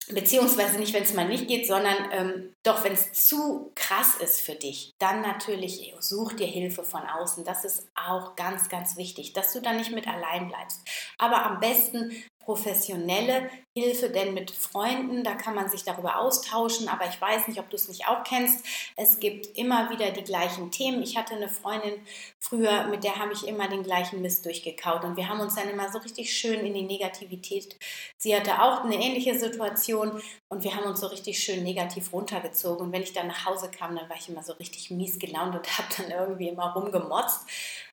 beziehungsweise 0.09 0.79
nicht, 0.79 0.93
wenn 0.93 1.03
es 1.03 1.15
mal 1.15 1.29
nicht 1.29 1.49
geht, 1.49 1.67
sondern 1.67 1.97
ähm, 2.13 2.55
doch, 2.63 2.85
wenn 2.85 2.93
es 2.93 3.13
zu 3.13 3.73
krass 3.75 4.17
ist 4.17 4.41
für 4.41 4.55
dich, 4.55 4.93
dann 4.99 5.23
natürlich 5.23 5.95
such 6.01 6.35
dir 6.35 6.47
Hilfe 6.47 6.85
von 6.85 7.03
außen. 7.03 7.45
Das 7.45 7.65
ist 7.65 7.89
auch 7.95 8.37
ganz, 8.37 8.69
ganz 8.69 8.97
wichtig, 8.97 9.33
dass 9.33 9.53
du 9.53 9.61
da 9.61 9.73
nicht 9.73 9.93
mit 9.93 10.07
allein 10.07 10.49
bleibst. 10.49 10.81
Aber 11.19 11.45
am 11.45 11.61
besten 11.61 12.13
professionelle 12.45 13.51
Hilfe, 13.77 14.09
denn 14.09 14.35
mit 14.35 14.51
Freunden, 14.51 15.25
da 15.25 15.35
kann 15.35 15.55
man 15.55 15.69
sich 15.69 15.83
darüber 15.83 16.21
austauschen, 16.21 16.89
aber 16.89 17.09
ich 17.09 17.21
weiß 17.21 17.49
nicht, 17.49 17.59
ob 17.59 17.71
du 17.71 17.77
es 17.77 17.89
nicht 17.89 18.07
auch 18.07 18.23
kennst. 18.23 18.65
Es 18.97 19.19
gibt 19.19 19.59
immer 19.59 19.91
wieder 19.91 20.11
die 20.11 20.23
gleichen 20.23 20.71
Themen. 20.71 21.03
Ich 21.03 21.17
hatte 21.17 21.35
eine 21.35 21.49
Freundin 21.49 21.95
früher, 22.39 22.87
mit 22.87 23.03
der 23.03 23.17
habe 23.17 23.33
ich 23.33 23.47
immer 23.49 23.69
den 23.69 23.83
gleichen 23.83 24.23
Mist 24.23 24.45
durchgekaut 24.45 25.05
und 25.05 25.17
wir 25.17 25.29
haben 25.29 25.41
uns 25.41 25.57
dann 25.57 25.69
immer 25.69 25.91
so 25.91 25.99
richtig 25.99 26.33
schön 26.33 26.61
in 26.61 26.75
die 26.75 26.83
Negativität. 26.83 27.77
Sie 28.19 28.37
hatte 28.37 28.63
auch 28.63 28.85
eine 28.85 28.97
ähnliche 28.97 29.39
Situation 29.39 30.23
und 30.49 30.63
wir 30.63 30.77
haben 30.77 30.85
uns 30.85 31.01
so 31.01 31.09
richtig 31.09 31.39
schön 31.39 31.65
negativ 31.65 32.13
runtergezogen 32.13 32.87
und 32.87 32.93
wenn 32.93 33.03
ich 33.03 33.13
dann 33.13 33.27
nach 33.27 33.47
Hause 33.47 33.71
kam, 33.71 33.97
dann 33.97 34.09
war 34.09 34.17
ich 34.17 34.29
immer 34.29 34.43
so 34.43 34.53
richtig 34.55 34.91
mies 34.91 35.19
gelaunt 35.19 35.55
und 35.57 35.79
habe 35.79 35.89
dann 35.97 36.11
irgendwie 36.11 36.49
immer 36.49 36.73
rumgemotzt. 36.75 37.47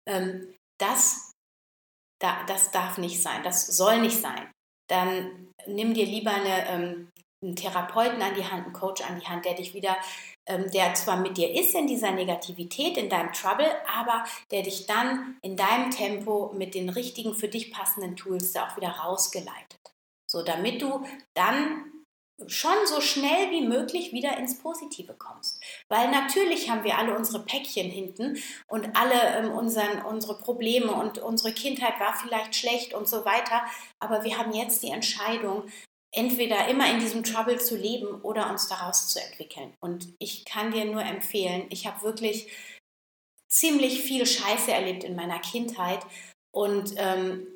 Ähm, 0.05 0.53
das 2.21 2.35
das 2.47 2.71
darf 2.71 2.97
nicht 2.97 3.21
sein, 3.21 3.43
das 3.43 3.67
soll 3.67 3.99
nicht 3.99 4.21
sein 4.21 4.51
dann 4.91 5.47
nimm 5.65 5.93
dir 5.93 6.05
lieber 6.05 6.31
eine, 6.31 6.67
ähm, 6.67 7.11
einen 7.41 7.55
Therapeuten 7.55 8.21
an 8.21 8.35
die 8.35 8.45
Hand, 8.45 8.65
einen 8.65 8.73
Coach 8.73 9.01
an 9.01 9.19
die 9.19 9.25
Hand, 9.25 9.45
der 9.45 9.55
dich 9.55 9.73
wieder, 9.73 9.95
ähm, 10.45 10.69
der 10.71 10.93
zwar 10.93 11.15
mit 11.15 11.37
dir 11.37 11.51
ist 11.55 11.73
in 11.73 11.87
dieser 11.87 12.11
Negativität, 12.11 12.97
in 12.97 13.09
deinem 13.09 13.31
Trouble, 13.31 13.71
aber 13.87 14.25
der 14.51 14.63
dich 14.63 14.85
dann 14.85 15.37
in 15.41 15.55
deinem 15.55 15.89
Tempo 15.91 16.51
mit 16.53 16.75
den 16.75 16.89
richtigen, 16.89 17.33
für 17.33 17.47
dich 17.47 17.71
passenden 17.71 18.15
Tools 18.15 18.51
da 18.51 18.67
auch 18.67 18.77
wieder 18.77 18.89
rausgeleitet. 18.89 19.79
So, 20.29 20.43
damit 20.43 20.81
du 20.81 21.05
dann 21.33 22.00
schon 22.47 22.75
so 22.85 23.01
schnell 23.01 23.51
wie 23.51 23.61
möglich 23.61 24.11
wieder 24.11 24.37
ins 24.37 24.57
Positive 24.57 25.13
kommst. 25.13 25.59
Weil 25.89 26.09
natürlich 26.11 26.69
haben 26.69 26.83
wir 26.83 26.97
alle 26.97 27.15
unsere 27.15 27.43
Päckchen 27.43 27.89
hinten 27.89 28.37
und 28.67 28.95
alle 28.95 29.37
ähm, 29.37 29.51
unseren, 29.51 30.01
unsere 30.03 30.37
Probleme 30.37 30.91
und 30.91 31.19
unsere 31.19 31.53
Kindheit 31.53 31.99
war 31.99 32.13
vielleicht 32.13 32.55
schlecht 32.55 32.93
und 32.93 33.07
so 33.07 33.25
weiter. 33.25 33.63
Aber 33.99 34.23
wir 34.23 34.37
haben 34.37 34.53
jetzt 34.53 34.83
die 34.83 34.91
Entscheidung, 34.91 35.63
entweder 36.13 36.67
immer 36.67 36.89
in 36.91 36.99
diesem 36.99 37.23
Trouble 37.23 37.59
zu 37.59 37.77
leben 37.77 38.21
oder 38.21 38.49
uns 38.49 38.67
daraus 38.67 39.09
zu 39.09 39.21
entwickeln. 39.21 39.73
Und 39.79 40.13
ich 40.19 40.45
kann 40.45 40.71
dir 40.71 40.85
nur 40.85 41.03
empfehlen, 41.03 41.65
ich 41.69 41.87
habe 41.87 42.03
wirklich 42.03 42.51
ziemlich 43.47 44.01
viel 44.01 44.25
Scheiße 44.25 44.71
erlebt 44.71 45.03
in 45.03 45.15
meiner 45.15 45.39
Kindheit 45.39 45.99
und 46.51 46.93
ähm, 46.97 47.47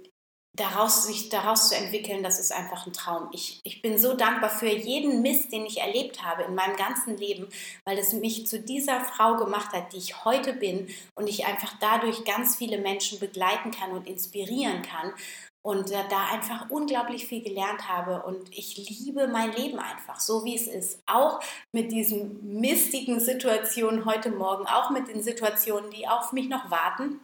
daraus, 0.56 1.04
sich 1.04 1.30
daraus 1.30 1.70
zu 1.70 1.76
entwickeln, 1.76 2.24
das 2.24 2.40
ist 2.40 2.52
einfach 2.52 2.86
ein 2.86 2.94
Traum. 2.94 3.30
Ich, 3.32 3.60
ich 3.64 3.82
bin 3.82 3.98
so 3.98 4.16
dankbar 4.16 4.50
für 4.50 4.70
jeden 4.70 5.22
Mist, 5.22 5.52
den 5.52 5.66
ich 5.66 5.82
erlebt 5.82 6.24
habe 6.24 6.44
in 6.44 6.56
meinem 6.56 6.76
ganzen 6.76 7.18
Leben, 7.18 7.48
weil 7.84 7.98
es 7.98 8.14
mich 8.14 8.48
zu 8.48 8.60
dieser 8.60 9.02
Frau 9.02 9.36
gemacht 9.36 9.74
hat, 9.74 9.94
die 9.94 9.98
ich 9.98 10.26
heute 10.26 10.54
bin 10.54 10.88
und 11.16 11.28
ich 11.28 11.46
einfach 11.46 11.74
dadurch 11.80 12.24
ganz 12.26 12.56
viele 12.56 12.78
Menschen 12.78 13.20
begleiten 13.20 13.72
kann 13.72 13.92
und 13.92 14.08
inspirieren 14.08 14.82
kann 14.82 15.14
und 15.62 15.90
äh, 15.90 16.04
da 16.10 16.28
einfach 16.32 16.70
unglaublich 16.70 17.26
viel 17.26 17.42
gelernt 17.42 17.90
habe 17.90 18.24
und 18.24 18.56
ich 18.56 18.78
liebe 18.78 19.28
mein 19.28 19.52
Leben 19.52 19.80
einfach, 19.80 20.20
so 20.20 20.46
wie 20.46 20.56
es 20.56 20.68
ist. 20.68 21.00
Auch 21.08 21.40
mit 21.72 21.92
diesen 21.92 22.60
mistigen 22.60 23.20
Situationen 23.20 24.06
heute 24.06 24.30
Morgen, 24.30 24.68
auch 24.68 24.92
mit 24.92 25.08
den 25.08 25.24
Situationen, 25.24 25.90
die 25.90 26.08
auf 26.08 26.34
mich 26.34 26.50
noch 26.50 26.70
warten 26.70 27.20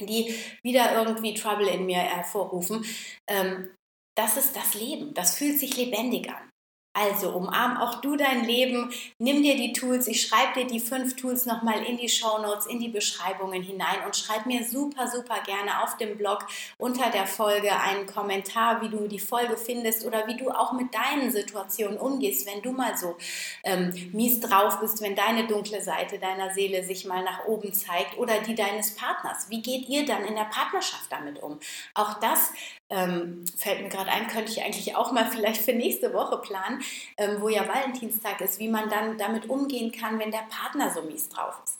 die 0.00 0.34
wieder 0.62 0.94
irgendwie 0.94 1.34
Trouble 1.34 1.68
in 1.68 1.86
mir 1.86 1.98
hervorrufen. 1.98 2.84
Ähm, 3.26 3.70
das 4.14 4.36
ist 4.36 4.56
das 4.56 4.74
Leben. 4.74 5.14
Das 5.14 5.36
fühlt 5.36 5.58
sich 5.58 5.76
lebendig 5.76 6.28
an. 6.30 6.53
Also 6.96 7.30
umarm 7.30 7.76
auch 7.76 7.96
du 7.96 8.14
dein 8.14 8.44
Leben, 8.44 8.92
nimm 9.18 9.42
dir 9.42 9.56
die 9.56 9.72
Tools, 9.72 10.06
ich 10.06 10.22
schreibe 10.22 10.60
dir 10.60 10.66
die 10.68 10.78
fünf 10.78 11.16
Tools 11.16 11.44
nochmal 11.44 11.82
in 11.82 11.96
die 11.96 12.08
Show 12.08 12.38
Notes, 12.38 12.66
in 12.66 12.78
die 12.78 12.88
Beschreibungen 12.88 13.64
hinein 13.64 14.04
und 14.06 14.14
schreib 14.14 14.46
mir 14.46 14.64
super, 14.64 15.08
super 15.08 15.40
gerne 15.44 15.82
auf 15.82 15.96
dem 15.96 16.16
Blog 16.16 16.46
unter 16.78 17.10
der 17.10 17.26
Folge 17.26 17.76
einen 17.80 18.06
Kommentar, 18.06 18.80
wie 18.80 18.88
du 18.88 19.08
die 19.08 19.18
Folge 19.18 19.56
findest 19.56 20.06
oder 20.06 20.28
wie 20.28 20.36
du 20.36 20.50
auch 20.50 20.72
mit 20.72 20.94
deinen 20.94 21.32
Situationen 21.32 21.98
umgehst, 21.98 22.46
wenn 22.46 22.62
du 22.62 22.70
mal 22.70 22.96
so 22.96 23.16
ähm, 23.64 23.92
mies 24.12 24.38
drauf 24.38 24.78
bist, 24.78 25.02
wenn 25.02 25.16
deine 25.16 25.48
dunkle 25.48 25.82
Seite 25.82 26.20
deiner 26.20 26.54
Seele 26.54 26.84
sich 26.84 27.06
mal 27.06 27.24
nach 27.24 27.46
oben 27.46 27.74
zeigt 27.74 28.16
oder 28.18 28.38
die 28.38 28.54
deines 28.54 28.94
Partners. 28.94 29.50
Wie 29.50 29.62
geht 29.62 29.88
ihr 29.88 30.06
dann 30.06 30.24
in 30.24 30.36
der 30.36 30.44
Partnerschaft 30.44 31.10
damit 31.10 31.42
um? 31.42 31.58
Auch 31.94 32.20
das 32.20 32.52
ähm, 32.90 33.44
fällt 33.56 33.82
mir 33.82 33.88
gerade 33.88 34.10
ein, 34.10 34.28
könnte 34.28 34.52
ich 34.52 34.62
eigentlich 34.62 34.94
auch 34.96 35.12
mal 35.12 35.26
vielleicht 35.26 35.62
für 35.62 35.72
nächste 35.72 36.12
Woche 36.12 36.38
planen, 36.38 36.82
ähm, 37.16 37.40
wo 37.40 37.48
ja 37.48 37.66
Valentinstag 37.66 38.40
ist, 38.40 38.58
wie 38.58 38.68
man 38.68 38.88
dann 38.90 39.18
damit 39.18 39.48
umgehen 39.48 39.92
kann, 39.92 40.18
wenn 40.18 40.30
der 40.30 40.46
Partner 40.50 40.92
so 40.92 41.02
mies 41.02 41.28
drauf 41.28 41.60
ist. 41.64 41.78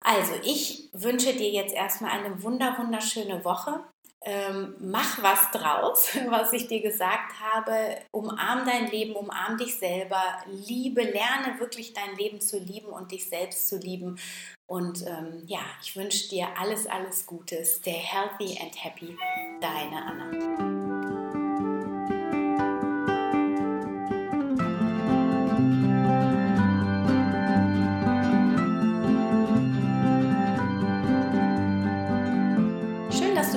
Also, 0.00 0.34
ich 0.44 0.90
wünsche 0.92 1.34
dir 1.34 1.50
jetzt 1.50 1.74
erstmal 1.74 2.12
eine 2.12 2.42
wunder, 2.42 2.76
wunderschöne 2.78 3.44
Woche. 3.44 3.84
ähm, 4.26 4.74
mach 4.80 5.22
was 5.22 5.50
draus, 5.52 6.08
was 6.28 6.52
ich 6.52 6.66
dir 6.68 6.80
gesagt 6.82 7.34
habe. 7.40 7.98
Umarm 8.12 8.64
dein 8.66 8.90
Leben, 8.90 9.14
umarm 9.16 9.58
dich 9.58 9.78
selber, 9.78 10.22
liebe, 10.46 11.02
lerne 11.02 11.60
wirklich 11.60 11.92
dein 11.92 12.16
Leben 12.16 12.40
zu 12.40 12.58
lieben 12.58 12.88
und 12.88 13.12
dich 13.12 13.28
selbst 13.28 13.68
zu 13.68 13.78
lieben. 13.78 14.18
Und 14.66 15.04
ähm, 15.06 15.42
ja, 15.46 15.60
ich 15.82 15.94
wünsche 15.94 16.28
dir 16.28 16.48
alles, 16.58 16.86
alles 16.86 17.26
Gutes. 17.26 17.76
Stay 17.76 17.92
healthy 17.92 18.58
and 18.60 18.74
happy. 18.82 19.16
Deine 19.60 20.04
Anna. 20.04 20.74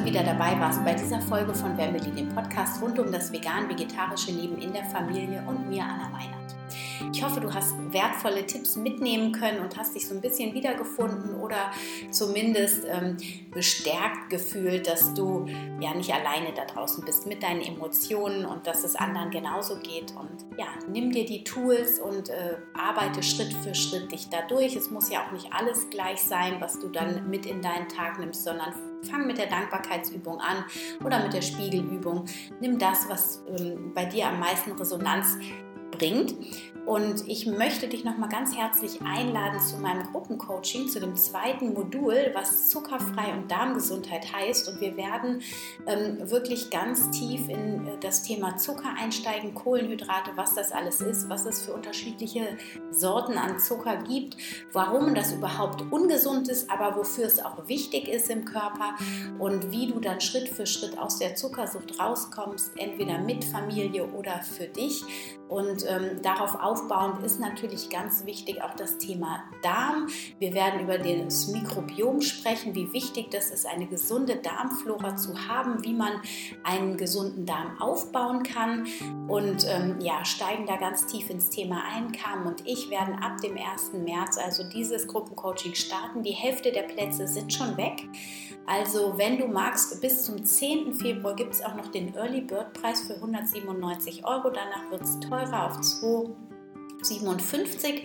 wieder 0.07 0.23
dabei 0.23 0.57
warst 0.57 0.83
bei 0.85 0.93
dieser 0.93 1.19
Folge 1.19 1.53
von 1.53 1.75
Family, 1.75 2.09
dem 2.11 2.29
Podcast 2.29 2.81
rund 2.81 2.97
um 2.97 3.11
das 3.11 3.29
vegan-vegetarische 3.29 4.31
Leben 4.31 4.57
in 4.57 4.71
der 4.71 4.85
Familie 4.85 5.43
und 5.45 5.69
mir, 5.69 5.83
Anna 5.83 6.09
Weinert. 6.13 6.46
Ich 7.13 7.24
hoffe, 7.24 7.39
du 7.39 7.53
hast 7.53 7.76
wertvolle 7.91 8.45
Tipps 8.45 8.76
mitnehmen 8.76 9.32
können 9.32 9.59
und 9.59 9.78
hast 9.78 9.95
dich 9.95 10.07
so 10.07 10.15
ein 10.15 10.22
bisschen 10.22 10.53
wiedergefunden 10.53 11.39
oder 11.39 11.72
zumindest 12.11 12.86
ähm, 12.86 13.18
bestärkt 13.51 14.30
gefühlt, 14.30 14.88
dass 14.88 15.13
du 15.13 15.45
ja 15.80 15.93
nicht 15.93 16.13
alleine 16.13 16.53
da 16.55 16.65
draußen 16.65 17.03
bist 17.05 17.28
mit 17.28 17.43
deinen 17.43 17.61
Emotionen 17.61 18.45
und 18.45 18.68
dass 18.68 18.84
es 18.84 18.95
anderen 18.95 19.32
genauso 19.32 19.78
geht. 19.78 20.11
Und 20.11 20.45
ja, 20.57 20.68
nimm 20.89 21.11
dir 21.11 21.26
die 21.26 21.43
Tools 21.43 21.99
und 21.99 22.30
äh, 22.30 22.57
arbeite 22.74 23.24
Schritt 23.24 23.53
für 23.53 23.74
Schritt 23.74 24.11
dich 24.11 24.30
dadurch. 24.30 24.76
Es 24.76 24.91
muss 24.91 25.09
ja 25.09 25.26
auch 25.26 25.32
nicht 25.32 25.53
alles 25.53 25.89
gleich 25.89 26.22
sein, 26.22 26.57
was 26.59 26.80
du 26.80 26.89
dann 26.89 27.30
mit 27.30 27.45
in 27.45 27.61
deinen 27.61 27.88
Tag 27.88 28.20
nimmst, 28.20 28.43
sondern 28.43 28.74
Fang 29.03 29.28
mit 29.28 29.38
der 29.38 29.47
Dankbarkeitsübung 29.47 30.39
an 30.39 30.65
oder 31.03 31.22
mit 31.22 31.34
der 31.34 31.41
Spiegelübung. 31.41 32.26
Nimm 32.59 32.80
das, 32.80 33.07
was 33.07 33.43
ähm, 33.47 33.93
bei 33.93 34.05
dir 34.05 34.28
am 34.28 34.39
meisten 34.39 34.72
Resonanz 34.72 35.38
bringt. 35.97 36.35
Und 36.87 37.27
ich 37.27 37.45
möchte 37.45 37.89
dich 37.89 38.05
nochmal 38.05 38.29
ganz 38.29 38.55
herzlich 38.55 39.01
einladen 39.01 39.59
zu 39.59 39.75
meinem 39.75 40.03
Gruppencoaching, 40.03 40.87
zu 40.87 41.01
dem 41.01 41.17
zweiten 41.17 41.73
Modul, 41.73 42.31
was 42.33 42.69
zuckerfrei 42.69 43.33
und 43.33 43.51
Darmgesundheit 43.51 44.31
heißt. 44.31 44.69
Und 44.69 44.79
wir 44.79 44.95
werden 44.95 45.41
ähm, 45.85 46.29
wirklich 46.29 46.69
ganz 46.69 47.11
tief 47.11 47.49
in 47.49 47.87
äh, 47.87 47.97
das 47.99 48.23
Thema 48.23 48.55
Zucker 48.55 48.87
einsteigen, 48.97 49.53
Kohlenhydrate, 49.53 50.31
was 50.35 50.55
das 50.55 50.71
alles 50.71 51.01
ist, 51.01 51.27
was 51.27 51.45
es 51.45 51.61
für 51.61 51.73
unterschiedliche 51.73 52.57
Sorten 52.89 53.33
an 53.33 53.59
Zucker 53.59 53.97
gibt, 53.97 54.37
warum 54.71 55.13
das 55.13 55.33
überhaupt 55.33 55.83
ungesund 55.91 56.47
ist, 56.47 56.71
aber 56.71 56.95
wofür 56.95 57.25
es 57.25 57.43
auch 57.43 57.67
wichtig 57.67 58.07
ist 58.07 58.29
im 58.29 58.45
Körper 58.45 58.95
und 59.39 59.71
wie 59.71 59.87
du 59.87 59.99
dann 59.99 60.21
Schritt 60.21 60.47
für 60.47 60.65
Schritt 60.65 60.97
aus 60.97 61.19
der 61.19 61.35
Zuckersucht 61.35 61.99
rauskommst, 61.99 62.71
entweder 62.77 63.17
mit 63.17 63.43
Familie 63.43 64.07
oder 64.13 64.39
für 64.41 64.67
dich. 64.67 65.03
Und 65.49 65.85
ähm, 65.87 66.21
darauf 66.21 66.55
aufbauend 66.61 67.23
ist 67.23 67.39
natürlich 67.39 67.89
ganz 67.89 68.25
wichtig 68.25 68.61
auch 68.61 68.75
das 68.75 68.97
Thema 68.97 69.43
Darm. 69.61 70.07
Wir 70.39 70.53
werden 70.53 70.81
über 70.81 70.97
das 70.97 71.47
Mikrobiom 71.47 72.21
sprechen, 72.21 72.75
wie 72.75 72.91
wichtig 72.93 73.31
das 73.31 73.49
ist, 73.49 73.65
eine 73.65 73.87
gesunde 73.87 74.35
Darmflora 74.35 75.15
zu 75.15 75.47
haben, 75.47 75.83
wie 75.83 75.93
man 75.93 76.11
einen 76.63 76.97
gesunden 76.97 77.45
Darm 77.45 77.79
aufbauen 77.79 78.43
kann. 78.43 78.87
Und 79.27 79.65
ähm, 79.67 79.99
ja, 80.01 80.25
steigen 80.25 80.65
da 80.65 80.77
ganz 80.77 81.05
tief 81.05 81.29
ins 81.29 81.49
Thema 81.49 81.83
ein. 81.93 82.11
Carmen 82.11 82.47
und 82.47 82.67
ich 82.67 82.89
werden 82.89 83.15
ab 83.15 83.37
dem 83.41 83.57
1. 83.57 83.93
März 83.93 84.37
also 84.37 84.63
dieses 84.63 85.07
Gruppencoaching 85.07 85.75
starten. 85.75 86.23
Die 86.23 86.31
Hälfte 86.31 86.71
der 86.71 86.83
Plätze 86.83 87.27
sind 87.27 87.53
schon 87.53 87.77
weg. 87.77 88.07
Also 88.68 89.18
wenn 89.18 89.38
du 89.38 89.47
magst, 89.47 90.01
bis 90.01 90.26
zum 90.26 90.43
10. 90.43 90.93
Februar 90.93 91.36
gibt 91.36 91.53
es 91.53 91.63
auch 91.63 91.76
noch 91.76 91.88
den 91.88 92.13
Early 92.15 92.41
Bird 92.41 92.74
Preis 92.74 93.01
für 93.01 93.15
197 93.15 94.26
Euro. 94.26 94.49
Danach 94.49 94.91
wird 94.91 95.03
es 95.03 95.18
teurer 95.22 95.68
auf 95.68 95.80
257. 97.07 98.03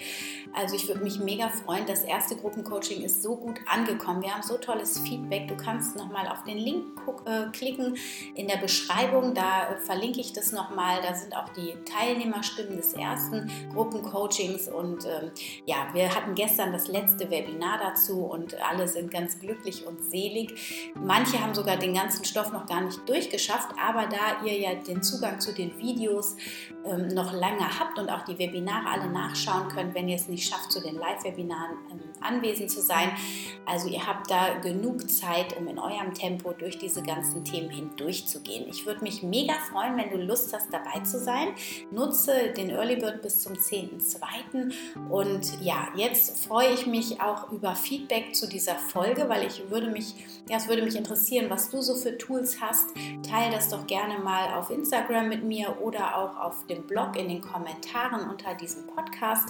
Also 0.55 0.77
ich 0.77 0.87
würde 0.87 1.03
mich 1.03 1.19
mega 1.19 1.49
freuen. 1.49 1.87
Das 1.87 2.03
erste 2.03 2.37
Gruppencoaching 2.37 3.03
ist 3.03 3.23
so 3.23 3.37
gut 3.37 3.59
angekommen. 3.67 4.23
Wir 4.23 4.35
haben 4.35 4.43
so 4.43 4.59
tolles 4.59 4.99
Feedback. 4.99 5.49
Du 5.49 5.57
kannst 5.57 5.97
nochmal 5.97 6.29
auf 6.29 6.43
den 6.45 6.59
Link 6.59 6.85
äh, 7.25 7.51
klicken 7.53 7.97
in 8.35 8.49
der 8.49 8.59
Beschreibung. 8.59 9.35
Da 9.35 9.71
äh, 9.71 9.77
verlinke 9.79 10.21
ich 10.21 10.33
das 10.35 10.53
nochmal. 10.53 11.01
Da 11.03 11.15
sind 11.15 11.35
auch 11.35 11.49
die 11.51 11.75
Teilnehmerstimmen 11.85 12.77
des 12.77 12.93
ersten 12.93 13.51
Gruppencoachings. 13.73 14.69
Und 14.69 15.07
ähm, 15.07 15.31
ja, 15.65 15.89
wir 15.95 16.15
hatten 16.15 16.35
gestern 16.35 16.73
das 16.73 16.87
letzte 16.89 17.31
Webinar 17.31 17.79
dazu 17.79 18.25
und 18.25 18.61
alle 18.63 18.89
sind 18.89 19.11
ganz 19.11 19.39
glücklich 19.39 19.87
und 19.87 20.05
selig. 20.05 20.93
Manche 20.95 21.41
haben 21.41 21.55
sogar 21.55 21.79
den 21.79 21.95
ganzen 21.95 22.27
Stoff 22.27 22.53
noch 22.53 22.67
gar 22.67 22.83
nicht 22.83 23.09
durchgeschafft. 23.09 23.71
Aber 23.83 24.07
da 24.07 24.45
ihr 24.45 24.59
ja 24.59 24.75
den 24.75 25.03
Zugang 25.03 25.41
zu 25.41 25.55
den 25.55 25.79
Videos 25.79 26.37
ähm, 26.85 27.09
noch 27.09 27.33
lange 27.33 27.79
habt 27.79 27.99
und 27.99 28.11
auch 28.11 28.25
die 28.25 28.39
Webinare 28.39 28.91
alle 28.93 29.09
nachschauen 29.11 29.69
könnt, 29.69 29.95
wenn 29.95 30.09
ihr 30.09 30.17
es 30.17 30.29
nicht 30.29 30.49
schafft, 30.49 30.71
zu 30.71 30.81
den 30.81 30.97
Live-Webinaren 30.97 31.77
ähm, 31.91 32.01
anwesend 32.21 32.71
zu 32.71 32.81
sein. 32.81 33.11
Also 33.67 33.89
ihr 33.89 34.07
habt 34.07 34.31
da 34.31 34.55
genug 34.59 35.09
Zeit, 35.11 35.57
um 35.57 35.67
in 35.67 35.79
eurem 35.79 36.15
Tempo 36.15 36.53
durch 36.53 36.79
diese 36.79 37.03
ganzen 37.03 37.45
Themen 37.45 37.71
hindurchzugehen. 37.71 38.69
Ich 38.69 38.87
würde 38.87 39.03
mich 39.03 39.23
mega 39.23 39.55
freuen, 39.55 39.97
wenn 39.97 40.11
du 40.11 40.19
Lust 40.19 40.53
hast, 40.53 40.73
dabei 40.73 41.01
zu 41.01 41.19
sein. 41.19 41.49
Nutze 41.91 42.53
den 42.57 42.71
Early 42.71 42.97
Bird 42.97 43.23
bis 43.23 43.41
zum 43.41 43.55
10.2. 43.55 44.73
Und 45.11 45.61
ja, 45.61 45.89
jetzt 45.97 46.45
freue 46.47 46.71
ich 46.71 46.87
mich 46.87 47.21
auch 47.21 47.51
über 47.53 47.75
Feedback 47.75 48.35
zu 48.35 48.49
dieser 48.49 48.77
Folge, 48.77 49.29
weil 49.29 49.47
ich 49.47 49.71
würde 49.71 49.89
mich, 49.89 50.15
ja, 50.49 50.57
es 50.57 50.69
würde 50.69 50.83
mich 50.83 50.97
interessieren, 50.97 51.51
was 51.51 51.71
du 51.71 51.81
so 51.81 51.95
für 51.95 52.19
Tools 52.19 52.61
hast. 52.61 52.91
Teil 53.29 53.51
das 53.51 53.69
doch 53.69 53.87
gerne 53.87 54.19
mal 54.19 54.55
auf 54.55 54.71
Instagram 54.71 55.29
mit 55.29 55.45
mir 55.45 55.81
oder 55.81 56.17
auch 56.17 56.37
auf 56.37 56.67
dem 56.67 56.87
Blog 56.87 57.17
in 57.17 57.29
den 57.29 57.41
Kommentaren 57.41 58.29
unter 58.29 58.55
diesem 58.55 58.82
Podcast. 58.87 59.49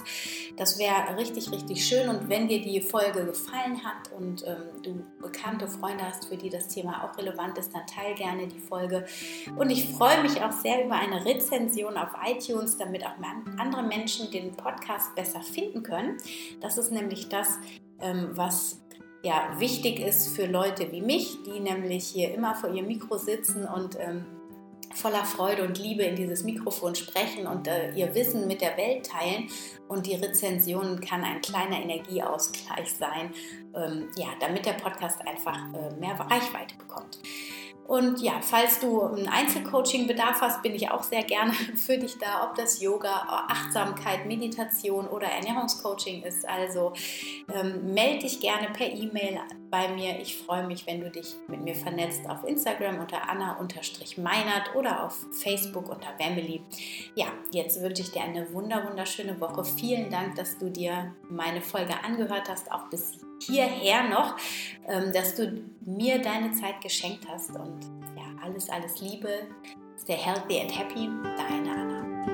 Das 0.55 0.77
wäre 0.79 0.93
wäre 0.93 1.17
richtig, 1.17 1.51
richtig 1.51 1.85
schön. 1.85 2.09
Und 2.09 2.29
wenn 2.29 2.47
dir 2.47 2.61
die 2.61 2.81
Folge 2.81 3.25
gefallen 3.25 3.83
hat 3.83 4.11
und 4.17 4.45
ähm, 4.45 4.81
du 4.81 5.03
bekannte 5.21 5.67
Freunde 5.67 6.03
hast, 6.05 6.25
für 6.25 6.37
die 6.37 6.49
das 6.49 6.67
Thema 6.67 7.03
auch 7.03 7.17
relevant 7.17 7.57
ist, 7.57 7.73
dann 7.73 7.85
teile 7.87 8.15
gerne 8.15 8.47
die 8.47 8.59
Folge. 8.59 9.05
Und 9.55 9.69
ich 9.69 9.89
freue 9.89 10.21
mich 10.21 10.41
auch 10.41 10.51
sehr 10.51 10.85
über 10.85 10.95
eine 10.95 11.25
Rezension 11.25 11.97
auf 11.97 12.09
iTunes, 12.25 12.77
damit 12.77 13.05
auch 13.05 13.17
andere 13.57 13.83
Menschen 13.83 14.31
den 14.31 14.55
Podcast 14.55 15.15
besser 15.15 15.41
finden 15.41 15.83
können. 15.83 16.17
Das 16.61 16.77
ist 16.77 16.91
nämlich 16.91 17.29
das, 17.29 17.57
ähm, 17.99 18.29
was 18.33 18.81
ja, 19.23 19.55
wichtig 19.57 19.99
ist 19.99 20.35
für 20.35 20.45
Leute 20.45 20.91
wie 20.91 21.01
mich, 21.01 21.37
die 21.43 21.61
nämlich 21.61 22.05
hier 22.05 22.33
immer 22.33 22.55
vor 22.55 22.73
ihrem 22.73 22.87
Mikro 22.87 23.17
sitzen 23.17 23.65
und 23.65 23.97
ähm, 23.99 24.25
voller 24.95 25.25
Freude 25.25 25.63
und 25.63 25.77
Liebe 25.77 26.03
in 26.03 26.15
dieses 26.15 26.43
Mikrofon 26.43 26.95
sprechen 26.95 27.47
und 27.47 27.67
äh, 27.67 27.91
ihr 27.91 28.13
Wissen 28.15 28.47
mit 28.47 28.61
der 28.61 28.77
Welt 28.77 29.05
teilen. 29.05 29.49
Und 29.87 30.05
die 30.05 30.15
Rezension 30.15 30.99
kann 31.01 31.23
ein 31.23 31.41
kleiner 31.41 31.77
Energieausgleich 31.77 32.93
sein, 32.93 33.33
ähm, 33.75 34.09
ja, 34.17 34.27
damit 34.39 34.65
der 34.65 34.73
Podcast 34.73 35.25
einfach 35.27 35.57
äh, 35.73 35.93
mehr 35.99 36.19
Reichweite 36.19 36.75
bekommt. 36.77 37.19
Und 37.87 38.21
ja, 38.21 38.33
falls 38.41 38.79
du 38.79 39.01
ein 39.01 39.27
Einzelcoaching-Bedarf 39.27 40.41
hast, 40.41 40.63
bin 40.63 40.73
ich 40.73 40.89
auch 40.89 41.03
sehr 41.03 41.23
gerne 41.23 41.53
für 41.75 41.97
dich 41.97 42.17
da, 42.17 42.47
ob 42.47 42.55
das 42.55 42.81
Yoga, 42.81 43.45
Achtsamkeit, 43.49 44.25
Meditation 44.25 45.07
oder 45.07 45.27
Ernährungscoaching 45.27 46.23
ist. 46.23 46.47
Also 46.47 46.93
ähm, 47.53 47.93
melde 47.93 48.19
dich 48.19 48.39
gerne 48.39 48.69
per 48.69 48.87
E-Mail 48.87 49.39
bei 49.69 49.89
mir. 49.89 50.19
Ich 50.19 50.37
freue 50.37 50.65
mich, 50.65 50.87
wenn 50.87 51.01
du 51.01 51.09
dich 51.09 51.35
mit 51.47 51.61
mir 51.61 51.75
vernetzt 51.75 52.29
auf 52.29 52.43
Instagram 52.45 52.99
unter 52.99 53.29
Anna-Meinert 53.29 54.75
oder 54.75 55.03
auf 55.03 55.17
Facebook 55.31 55.89
unter 55.89 56.13
Family. 56.17 56.61
Ja, 57.15 57.27
jetzt 57.51 57.81
wünsche 57.81 58.03
ich 58.03 58.11
dir 58.11 58.21
eine 58.21 58.53
wunder 58.53 58.87
wunderschöne 58.87 59.39
Woche. 59.41 59.65
Vielen 59.65 60.09
Dank, 60.09 60.35
dass 60.35 60.57
du 60.57 60.69
dir 60.69 61.13
meine 61.29 61.61
Folge 61.61 61.93
angehört 62.03 62.49
hast, 62.49 62.71
auch 62.71 62.89
bis 62.89 63.19
hierher 63.47 64.09
noch, 64.09 64.35
ähm, 64.87 65.11
dass 65.13 65.35
du 65.35 65.63
mir 65.81 66.21
deine 66.21 66.51
Zeit 66.51 66.81
geschenkt 66.81 67.27
hast. 67.27 67.51
Und 67.51 67.79
ja, 68.15 68.23
alles, 68.43 68.69
alles 68.69 68.99
Liebe. 69.01 69.47
Stay 70.01 70.17
healthy 70.17 70.59
and 70.59 70.77
happy. 70.77 71.09
Deine 71.37 71.71
Anna. 71.71 72.32